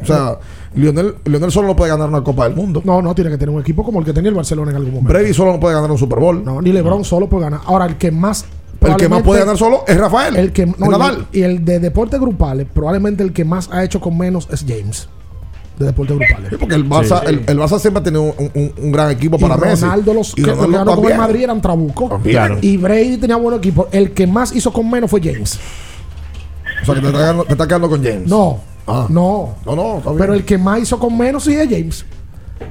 [0.02, 0.38] O sea,
[0.74, 2.82] Lionel, Lionel solo no puede ganar una Copa del Mundo.
[2.84, 4.92] No, no, tiene que tener un equipo como el que tenía el Barcelona en algún
[4.94, 5.12] momento.
[5.12, 6.44] Brady solo no puede ganar un Super Bowl.
[6.44, 7.60] No, ni LeBron solo puede ganar.
[7.64, 8.44] Ahora, el que más.
[8.80, 10.36] el que más puede ganar solo es Rafael.
[10.36, 11.26] El que, no, y- Nadal.
[11.32, 15.08] y, el de deportes grupales, probablemente el que más ha hecho con menos es James.
[15.82, 16.50] De deportes grupales.
[16.50, 19.36] Sí, porque el Barça, El, el Barça siempre ha tenido un, un- un gran equipo
[19.36, 19.82] Y para Messi.
[19.84, 21.18] Ronaldo, los Y que, los Ronaldo ganó con el.
[21.18, 22.22] Madrid eran trabucos.
[22.22, 22.58] Claro.
[22.60, 23.88] Y Brady tenía buen equipo.
[23.92, 25.58] El que más hizo con menos fue James.
[26.82, 28.26] O sea, que te está quedando, te está quedando con James.
[28.28, 29.06] No, Ah.
[29.08, 29.54] no.
[29.64, 30.18] No, no, está bien.
[30.20, 32.04] Pero el que más hizo con menos sí es James.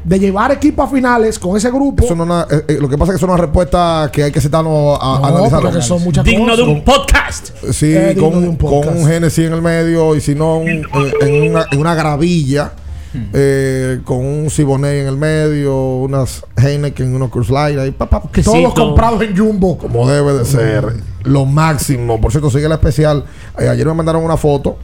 [0.05, 2.03] De llevar equipo a finales con ese grupo.
[2.05, 4.09] Eso no es una- eh, eh, lo que pasa es que eso es una respuesta
[4.11, 5.83] que hay que sentarnos a, a no, analizar.
[5.83, 6.57] son muchas Digno cosas.
[6.57, 7.49] de un podcast.
[7.71, 8.97] Sí, Eh, con, un con podcast.
[8.97, 10.83] un Genesis en el medio y si no un- eh,
[11.21, 12.71] en, una, en una gravilla
[13.33, 18.23] eh, con un Siboney en el medio, unas Heineken, unos Cruz Light ahí, pa, pa,
[18.31, 18.51] Quesito.
[18.51, 19.77] Todos comprados en Jumbo.
[19.77, 20.85] como debe de ser.
[21.23, 22.19] Lo máximo.
[22.19, 23.25] Por cierto, sigue la especial.
[23.59, 24.77] Eh, ayer me mandaron una foto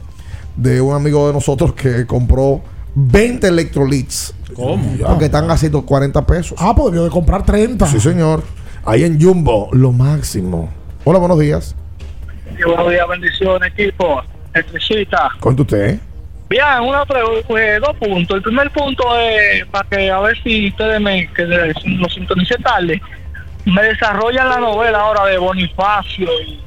[0.56, 2.60] de un amigo de nosotros que compró
[2.94, 4.34] 20 electrolits.
[4.54, 4.96] ¿Cómo?
[5.06, 6.58] Porque están a 140 pesos.
[6.60, 7.86] Ah, pues debió de comprar 30.
[7.86, 8.42] Sí, señor.
[8.84, 10.70] Ahí en Jumbo, lo máximo.
[11.04, 11.76] Hola, buenos días.
[12.64, 14.22] Buenos días, bendiciones, equipo.
[14.52, 15.30] Electricista.
[15.40, 16.00] Cuenta usted.
[16.48, 18.36] Bien, una pues, dos puntos.
[18.36, 23.00] El primer punto es para que a ver si ustedes me, que lo sintonicé tarde,
[23.66, 26.58] me desarrollan la novela ahora de Bonifacio y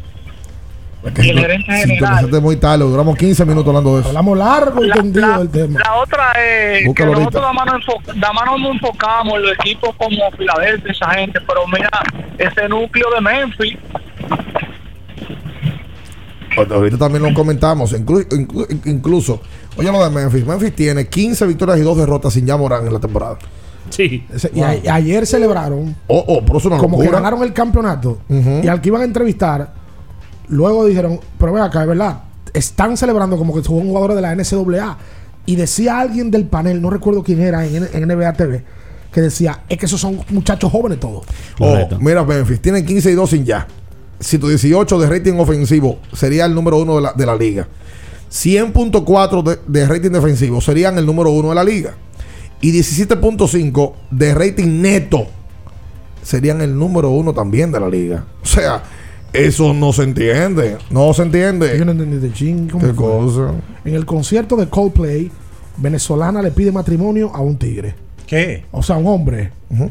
[1.24, 1.88] Y el gerente general.
[1.88, 4.10] Sintonizaste muy tarde, duramos 15 minutos hablando de eso.
[4.10, 5.80] Hablamos largo y la, tendido la- del tema.
[5.84, 7.53] la otra es Búscalo que nosotros ahorita.
[7.53, 11.40] nada más, nos enfo- nada más nos enfocamos en los equipos como Filadelfia, esa gente,
[11.41, 11.90] pero mira,
[12.38, 13.78] ese núcleo de Memphis,
[16.56, 17.94] Ahorita- Ahorita también lo comentamos.
[17.94, 19.41] inclu- inclu- incluso,
[19.77, 20.45] oye lo de Memphis.
[20.45, 23.38] Memphis tiene 15 victorias y 2 derrotas sin ya Morán en la temporada.
[23.89, 24.26] Sí.
[24.34, 28.19] Ese- y a- ayer celebraron Oh, oh, eso una como que ganaron el campeonato
[28.64, 29.73] y al que iban a entrevistar,
[30.48, 32.22] luego dijeron, pero ve acá, es verdad,
[32.53, 34.98] están celebrando como que son jugadores de la NCAA.
[35.45, 38.64] Y decía alguien del panel, no recuerdo quién era en, en NBA TV,
[39.11, 41.26] que decía, es que esos son muchachos jóvenes todos.
[41.60, 43.65] Oh, mira, Memphis tiene 15 y 2 sin ya.
[44.19, 47.68] 118 de rating ofensivo sería el número uno de la, de la liga.
[48.32, 51.94] 100.4 de, de rating defensivo serían el número uno de la liga.
[52.62, 55.26] Y 17.5 de rating neto
[56.24, 58.26] serían el número uno también de la liga.
[58.44, 58.84] O sea,
[59.34, 60.78] eso no se entiende.
[60.91, 61.86] No se Yo entiende.
[61.86, 62.68] no entendí de ching.
[62.70, 63.03] ¿cómo ¿Qué fue?
[63.03, 63.53] cosa?
[63.84, 65.32] En el concierto de Coldplay,
[65.78, 67.95] venezolana le pide matrimonio a un tigre.
[68.28, 68.66] ¿Qué?
[68.72, 69.52] O sea, un hombre.
[69.70, 69.90] Ujú.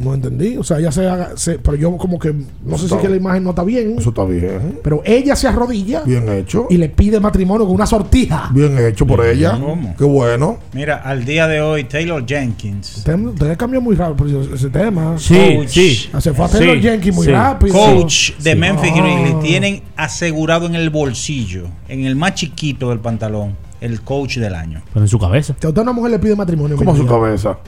[0.00, 0.56] No entendí.
[0.56, 1.30] O sea, ella se haga.
[1.36, 2.34] se- pero yo, como que.
[2.64, 3.96] No sé si que la imagen no está bien.
[3.98, 4.78] Eso está bien.
[4.82, 6.66] Pero ella se arrodilla Bien hecho.
[6.70, 8.50] y le pide matrimonio con una sortija.
[8.52, 9.58] Bien hecho por ella.
[9.60, 9.94] ¿Cómo?
[9.96, 10.58] Qué bueno.
[10.72, 15.16] Mira, al día de hoy, Taylor Jenkins, Usted, usted cambió muy rápido ese- ese tema.
[15.18, 15.68] Sí, Coach.
[15.68, 16.10] sí.
[16.20, 17.32] Se fue a Taylor Sí, Jenkins muy sí.
[17.32, 17.74] rápido.
[17.74, 18.58] coach de Sí.
[18.58, 19.00] Memphis Ah.
[19.02, 24.54] Grizzlies, tienen asegurado en el bolsillo, en el más chiquito del pantalón, el coach del
[24.54, 24.82] año.
[24.92, 25.54] Pero en su cabeza.
[25.58, 26.76] Si a usted una mujer le pide matrimonio.
[26.76, 27.58] ¿Cómo mi su cabeza?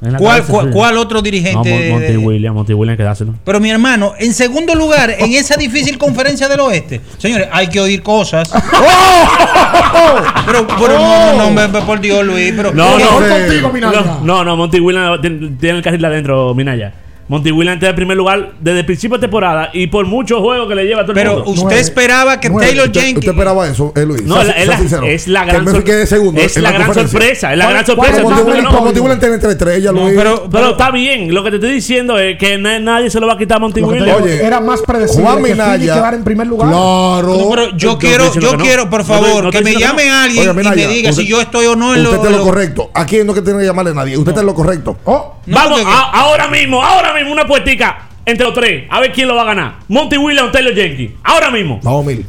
[0.00, 1.68] ¿Cuál, otro No, dirigente?
[1.68, 3.34] De- Monty de- Williams, Monty Williams, hay que dárselo.
[3.44, 7.80] Pero mi hermano, en segundo lugar, en esa difícil conferencia del oeste, señores, hay que
[7.80, 8.48] oír cosas.
[10.46, 12.52] pero, pero no, no, no, por Dios, Luis.
[12.56, 14.00] Pero, No, ¿qué- no, eh, contigo, Minaya.
[14.00, 16.92] No, no, no, Monty Williams tiene, tiene el carril adentro, Minaya.
[17.28, 20.66] Monty Williams está en primer lugar desde el principio de temporada y por muchos juegos
[20.66, 21.50] que le lleva a todo el Pero mundo.
[21.50, 21.80] usted Nueve.
[21.80, 22.66] esperaba que Nueve.
[22.68, 23.18] Taylor ¿Usted, Jenkins.
[23.18, 24.22] usted esperaba eso, eh, Luis?
[24.22, 25.06] No, Sea- es la, sea la- sincero.
[25.06, 27.52] es la gran, Memphis sor- quede segundo es en la gran sorpresa.
[27.52, 28.22] Es la ¿Cuál- gran sorpresa.
[28.22, 30.14] Monty Williams tiene entre estrellas, No, Luis.
[30.16, 33.26] pero, Pero está bien, lo que te estoy diciendo es que na- nadie se lo
[33.26, 34.22] va a quitar a Monty Williams.
[34.22, 35.94] Oye, era más predecible Juan que Minaya.
[35.94, 36.68] quedara en primer lugar.
[36.70, 37.28] Claro.
[37.36, 41.10] No, pero yo quiero, yo quiero, por favor, que me llame alguien y me diga
[41.10, 42.90] usted- si yo estoy o no en Usted lo, está en lo correcto.
[42.94, 44.16] Aquí no que tiene que llamarle a nadie.
[44.16, 44.96] Usted está en lo correcto.
[45.04, 45.80] Oh, Vamos,
[46.12, 48.84] ahora mismo, ahora mismo, una puestica entre los tres.
[48.90, 49.74] A ver quién lo va a ganar.
[49.88, 51.12] Monty Williams o Taylor Jenkins.
[51.24, 51.80] Ahora mismo.
[51.82, 52.24] Vamos, mil.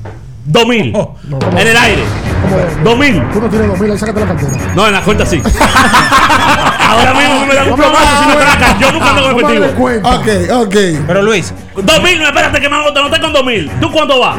[0.45, 0.93] 2000.
[0.95, 1.15] Oh,
[1.57, 2.03] en el aire.
[2.41, 2.83] ¿cómo es?
[2.83, 3.29] 2000.
[3.31, 4.51] Tú no tienes 2000, ahí sácate la cartera.
[4.75, 5.41] No, en la cuenta sí.
[6.79, 8.79] ahora mismo me da un plomazo si no me sacan.
[8.79, 9.85] Yo nunca darle efectivo.
[10.03, 10.75] Ok, ok.
[11.07, 13.71] Pero Luis, 2000, no, espérate que me hago, te noté con 2000.
[13.79, 14.37] ¿Tú cuánto vas?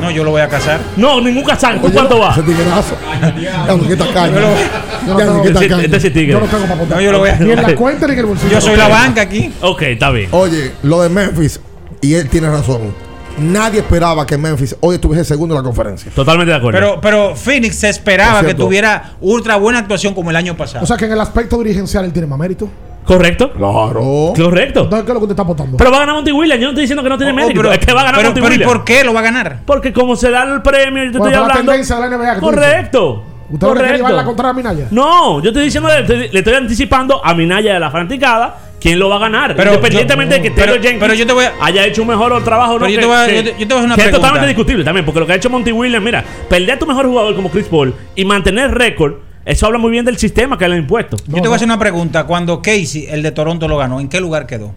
[0.00, 0.80] No, yo lo voy a casar.
[0.96, 1.80] No, ningún casán.
[1.80, 2.36] ¿Tú cuánto vas?
[2.38, 2.96] Ese tiguerazo.
[3.40, 4.34] Ya, no, que está caña.
[4.34, 4.40] Yo
[5.14, 5.82] no Ya, tengo- que está Este caña.
[5.84, 6.32] este sí Yo tigre.
[6.34, 6.96] no tengo para apuntar.
[6.98, 8.52] No, yo lo voy a- Ni en la cuenta ni en el bolsillo.
[8.52, 9.52] Yo soy la banca aquí.
[9.60, 10.28] Ok, está bien.
[10.32, 11.60] Oye, lo de Memphis,
[12.00, 13.12] y él tiene razón.
[13.38, 16.12] Nadie esperaba que Memphis hoy estuviese segundo en la conferencia.
[16.14, 16.78] Totalmente de acuerdo.
[16.78, 18.64] Pero, pero Phoenix se Es esperaba que cierto.
[18.66, 20.84] tuviera ultra buena actuación como el año pasado.
[20.84, 22.68] O sea que en el aspecto dirigencial él tiene más mérito.
[23.04, 23.52] ¿Correcto?
[23.52, 24.32] Claro.
[24.36, 24.82] Correcto.
[24.82, 25.76] Entonces, ¿qué es lo que usted está aportando?
[25.76, 26.60] Pero va a ganar Monty Williams.
[26.60, 27.60] Yo no estoy diciendo que no tiene Oh, mérito.
[27.60, 28.72] pero, es que va a ganar pero- Monty pero ¿y Williams.
[28.72, 29.58] por qué lo va a ganar?
[29.66, 31.72] Porque como se da el premio, yo te Bueno, estoy la hablando.
[31.72, 32.40] de la NBA.
[32.40, 33.24] Correcto.
[33.50, 33.96] ¿Usted quiere Correcto.
[33.98, 34.86] llevar la contra a Minaya?
[34.90, 38.98] No, yo estoy diciendo, le estoy, le estoy anticipando a Minaya de la fanaticada quién
[38.98, 39.54] lo va a ganar.
[39.56, 42.00] Pero Independientemente yo- de que pero- Taylor Jenkins pero yo te voy a- haya hecho
[42.02, 42.74] un mejor trabajo.
[42.78, 43.86] Pero no, yo que- te voy a- que- yo te- yo te voy a hacer
[43.86, 46.72] una que es totalmente discutible también, porque lo que ha hecho Monty Williams, mira, perder
[46.72, 49.14] a tu mejor jugador como Chris Paul y mantener récord,
[49.44, 51.16] eso habla muy bien del sistema que le han impuesto.
[51.26, 52.24] Yo te voy a hacer una pregunta.
[52.24, 54.72] Cuando Casey, el de Toronto, lo ganó, ¿en qué lugar quedó?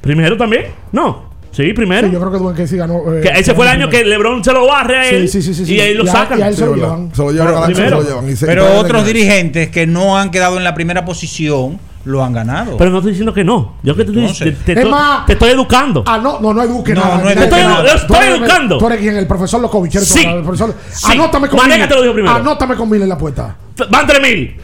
[0.00, 0.66] ¿Primero también?
[0.90, 1.30] No.
[1.52, 2.06] Sí, primero.
[2.08, 3.14] Sí, yo creo que Dwayne Casey ganó.
[3.14, 4.04] eh, Que ese fue el año que.
[4.04, 5.28] LeBron se lo barre a él.
[5.28, 6.38] Sí, sí, sí, sí, Y ahí lo sacan.
[6.38, 7.14] y a él se lo llevan.
[7.14, 8.30] Se lo llevan Pero a la se lo llevan.
[8.30, 12.32] y se- Pero otros dirigentes que no han quedado en la primera posición lo han
[12.32, 12.76] ganado.
[12.76, 13.74] Pero no estoy diciendo que no.
[13.82, 14.58] Yo que te, estoy- Entonces.
[14.64, 16.02] te, te Es más- te estoy educando.
[16.06, 17.16] Ah, no, no, no eduque No, nada.
[17.18, 17.82] no Mira, eduque nada.
[17.82, 18.78] tú Estoy eres- educando.
[18.78, 19.60] Tú eres quien, el profesor
[20.00, 20.24] tú, Sí.
[20.26, 20.74] el profesor.
[20.90, 21.12] Sí.
[21.12, 21.88] Anótame con mil.
[21.88, 22.34] te lo dijo primero.
[22.34, 23.56] Anótame con mil en la apuesta.
[23.90, 24.56] Van 3000.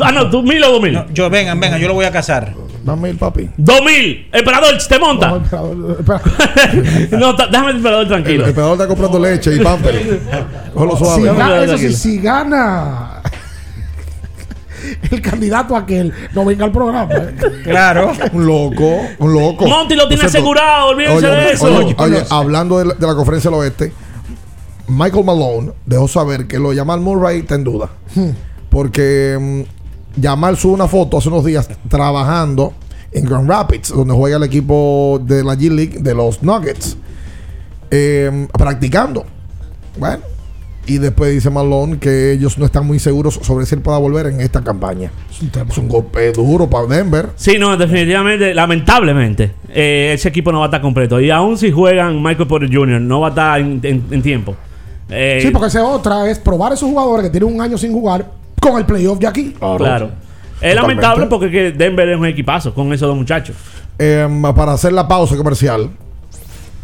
[0.00, 0.92] Ah, no, tú mil o dos mil.
[0.94, 2.52] No, yo, vengan, vengan, yo lo voy a casar.
[2.82, 3.48] Dame el papi.
[3.56, 4.28] Dos mil.
[4.32, 5.30] Emperador, te No, monta.
[5.36, 6.20] emperador, espera.
[7.18, 8.46] No, ta- déjame el emperador El, tranquilo.
[8.46, 10.20] el pegador está comprando leche y pamper.
[10.74, 11.24] Cógelo Si suave.
[11.26, 13.21] Dame ga- la eso sí, si gana
[15.10, 17.14] el candidato aquel, no venga al programa.
[17.14, 17.34] eh.
[17.64, 18.12] Claro.
[18.32, 19.66] Un loco, un loco.
[19.66, 21.64] Monty lo tiene asegurado, olvídense oye, de eso.
[21.66, 23.92] Oye, oye, hablando de la, de la conferencia del oeste,
[24.88, 27.90] Michael Malone dejó saber que lo de Jamal Murray está en duda.
[28.68, 32.72] Porque mm, Jamal sube una foto hace unos días trabajando
[33.12, 36.96] en Grand Rapids, donde juega el equipo de la G League de los Nuggets,
[37.90, 39.24] eh, practicando.
[39.98, 40.22] Bueno,
[40.86, 44.26] y después dice Malone que ellos no están muy seguros sobre si él pueda volver
[44.26, 45.10] en esta campaña.
[45.30, 45.70] Es un tema.
[45.70, 47.28] Es un golpe duro para Denver.
[47.36, 51.20] Sí, no, definitivamente, lamentablemente, eh, ese equipo no va a estar completo.
[51.20, 54.56] Y aún si juegan Michael Porter Jr., no va a estar en, en- en tiempo.
[55.08, 57.92] Eh, Sí, porque esa otra es probar a esos jugadores que tienen un año sin
[57.92, 58.30] jugar
[58.60, 59.54] con el playoff de aquí.
[59.78, 60.10] Claro.
[60.60, 63.56] Es lamentable porque que Denver es un equipazo con esos dos muchachos.
[63.98, 64.26] Eh,
[64.56, 65.90] para hacer la pausa comercial,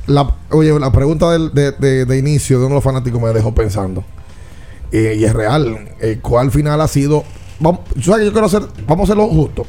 [0.09, 3.29] la, oye, la pregunta del- de, de- de inicio de uno de los fanáticos me
[3.33, 4.05] dejó pensando.
[4.93, 5.91] Eh, y es real.
[6.01, 7.25] Eh, ¿Cuál final ha sido?
[7.61, 8.63] Vamos, ¿sabes qué yo quiero hacer?
[8.87, 9.67] Vamos a hacerlo justo.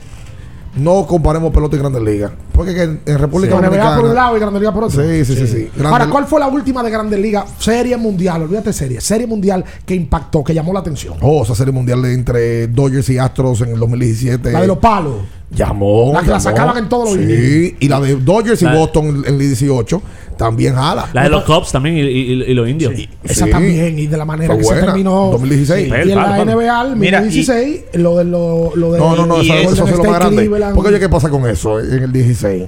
[0.76, 2.32] No comparemos pelota y grandes ligas.
[2.54, 4.14] Porque que en, en República Con NBA por un Dominicana.
[4.14, 5.02] lado y Grande Liga por otro.
[5.02, 5.70] Sí, sí, sí, sí.
[5.76, 7.44] Grande- Ahora, ¿cuál fue la última de Grande Liga?
[7.58, 9.02] Serie mundial, olvídate serie.
[9.02, 11.16] Serie mundial que impactó, que llamó la atención.
[11.22, 14.52] Oh, esa serie mundial de entre Dodgers y Astros en el 2017.
[14.52, 15.16] La de los palos.
[15.50, 16.12] Llamó.
[16.14, 19.34] La que la sacaban en todos los Sí, y la de Dodgers y Boston en
[19.34, 20.02] el 18
[20.40, 21.10] también jala.
[21.12, 22.94] La de los Cubs también y, y- y los indios.
[23.24, 23.52] Esa Sí.
[23.52, 24.86] también, y de la manera Fue que se buena.
[24.88, 25.30] terminó.
[25.32, 25.88] 2016.
[25.90, 26.38] Y en la.
[26.46, 29.86] NBA, el Mira, 2016, lo de lo, lo de No, no, no, eso, es- eso
[29.86, 30.38] es lo más grande.
[30.38, 30.76] Cleveland.
[30.76, 32.64] Porque oye, ¿qué pasa con eso en el 16?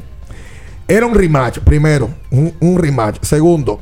[0.88, 3.24] Era un rematch, primero, un, un rematch.
[3.24, 3.80] Segundo,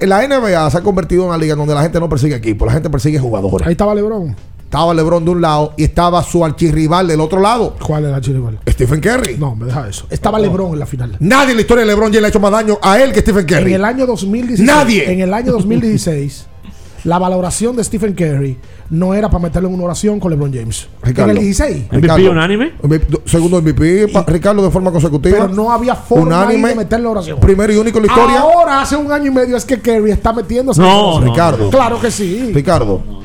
[0.00, 2.72] la NBA se ha convertido en una liga donde la gente no persigue equipos, la
[2.74, 3.66] gente persigue jugadores.
[3.68, 4.34] Ahí estaba LeBron.
[4.70, 8.38] Estaba LeBron de un lado y estaba su archirrival del otro lado, ¿Cuál era Chile?
[8.68, 9.36] Stephen Curry.
[9.36, 10.06] No, me deja eso.
[10.08, 11.16] Estaba LeBron en la final.
[11.18, 13.18] Nadie en la historia de LeBron ya le ha hecho más daño a él que
[13.18, 13.70] Stephen Curry.
[13.70, 14.64] En el año 2016.
[14.64, 15.10] Nadie.
[15.12, 16.46] En el año 2016,
[17.04, 18.58] la valoración de Stephen Curry
[18.90, 20.86] no era para meterlo en una oración con LeBron James.
[21.02, 21.32] Ricardo.
[21.32, 21.86] En el 16.
[21.90, 22.72] MVP unánime.
[23.24, 25.36] Segundo MVP, pa- Ricardo de forma consecutiva.
[25.36, 27.40] Pero no había forma ahí de meterlo en oración.
[27.40, 28.38] Primero y único en la historia.
[28.38, 31.70] Ahora, hace un año y medio, es que Curry está metiéndose No, en no, Ricardo.
[31.70, 32.52] Claro que sí.
[32.54, 33.02] Ricardo.
[33.04, 33.20] No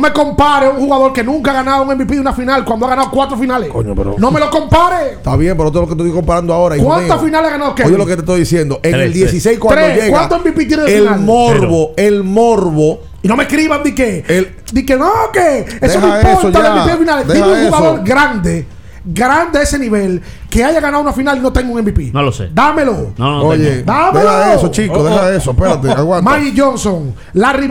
[0.00, 2.90] me compare un jugador que nunca ha ganado un MVP de una final cuando ha
[2.90, 3.68] ganado cuatro finales.
[3.70, 5.12] Coño, pero- No me lo compare.
[5.12, 6.76] Está bien, pero todo lo que estoy comparando ahora.
[6.76, 7.88] ¿Cuántas finales ha ganado Curry?
[7.88, 8.80] Oye lo que te estoy diciendo.
[8.82, 9.96] En Tres, el 16 cuando Tres.
[10.04, 10.10] llega.
[10.18, 11.20] ¿Cuántos MVP tiene de El final?
[11.20, 13.00] morbo, el morbo.
[13.22, 16.60] Y no me escriban de que, El- de que no, que eso no eso importa
[16.62, 16.66] ya.
[16.66, 17.26] el MVP de finales.
[17.28, 17.76] Deja Tiene un eso.
[17.76, 18.66] jugador grande
[19.04, 22.10] grande a ese nivel que haya ganado una final y no tenga un MVP?
[22.12, 22.50] No lo sé.
[22.52, 23.12] Dámelo.
[23.16, 23.92] No, no, Oye, tengo.
[23.92, 24.30] ¡Dámelo!
[24.30, 25.50] deja eso, chico, deja eso.
[25.50, 26.30] Espérate, aguanta.
[26.30, 27.68] Magic Johnson, Larry.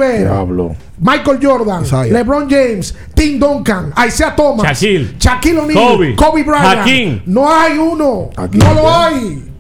[1.00, 2.14] Michael Jordan, Isaiah.
[2.14, 5.16] LeBron James, Tim Duncan, Isaiah Thomas, Shaquille.
[5.20, 6.16] Shaquille O'Neal, Kobe.
[6.16, 7.26] Kobe, Bryant.
[7.28, 8.30] No hay uno.
[8.36, 9.14] Aquí no lo hay.
[9.16, 9.54] hay.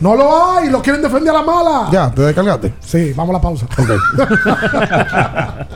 [0.00, 0.70] No lo hay.
[0.70, 1.88] Lo quieren defender a la mala.
[1.92, 2.74] Ya, te descargaste.
[2.80, 3.66] Sí, vamos a la pausa.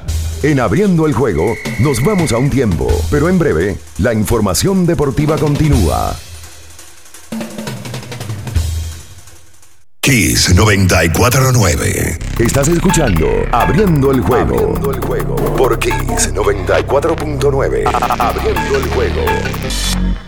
[0.42, 5.36] En abriendo el juego, nos vamos a un tiempo, pero en breve, la información deportiva
[5.36, 6.14] continúa.
[10.00, 12.18] Kiss 949.
[12.38, 14.54] Estás escuchando Abriendo el juego.
[14.54, 17.84] Abriendo el juego por Kiss 94.9.
[18.18, 20.27] Abriendo el juego.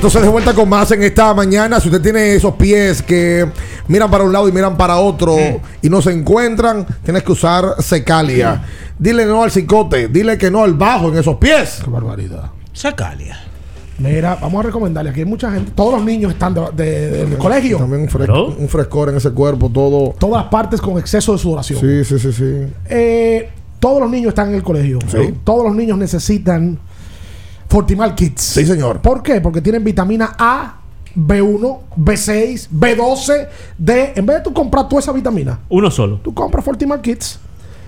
[0.00, 1.78] Entonces de vuelta con más en esta mañana.
[1.78, 3.46] Si usted tiene esos pies que
[3.86, 5.36] miran para un lado y miran para otro
[5.82, 8.62] y no se encuentran, tienes que usar secalia.
[8.98, 11.80] Dile no al cicote, dile que no al bajo en esos pies.
[11.84, 12.50] Qué barbaridad.
[12.72, 13.40] Sacalia.
[13.98, 15.10] Mira, vamos a recomendarle.
[15.10, 15.72] Aquí hay mucha gente.
[15.72, 17.76] Todos los niños están de- de- del colegio.
[17.76, 20.14] También un, fres- un frescor en ese cuerpo, todo.
[20.18, 21.78] Todas partes con exceso de sudoración.
[21.78, 22.72] Sí, sí, sí, sí.
[22.88, 24.98] Eh, todos los niños están en el colegio.
[25.08, 25.34] Sí.
[25.44, 26.78] Todos los niños necesitan
[27.70, 28.42] Fortimal Kids.
[28.42, 29.00] Sí, señor.
[29.00, 29.40] ¿Por qué?
[29.40, 30.80] Porque tienen vitamina A,
[31.16, 33.48] B1, B6, B12,
[33.78, 34.12] D.
[34.16, 36.18] En vez de tú comprar toda esa vitamina, Uno solo.
[36.22, 37.38] tú compras Fortimal Kids.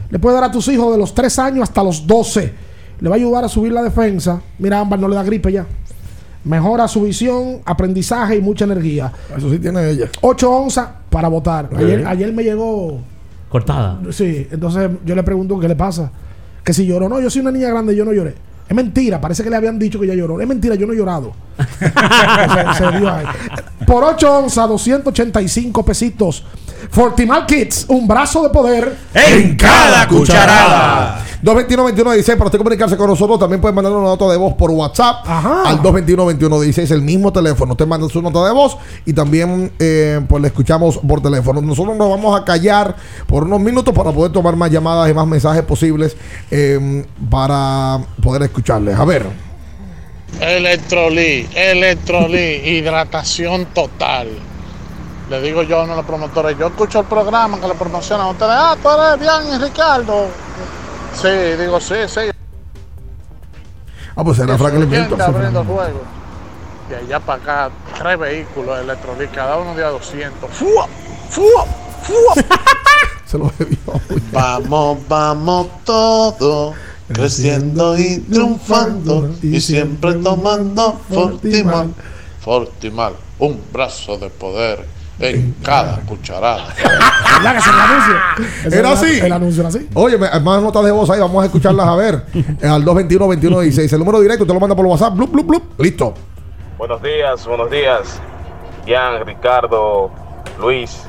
[0.08, 2.54] Le puedes dar a tus hijos de los 3 años hasta los 12.
[3.00, 4.40] Le va a ayudar a subir la defensa.
[4.58, 5.66] Mira, Ámbar no le da gripe ya.
[6.44, 9.12] Mejora su visión, aprendizaje y mucha energía.
[9.36, 10.08] Eso sí tiene ella.
[10.20, 11.70] 8 onzas para votar.
[11.76, 13.00] Ayer, ayer me llegó
[13.48, 14.00] Cortada.
[14.12, 16.10] Sí, entonces yo le pregunto qué le pasa.
[16.62, 17.08] Que si lloró.
[17.08, 18.34] No, yo soy una niña grande, yo no lloré.
[18.72, 20.40] Es mentira, parece que le habían dicho que ella lloró.
[20.40, 21.34] Es mentira, yo no he llorado.
[21.78, 23.26] se, se dio ahí.
[23.86, 26.42] Por 8 onzas, 285 pesitos.
[26.90, 28.96] Fortimal Kids, un brazo de poder.
[29.12, 31.22] En cada cucharada.
[31.42, 33.38] 221-2116 para usted comunicarse con nosotros.
[33.38, 35.62] También puede mandar una nota de voz por WhatsApp Ajá.
[35.64, 37.72] al 221-2116, el mismo teléfono.
[37.72, 41.60] Usted manda su nota de voz y también eh, pues le escuchamos por teléfono.
[41.60, 42.94] Nosotros nos vamos a callar
[43.26, 46.16] por unos minutos para poder tomar más llamadas y más mensajes posibles
[46.50, 48.98] eh, para poder escucharles.
[48.98, 49.26] A ver.
[50.40, 54.28] Electrolí, Electrolí, hidratación total.
[55.28, 58.26] Le digo yo a uno de los promotores, yo escucho el programa que le promocionan
[58.26, 58.52] a ustedes.
[58.54, 60.26] Ah, tú eres bien, Ricardo.
[61.14, 61.28] Sí,
[61.58, 62.20] digo, sí, sí.
[64.14, 65.20] Ah, pues era Franklin Milton.
[65.20, 66.02] Abriendo el juego.
[66.88, 70.50] De allá para acá, tres vehículos de Electrolí, cada uno de a 200.
[70.50, 70.86] ¡Fua!
[71.30, 71.66] ¡Fua!
[72.02, 72.34] ¡Fua!
[73.24, 73.78] Se lo bebió.
[74.32, 76.74] Vamos, vamos todo,
[77.12, 81.94] creciendo y triunfando, y siempre tomando Fortimal.
[82.40, 84.84] Fortimal, un brazo de poder
[85.18, 86.74] en cada cucharada.
[86.76, 88.78] ¿Verdad que es el anuncio?
[88.78, 89.20] Era así.
[89.20, 89.88] El anuncio era así.
[89.94, 92.24] Oye, más notas de voz ahí, vamos a escucharlas a ver.
[92.62, 93.92] Al 221-2116.
[93.92, 95.14] El número directo, usted lo manda por WhatsApp.
[95.14, 95.80] Blup, blup, blup.
[95.80, 96.14] Listo.
[96.78, 98.20] Buenos días, buenos días.
[98.86, 100.10] Ian, Ricardo,
[100.58, 101.02] Luis,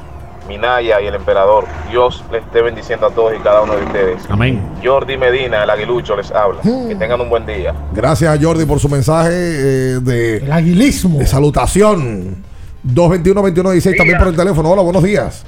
[0.47, 1.65] Minaya y el emperador.
[1.89, 4.23] Dios les esté bendiciendo a todos y cada uno de ustedes.
[4.29, 4.61] Amén.
[4.83, 6.61] Jordi Medina, el aguilucho, les habla.
[6.61, 7.73] Que tengan un buen día.
[7.93, 11.19] Gracias a Jordi por su mensaje eh, de, El aguilismo.
[11.19, 12.43] de salutación.
[12.85, 14.71] 221-2116 también por el teléfono.
[14.71, 15.45] Hola, buenos días.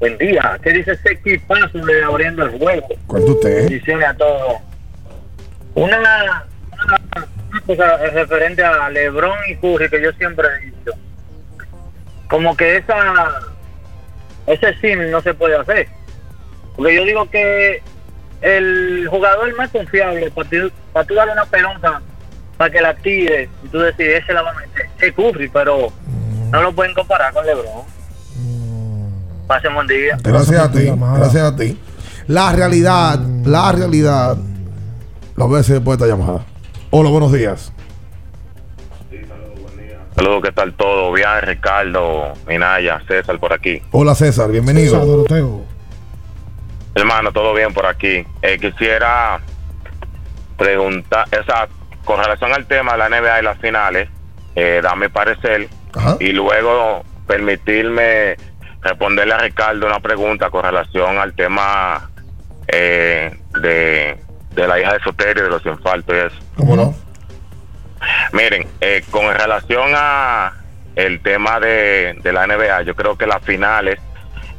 [0.00, 0.58] Buen día.
[0.62, 2.88] ¿Qué dice ese equipazo de abriendo el juego?
[3.06, 3.68] Cuenta usted.
[3.68, 4.54] Bendiciones a todos.
[5.74, 5.98] Una,
[6.72, 10.90] una cosa referente a LeBron y Curry que yo siempre he dicho.
[12.28, 12.96] Como que esa
[14.46, 15.88] ese sim no se puede hacer.
[16.76, 17.82] Porque yo digo que
[18.40, 22.02] el jugador más confiable para tú, para tú darle una pelota
[22.56, 25.92] para que la tire y tú decís, ese la va a meter, es Curry, pero
[26.50, 27.82] no lo pueden comparar con LeBron.
[29.46, 30.16] Pasen buen día.
[30.22, 30.92] Gracias a ti.
[30.94, 31.78] Gracias a ti.
[32.26, 34.36] La realidad, la realidad.
[35.36, 36.44] Lo voy a decir después de esta llamada.
[36.90, 37.72] Hola, buenos días.
[40.14, 41.12] Saludos, ¿qué tal todo?
[41.12, 43.80] Bien, Ricardo, Minaya, César por aquí.
[43.92, 44.92] Hola César, bienvenido.
[44.92, 45.62] César Doroteo.
[46.94, 48.24] Hermano, todo bien por aquí.
[48.42, 49.40] Eh, quisiera
[50.58, 51.66] preguntar, o sea,
[52.04, 54.08] con relación al tema de la NBA y las finales,
[54.54, 56.16] eh, dar mi parecer Ajá.
[56.20, 58.36] y luego permitirme
[58.82, 62.10] responderle a Ricardo una pregunta con relación al tema
[62.68, 64.18] eh, de,
[64.54, 66.36] de la hija de Soterio, de los infartos y eso.
[66.56, 66.94] ¿Cómo no?
[68.32, 70.52] Miren, eh, con relación a
[70.96, 73.98] el tema de, de la NBA, yo creo que las finales,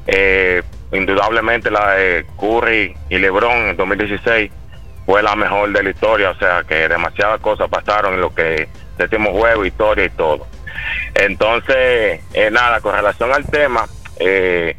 [0.07, 4.51] eh, indudablemente la de Curry y LeBron en 2016
[5.05, 8.67] fue la mejor de la historia, o sea que demasiadas cosas pasaron en lo que
[8.97, 10.47] séptimo juego, historia y todo.
[11.15, 13.85] Entonces, eh, nada, con relación al tema,
[14.19, 14.75] eh,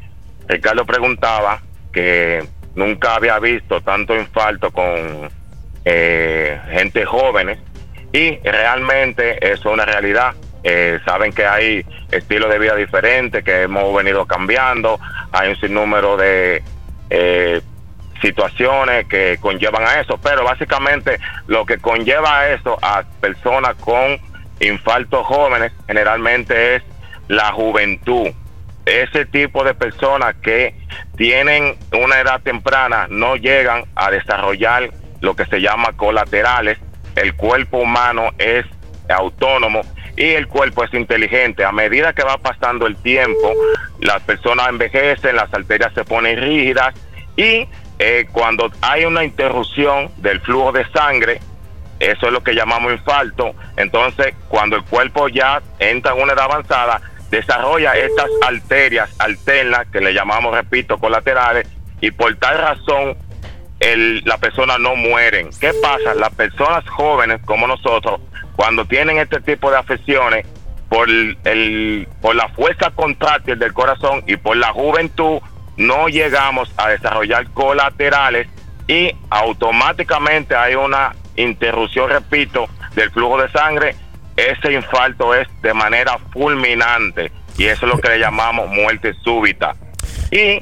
[0.49, 1.61] Ricardo preguntaba
[1.93, 5.31] que nunca había visto tanto infarto con
[5.85, 7.59] eh, gente jóvenes
[8.15, 10.35] y realmente eso es una realidad.
[10.63, 15.01] Eh, saben que hay estilos de vida diferentes que hemos venido cambiando,
[15.33, 16.63] hay un sinnúmero de
[17.11, 17.61] eh,
[18.23, 21.19] situaciones que conllevan a eso, pero básicamente
[21.49, 24.17] lo que conlleva a eso a personas con
[24.61, 26.83] infartos jóvenes generalmente es
[27.27, 28.29] la juventud.
[28.87, 30.77] Ese tipo de personas que
[31.17, 36.79] tienen una edad temprana no llegan a desarrollar lo que se llama colaterales.
[37.17, 38.67] El cuerpo humano es
[39.09, 39.83] autónomo
[40.17, 41.65] y el cuerpo es inteligente.
[41.65, 43.53] A medida que va pasando el tiempo,
[44.01, 46.95] las personas envejecen, las arterias se ponen rígidas
[47.37, 47.67] y
[47.99, 51.41] eh, cuando hay una interrupción del flujo de sangre,
[52.01, 53.55] eso es lo que llamamos infarto.
[53.77, 57.01] Entonces, cuando el cuerpo ya entra en una edad avanzada,
[57.31, 61.69] desarrolla estas arterias alternas, que le llamamos, repito, colaterales,
[62.01, 63.17] y por tal razón
[63.85, 65.51] el, la persona no mueren.
[65.61, 66.15] ¿Qué pasa?
[66.15, 68.21] Las personas jóvenes como nosotros,
[68.57, 70.47] cuando tienen este tipo de afecciones,
[70.89, 75.41] por, el, por la fuerza contráctil del corazón y por la juventud,
[75.77, 78.47] no llegamos a desarrollar colaterales
[78.87, 83.97] y automáticamente hay una interrupción, repito, del flujo de sangre.
[84.37, 89.75] Ese infarto es de manera fulminante y eso es lo que le llamamos muerte súbita.
[90.31, 90.61] Y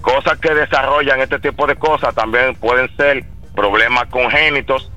[0.00, 3.24] cosas que desarrollan este tipo de cosas también pueden ser
[3.54, 4.90] problemas congénitos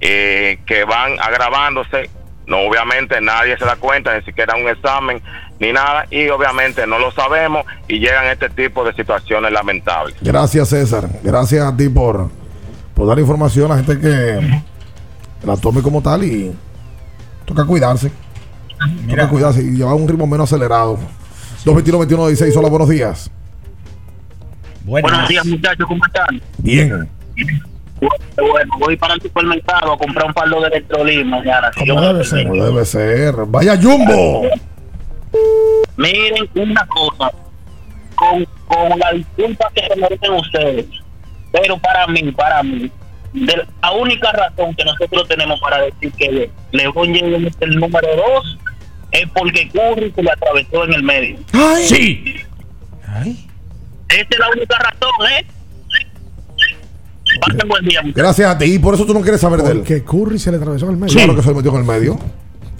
[0.00, 2.10] eh, que van agravándose.
[2.46, 5.22] No, obviamente nadie se da cuenta, ni siquiera un examen
[5.60, 10.16] ni nada, y obviamente no lo sabemos y llegan este tipo de situaciones lamentables.
[10.20, 12.30] Gracias César, gracias a ti por,
[12.94, 14.62] por dar información a la gente que
[15.46, 16.52] la tome como tal y
[17.44, 18.10] toca cuidarse.
[19.08, 20.98] Toca cuidarse y llevar un ritmo menos acelerado.
[21.64, 23.30] 221 16 hola, buenos días.
[24.84, 26.40] Buenos días, muchachos, ¿cómo están?
[26.58, 27.08] Bien.
[28.36, 31.70] Bueno, voy para el supermercado a comprar un palo de electrolí mañana.
[31.72, 32.48] si Como debe ser.
[32.48, 33.34] Como debe ser.
[33.46, 34.42] Vaya Jumbo.
[35.96, 37.30] Miren una cosa,
[38.16, 40.86] con, con la disculpa que se merecen ustedes,
[41.52, 42.90] pero para mí, para mí,
[43.32, 48.08] de la única razón que nosotros tenemos para decir que LeBron James es el número
[48.16, 48.58] dos
[49.12, 51.38] es porque Curry se le atravesó en el medio.
[51.82, 52.36] Sí.
[54.12, 55.46] Esa es la única razón, ¿eh?
[57.40, 58.02] Pasen buen día.
[58.14, 58.66] Gracias a ti.
[58.66, 59.82] Y por eso tú no quieres saber de él.
[59.82, 61.14] Que Curry se le atravesó en el medio.
[61.14, 62.18] Claro que se le metió en el medio.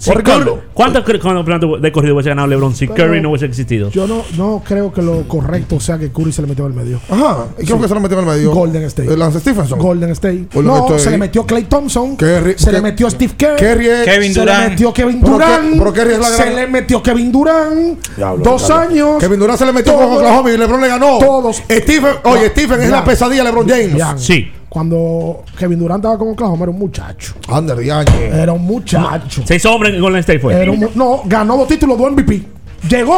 [0.03, 0.11] Si.
[0.11, 3.89] Curry- ¿Cuántos cr- campeonatos de corrido hubiese ganado LeBron si Pero- Curry no hubiese existido?
[3.91, 6.99] Yo no, no creo que lo correcto sea que Curry se le metió el medio.
[7.09, 7.45] Ajá.
[7.59, 8.51] ¿Y creo que se le metió en el medio?
[8.51, 9.11] Golden State.
[9.13, 9.79] ¿El Lance Stephenson?
[9.79, 10.47] Golden State.
[10.53, 10.99] Golden no, State.
[10.99, 12.17] se le metió Clay Thompson.
[12.17, 13.55] Kerry- se le metió Steve Kerr.
[13.55, 14.63] Kerry es- Kevin se Durant.
[14.63, 15.77] le metió Kevin Durant.
[15.77, 18.07] Pero Kerry es la se le metió Kevin Durant.
[18.17, 19.17] Diablo, dos años.
[19.19, 21.19] Kevin Durant se le metió con Oklahoma y LeBron le ganó.
[21.19, 21.57] Todos.
[21.69, 24.03] Stephen, oye, Stephen es la pesadilla de LeBron James.
[24.21, 24.51] Sí.
[24.73, 27.35] Cuando Kevin Durant estaba con Oklahoma era un muchacho.
[27.47, 28.25] Ander Diagne.
[28.41, 29.43] Era un muchacho.
[29.45, 30.55] Seis hombres en Golden State fue.
[30.59, 32.41] Era un mu- no, ganó dos títulos, dos MVP.
[32.89, 33.15] Llegó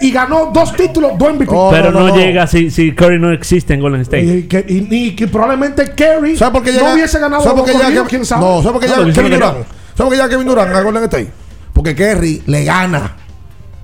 [0.00, 1.52] y ganó dos títulos, dos MVP.
[1.54, 2.20] Oh, Pero no, no, no, no.
[2.20, 4.24] llega si, si Curry no existe en Golden State.
[4.24, 6.94] Y que, y- y que probablemente Kerry ¿Sabes por qué no llega?
[6.94, 7.44] hubiese ganado
[8.08, 8.44] ¿Quién sabe?
[8.44, 9.54] No, ¿sabes por qué No, llega Kevin Durant?
[9.54, 11.28] ¿Sabes por qué llega Kevin Durant a Golden State?
[11.72, 13.14] Porque Kerry le gana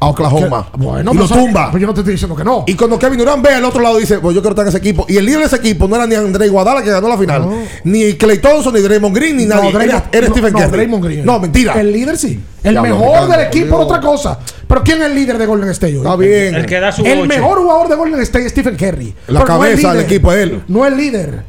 [0.00, 0.68] a Oklahoma.
[0.72, 1.70] Que- bueno, y lo tumba.
[1.70, 2.64] Pues yo no te estoy diciendo que no.
[2.66, 4.78] Y cuando Kevin Durant ve al otro lado dice, pues yo quiero estar en ese
[4.78, 5.06] equipo.
[5.08, 7.42] Y el líder de ese equipo no era ni André Iguadala que ganó la final.
[7.42, 7.54] No.
[7.84, 9.72] Ni Clay Thompson, ni Draymond Green, ni nadie.
[9.72, 10.70] No, Draymond- era, era no, Stephen no, Curry.
[10.70, 11.24] Draymond Green.
[11.24, 11.72] No, mentira.
[11.80, 12.40] El líder sí.
[12.62, 14.38] El mejor del equipo otra cosa.
[14.66, 15.98] Pero ¿quién es el líder de Golden State hoy?
[15.98, 16.54] Está bien.
[16.54, 19.14] El que da su El mejor jugador de Golden State es Stephen Curry.
[19.28, 20.62] La Pero cabeza del equipo es él.
[20.68, 21.42] No es líder.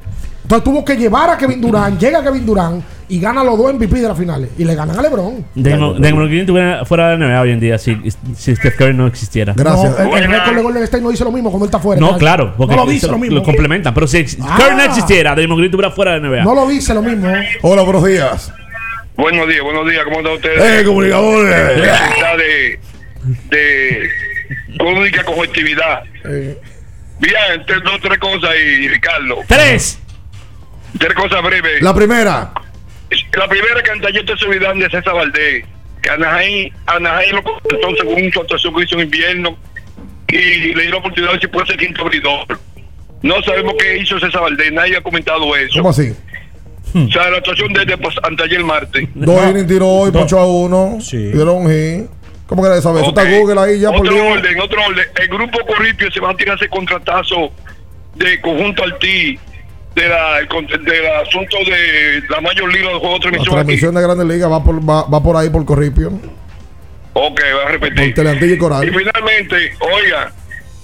[0.45, 1.99] Entonces tuvo que llevar a Kevin Durant.
[1.99, 4.49] Llega Kevin Durant y gana los dos MVP de las finales.
[4.57, 5.43] Y le ganan a LeBron.
[5.55, 7.97] Draymond Green estuviera fuera de la NBA hoy en día si,
[8.35, 9.53] si Steph Curry no existiera.
[9.55, 9.99] Gracias.
[9.99, 11.99] No, el, el récord de Golden State no dice lo mismo cuando él está fuera.
[11.99, 13.41] No, claro, porque no lo dice lo mismo.
[13.43, 13.93] complementan.
[13.93, 14.55] Pero si Ah.
[14.59, 16.43] Curry no existiera, Draymond Green estuviera fuera de la NBA.
[16.43, 17.31] No lo dice lo mismo.
[17.61, 18.51] Hola, buenos días.
[19.17, 20.81] Buenos días, buenos días, ¿cómo están ustedes?
[20.81, 21.55] ¡Eh, comunicadores!
[22.38, 22.80] De,
[23.49, 24.09] de
[24.77, 26.03] crónica conjuntividad.
[26.26, 26.57] Eh,
[27.17, 29.38] Bien, tres, dos, tres cosas ahí, Ricardo.
[29.47, 29.99] Tres.
[30.97, 31.81] Tres cosas breves.
[31.81, 32.51] La primera.
[33.38, 35.65] La primera que Antayete se olvidan de César Valdés.
[36.01, 39.57] Que Anaheim, Anaheim lo contrató según su actuación que hizo en invierno
[40.27, 42.59] y le dio la oportunidad de si puede ser quinto abridor.
[43.22, 45.77] No sabemos qué hizo César Valdés, nadie ha comentado eso.
[45.80, 46.13] ¿Cómo así?
[46.93, 49.07] O sea, la actuación de, de pues, anteayer martes.
[49.15, 50.97] Dos innings tiró y ponchó a uno.
[51.11, 52.09] Dieron un hit.
[52.47, 53.01] ¿Cómo que saber?
[53.01, 53.23] Eso está.
[53.26, 54.38] Google ahí ya por Otro Dios.
[54.38, 55.05] orden, otro orden.
[55.19, 57.51] El grupo Corripio se va a tirar ese contratazo
[58.15, 59.39] de conjunto al TI
[59.95, 60.47] de la, el
[60.84, 63.55] del asunto de la mayor liga de juego de La transmisión aquí.
[63.55, 66.11] transmisión de Grandes Ligas va por, va, va por ahí por Corripio.
[67.13, 68.13] Ok, voy a repetir.
[68.51, 68.84] Y Coral.
[68.84, 70.34] Y finalmente, oiga,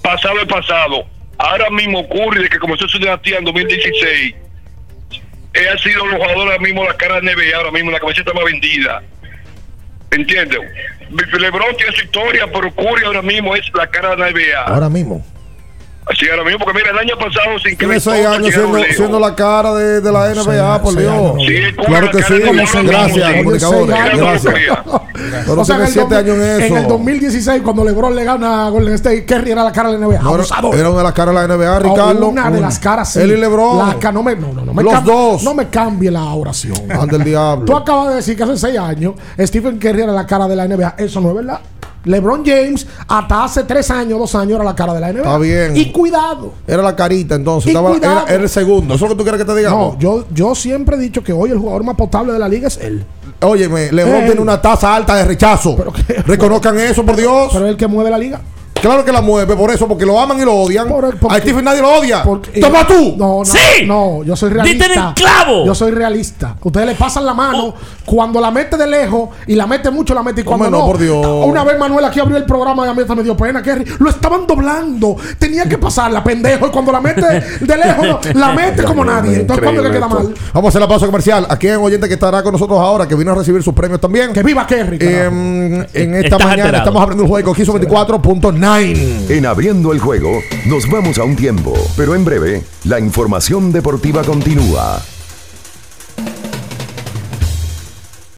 [0.00, 1.04] pasado el pasado,
[1.36, 4.34] ahora mismo ocurre de que comenzó su dinastía en 2016.
[5.52, 8.32] Él ha sido los jugadores ahora mismo la cara de NBA, ahora mismo la camiseta
[8.32, 9.02] más vendida.
[10.10, 10.58] ¿Entiendes?
[11.10, 14.62] LeBron tiene su historia, pero Curry ahora mismo es la cara de la NBA.
[14.66, 15.22] Ahora mismo.
[16.04, 19.20] Así ahora mismo, porque mira, el año pasado sin que Tiene seis años siendo, siendo
[19.20, 21.12] la cara de, de la NBA, por Dios.
[21.12, 21.46] años.
[21.46, 22.34] Sí, claro que sí.
[22.84, 23.38] Gracias, sí.
[23.38, 24.16] comunicadores.
[24.16, 24.78] Gracias.
[25.46, 26.76] Pero o sea, tiene en el, siete 2000 años en eso.
[26.76, 29.98] en el 2016, cuando LeBron le gana a Golden State, Kerry era la cara de
[29.98, 30.22] la NBA.
[30.22, 32.28] No, era, una de las caras de la NBA, Ricardo.
[32.28, 33.20] Una de las caras, sí.
[33.20, 33.78] Él y LeBron.
[34.02, 35.42] La no, me, no, no, no me Los dos.
[35.44, 36.76] No me cambie la oración.
[36.90, 37.64] Ande el diablo.
[37.64, 40.66] Tú acabas de decir que hace seis años Stephen Curry era la cara de la
[40.66, 40.96] NBA.
[40.98, 41.60] Eso no es verdad.
[42.04, 45.18] LeBron James, hasta hace tres años, dos años, era la cara de la NBA.
[45.20, 45.76] Está bien.
[45.76, 46.52] Y cuidado.
[46.66, 47.66] Era la carita, entonces.
[47.66, 48.22] Y Estaba, cuidado.
[48.26, 48.94] era, era el segundo.
[48.94, 49.70] ¿Eso es lo que tú quieres que te diga?
[49.70, 52.68] No, yo, yo siempre he dicho que hoy el jugador más potable de la liga
[52.68, 53.04] es él.
[53.40, 54.26] Óyeme, LeBron Él.
[54.26, 55.76] tiene una tasa alta de rechazo.
[56.26, 57.50] Reconozcan eso, por Dios.
[57.52, 58.40] Pero es el que mueve la liga.
[58.82, 60.88] Claro que la mueve, por eso, porque lo aman y lo odian.
[61.28, 62.22] a Stephen nadie lo odia.
[62.22, 63.14] Porque- Toma tú.
[63.16, 63.86] No, no, ¡Sí!
[63.86, 64.86] no, yo soy ¡Diste realista.
[64.86, 65.64] en el clavo!
[65.64, 66.56] Yo soy realista.
[66.62, 70.22] Ustedes le pasan la mano cuando la mete de lejos y la mete mucho, la
[70.22, 70.92] mete y cuando Hombre, no, no.
[70.92, 71.46] por Dios.
[71.48, 73.84] Una vez Manuel aquí abrió el programa y a mí hasta me dio pena, Kerry.
[73.98, 75.16] Lo estaban doblando.
[75.38, 76.66] Tenía que pasarla, pendejo.
[76.66, 77.22] Y cuando la mete
[77.60, 79.36] de lejos, no, la mete como nadie.
[79.40, 80.34] Entonces, ¿cuándo que queda mal?
[80.52, 81.46] Vamos a hacer la pausa comercial.
[81.48, 84.00] Aquí hay un oyente que estará con nosotros ahora, que vino a recibir sus premios
[84.00, 84.32] también.
[84.32, 84.98] Que viva Kerry.
[84.98, 85.14] carajo.
[85.34, 86.76] en esta Estás mañana alterado.
[86.78, 88.71] estamos abriendo el juego Quiso 24.9.
[88.74, 94.24] En abriendo el juego, nos vamos a un tiempo, pero en breve, la información deportiva
[94.24, 95.02] continúa.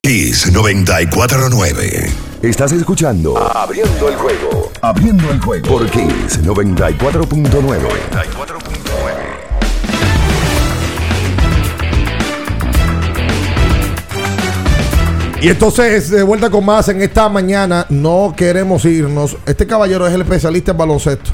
[0.03, 2.11] Kiss 949.
[2.43, 4.73] Estás escuchando Abriendo el juego.
[4.83, 8.84] Abriendo el juego por Kiss 94.9.
[15.45, 19.37] Y entonces, de vuelta con más en esta mañana, no queremos irnos.
[19.47, 21.31] Este caballero es el especialista en baloncesto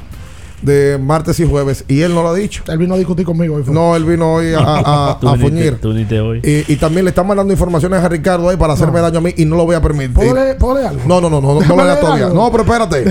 [0.63, 2.63] de martes y jueves, y él no lo ha dicho.
[2.69, 3.63] Él vino a discutir conmigo hoy.
[3.63, 3.73] fue.
[3.73, 5.79] No, él vino hoy a, a, a- a te- fuñir.
[5.81, 6.43] tú ni te hoy.
[6.45, 9.33] Y, y también le están mandando informaciones a Ricardo ahí para hacerme daño a mí
[9.39, 10.13] y no lo voy a permitir.
[10.13, 11.03] ¿Puedo leer, ¿Puedo leer algo?
[11.07, 12.27] No, no, no, no, no, no lo leas todavía.
[12.27, 12.37] algo.
[12.43, 13.05] No, pero espérate.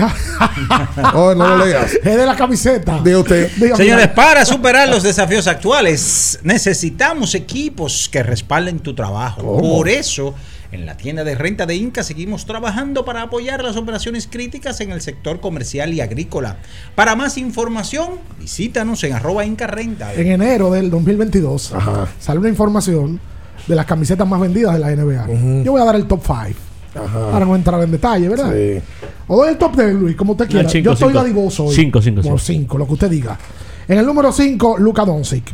[1.12, 1.92] No, no lo leas.
[1.94, 3.00] Es de la camiseta.
[3.02, 3.50] Diga usted.
[3.56, 3.76] Dígame.
[3.76, 9.58] Señores, para superar los desafíos actuales, necesitamos equipos que respalden tu trabajo.
[9.58, 10.34] Por eso,
[10.72, 14.92] en la tienda de renta de Inca seguimos trabajando para apoyar las operaciones críticas en
[14.92, 16.58] el sector comercial y agrícola.
[16.94, 20.14] Para más información, visítanos en arroba Inca Renta.
[20.14, 21.74] En enero del 2022
[22.20, 23.20] sale una información
[23.66, 25.62] de las camisetas más vendidas de la NBA.
[25.64, 26.58] Yo voy a dar el top 5.
[27.30, 28.52] Para no entrar en detalle, ¿verdad?
[28.52, 28.80] Sí.
[29.28, 30.68] O doy el top 10, Luis, como usted quiera.
[30.68, 31.20] cinco, Yo estoy cinco.
[31.22, 31.74] dadivoso hoy.
[31.74, 32.62] Cinco, cinco, Por cinco.
[32.74, 33.38] 5, lo que usted diga.
[33.86, 35.52] En el número 5, Luka Doncic.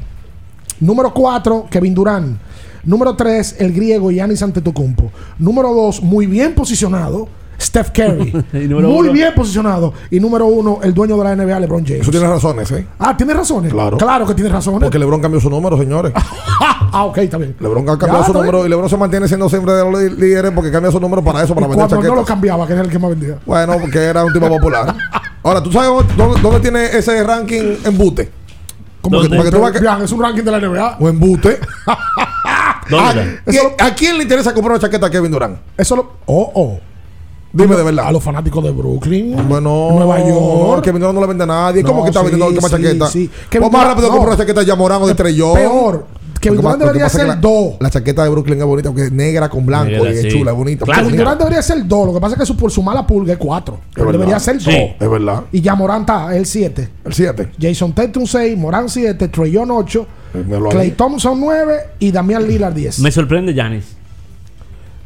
[0.81, 2.39] Número 4, Kevin Durant.
[2.87, 5.11] Número 3, el griego Giannis Antetokounmpo.
[5.39, 7.29] Número 2, muy bien posicionado,
[7.61, 8.33] Steph Curry.
[8.53, 9.13] Muy uno.
[9.13, 9.93] bien posicionado.
[10.11, 12.03] Y número 1, el dueño de la NBA, LeBron James.
[12.03, 12.87] Eso tiene razones, ¿eh?
[12.99, 13.73] Ah, ¿tiene razones?
[13.73, 13.97] Claro.
[13.97, 14.83] Claro que tiene razones.
[14.83, 16.13] Porque LeBron cambió su número, señores.
[16.93, 17.57] ah, ok, está bien.
[17.59, 18.67] LeBron ha cambiado Ya, su número bien.
[18.67, 21.55] y LeBron se mantiene siendo siempre de los líderes porque cambia su número para eso,
[21.55, 22.17] para vender cuando no chaquetas.
[22.21, 23.39] lo cambiaba, que era el que más vendía.
[23.47, 24.95] Bueno, porque era un tipo popular.
[25.43, 28.31] Ahora, ¿tú sabes dónde, dónde- tiene ese ranking embute?
[29.01, 30.97] Como que, que tú veas que- es un ranking de la NBA.
[31.01, 31.59] O embute.
[32.89, 33.41] ¿Dónde?
[33.47, 35.59] ¿A, quién- a quién le interesa comprar una chaqueta a Kevin Durant?
[35.77, 36.13] Eso lo.
[36.27, 36.79] Oh, oh.
[37.53, 38.13] Dime de A verdad.
[38.13, 39.35] los fanáticos de Brooklyn.
[39.49, 40.85] Bueno, Nueva York.
[40.85, 41.83] Kevin Durant no le vende a nadie.
[41.83, 43.07] ¿Cómo que está sí, vendiendo la sí, chaqueta?
[43.09, 43.31] sí.
[43.49, 44.15] Kevin más rápido no.
[44.15, 45.55] compra una chaqueta de Yamorán o de Trellón.
[45.55, 46.07] Peor.
[46.39, 47.75] Kevin Durant debería ser la, dos.
[47.81, 50.29] La chaqueta de Brooklyn es bonita porque es negra con blanco Negra, y es sí.
[50.29, 50.85] chula, es bonita.
[50.85, 51.07] Clásica.
[51.07, 52.07] Kevin Durant debería ser 2.
[52.07, 53.79] Lo que pasa es que su, por su mala pulga es 4.
[53.97, 54.13] verdad.
[54.13, 54.65] Debería ser 2.
[54.65, 54.95] Sí.
[55.01, 55.45] Es verdad.
[55.51, 56.89] Y ya Morán está, el 7.
[57.07, 57.49] El 7.
[57.59, 60.07] Jason Tatum 6, Morán 7, Treyon 8, Míralo
[60.71, 60.91] Clay.
[60.93, 63.01] Thompson 9 y Damián Lillard 10.
[63.01, 63.97] Me sorprende Yanis.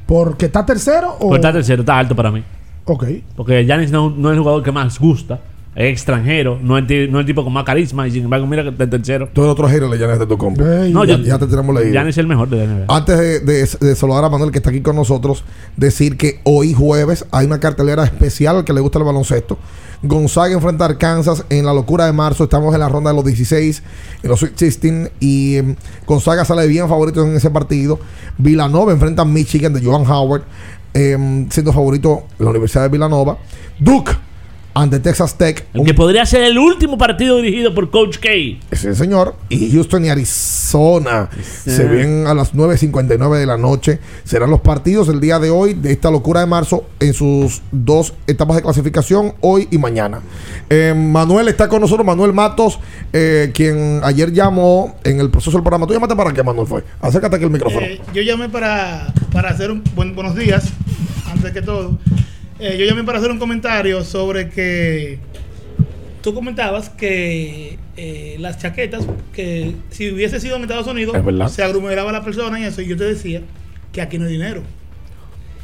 [0.07, 1.29] Porque está tercero o.
[1.29, 2.43] Porque está tercero, está alto para mí.
[2.85, 3.05] Ok.
[3.37, 5.41] Porque Yanis no, no es el jugador que más gusta.
[5.77, 8.47] Es extranjero, no es, ti- no es el tipo con más carisma y sin embargo
[8.47, 9.29] mira que está en tercero.
[9.33, 10.63] Tú eres otro giro le llamas de tu compa.
[10.65, 11.93] No, ya, yo- ya te tenemos leído.
[11.93, 12.85] Giannis es el mejor de la NBA.
[12.97, 15.45] Antes de, de- de saludar a Manuel que está aquí con nosotros,
[15.77, 19.59] decir que hoy jueves hay una cartelera especial al que le gusta el baloncesto.
[20.03, 22.45] Gonzaga enfrenta a Arkansas en la locura de marzo.
[22.45, 23.83] Estamos en la ronda de los 16,
[24.23, 25.11] en los Sweet 16.
[25.21, 25.77] Y em,
[26.07, 28.01] Gonzaga sale bien favorito en ese partido.
[28.39, 30.43] Villanova enfrenta a Michigan de Johan Howard,
[30.95, 33.37] em, siendo favorito la Universidad de Villanova.
[33.79, 34.13] Duke
[34.81, 35.67] ante Texas Tech.
[35.75, 38.29] El que podría ser el último partido dirigido por Coach K.
[38.73, 39.35] Sí, señor.
[39.51, 41.29] Y Houston y Arizona
[41.65, 43.99] se ven a las 9.59 de la noche.
[44.25, 48.15] Serán los partidos el día de hoy de esta locura de marzo en sus dos
[48.27, 50.21] etapas de clasificación, hoy y mañana.
[50.71, 52.79] Eh, Manuel está con nosotros, Manuel Matos,
[53.13, 55.87] eh, quien ayer llamó en el proceso del programa.
[55.87, 56.67] ¿Tú llamaste para qué, Manuel?
[56.67, 56.85] Fue?
[57.01, 57.85] Acércate aquí el micrófono.
[57.85, 60.65] Eh, yo llamé para, para hacer un buen, buenos días,
[61.31, 61.99] antes que todo.
[62.61, 65.19] Eh, yo llamé para hacer un comentario sobre que
[66.23, 71.17] tú comentabas que eh, las chaquetas, que si hubiese sido en Estados Unidos,
[71.51, 72.83] se aglomeraba la persona y eso.
[72.83, 73.41] Y yo te decía
[73.93, 74.63] que aquí no hay dinero.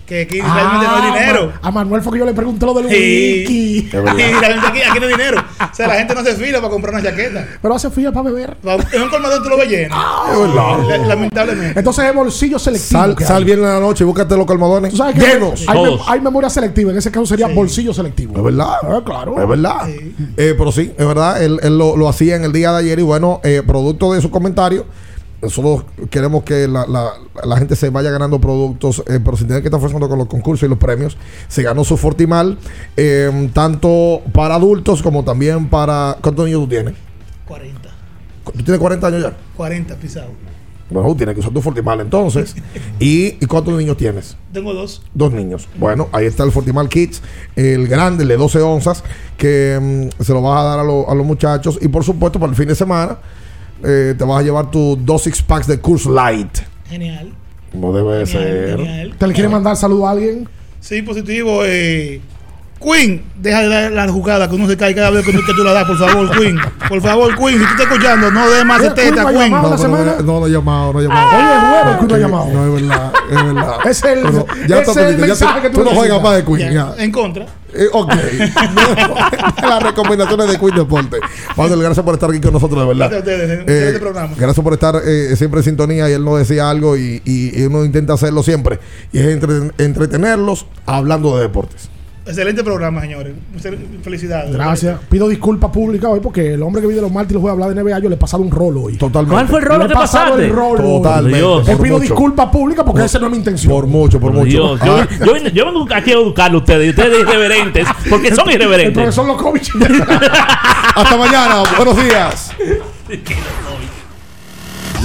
[0.07, 1.53] Que aquí realmente no hay dinero.
[1.61, 2.95] A Manuel fue que yo le pregunté lo del Sí.
[2.95, 3.78] wiki.
[3.89, 5.41] Y realmente aquí, aquí no hay dinero.
[5.61, 7.45] O sea, la gente no se fila para comprar una chaqueta.
[7.61, 8.57] Pero hace fila para beber.
[8.93, 9.97] En un colmadón tú lo ves lleno.
[10.33, 10.78] Es verdad.
[10.89, 11.78] La- Lamentablemente.
[11.78, 13.01] Entonces es bolsillo selectivo.
[13.01, 15.65] Sal, sal bien en la noche y búscate los calmadones Tú sabes que llenos.
[15.66, 16.93] hay, mem- hay memoria selectiva.
[16.93, 18.37] En ese caso sería bolsillo selectivo.
[18.37, 18.74] Es verdad.
[18.85, 19.43] Ah, claro.
[19.43, 19.89] Es verdad.
[19.89, 21.43] Eh, pero sí, es verdad.
[21.43, 24.20] Él, él lo, lo hacía en el día de ayer y bueno, eh, producto de
[24.23, 24.87] su comentario,
[25.47, 27.12] nosotros queremos que la, la-
[27.44, 30.28] la gente se vaya ganando productos, eh, pero sin tener que estar forzando con los
[30.28, 31.16] concursos y los premios.
[31.48, 32.59] Se ganó su Fortimal,
[32.97, 36.16] eh, tanto para adultos como también para...
[36.20, 36.94] ¿Cuántos niños tú tienes?
[37.47, 37.89] 40.
[38.44, 39.36] ¿Tú tienes 40 años ya?
[39.56, 40.31] 40 pisados.
[40.89, 42.55] Bueno, tienes que usar tu Fortimal entonces.
[43.01, 44.36] ¿Y, ¿Y cuántos niños tienes?
[44.52, 45.02] Tengo dos.
[45.14, 45.68] Dos niños.
[45.78, 47.23] Bueno, ahí está el Fortimal Kids,
[47.56, 49.02] el grande, el de 12 onzas,
[49.36, 51.77] que mm, se lo vas a dar a, lo- a los muchachos.
[51.82, 53.18] Y por supuesto, para el fin de semana,
[53.85, 56.59] eh, te vas a llevar tus dos six packs de Curse Light.
[56.89, 57.32] Genial.
[57.73, 58.78] Como debe de ser.
[58.78, 59.15] Genial.
[59.19, 60.48] ¿Te le quiere mandar saludo a alguien?
[60.81, 61.62] Sí, positivo.
[61.65, 62.20] Eh,
[62.78, 65.55] Queen, deja de dar la jugada que uno se cae cada vez que tú, que
[65.55, 66.59] tú la das, por favor, Queen.
[66.89, 69.51] Por favor, Queen, si tú estás escuchando, no des más de Queen teta, no Queen.
[69.51, 69.89] No, pero
[70.23, 71.27] no, no he llamado, no he llamado.
[71.36, 72.47] Oye, es jueves que no ha llamado.
[72.53, 73.77] No, es verdad, es verdad.
[73.86, 76.23] Es el- Pero ya ese está, es el mensaje tú- que tú tú no juegas
[76.23, 76.59] más de Queen.
[76.59, 77.03] Ya, ya.
[77.03, 77.47] En contra.
[77.74, 78.12] Eh, ok.
[79.62, 81.16] Las recomendaciones de Queen Deporte.
[81.57, 83.11] Manuel, gracias por estar aquí con nosotros, de verdad.
[83.11, 84.35] Gracias a ustedes, Eh, programa.
[84.36, 87.65] Gracias por estar eh, siempre en sintonía y él nos decía algo y, y- y
[87.66, 88.78] uno intenta hacerlo siempre.
[89.12, 91.89] Y es entre- entretenerlos hablando de deportes.
[92.27, 93.35] Excelente programa, señores.
[94.03, 94.53] Felicidades.
[94.53, 94.98] Gracias.
[95.09, 97.55] Pido disculpas públicas hoy porque el hombre que vive los martes y los juega a
[97.65, 98.97] hablar de NBA, yo le he pasado un rolo hoy.
[98.97, 99.32] Totalmente.
[99.35, 100.44] ¿Cuál fue el rolo Le he que pasado pasaste?
[100.47, 100.82] el rolo.
[100.82, 101.39] Totalmente.
[101.39, 101.66] Dios.
[101.69, 103.73] Le por pido disculpas públicas porque esa no es mi intención.
[103.73, 104.51] Por mucho, por Por mucho.
[104.51, 108.35] Dios, yo, Ah, yo, yo vengo aquí a educarlo a ustedes y ustedes irreverentes porque
[108.35, 108.94] son El irreverentes.
[108.94, 109.69] profesor Lokovic.
[110.97, 111.62] hasta mañana.
[111.77, 112.53] Buenos días.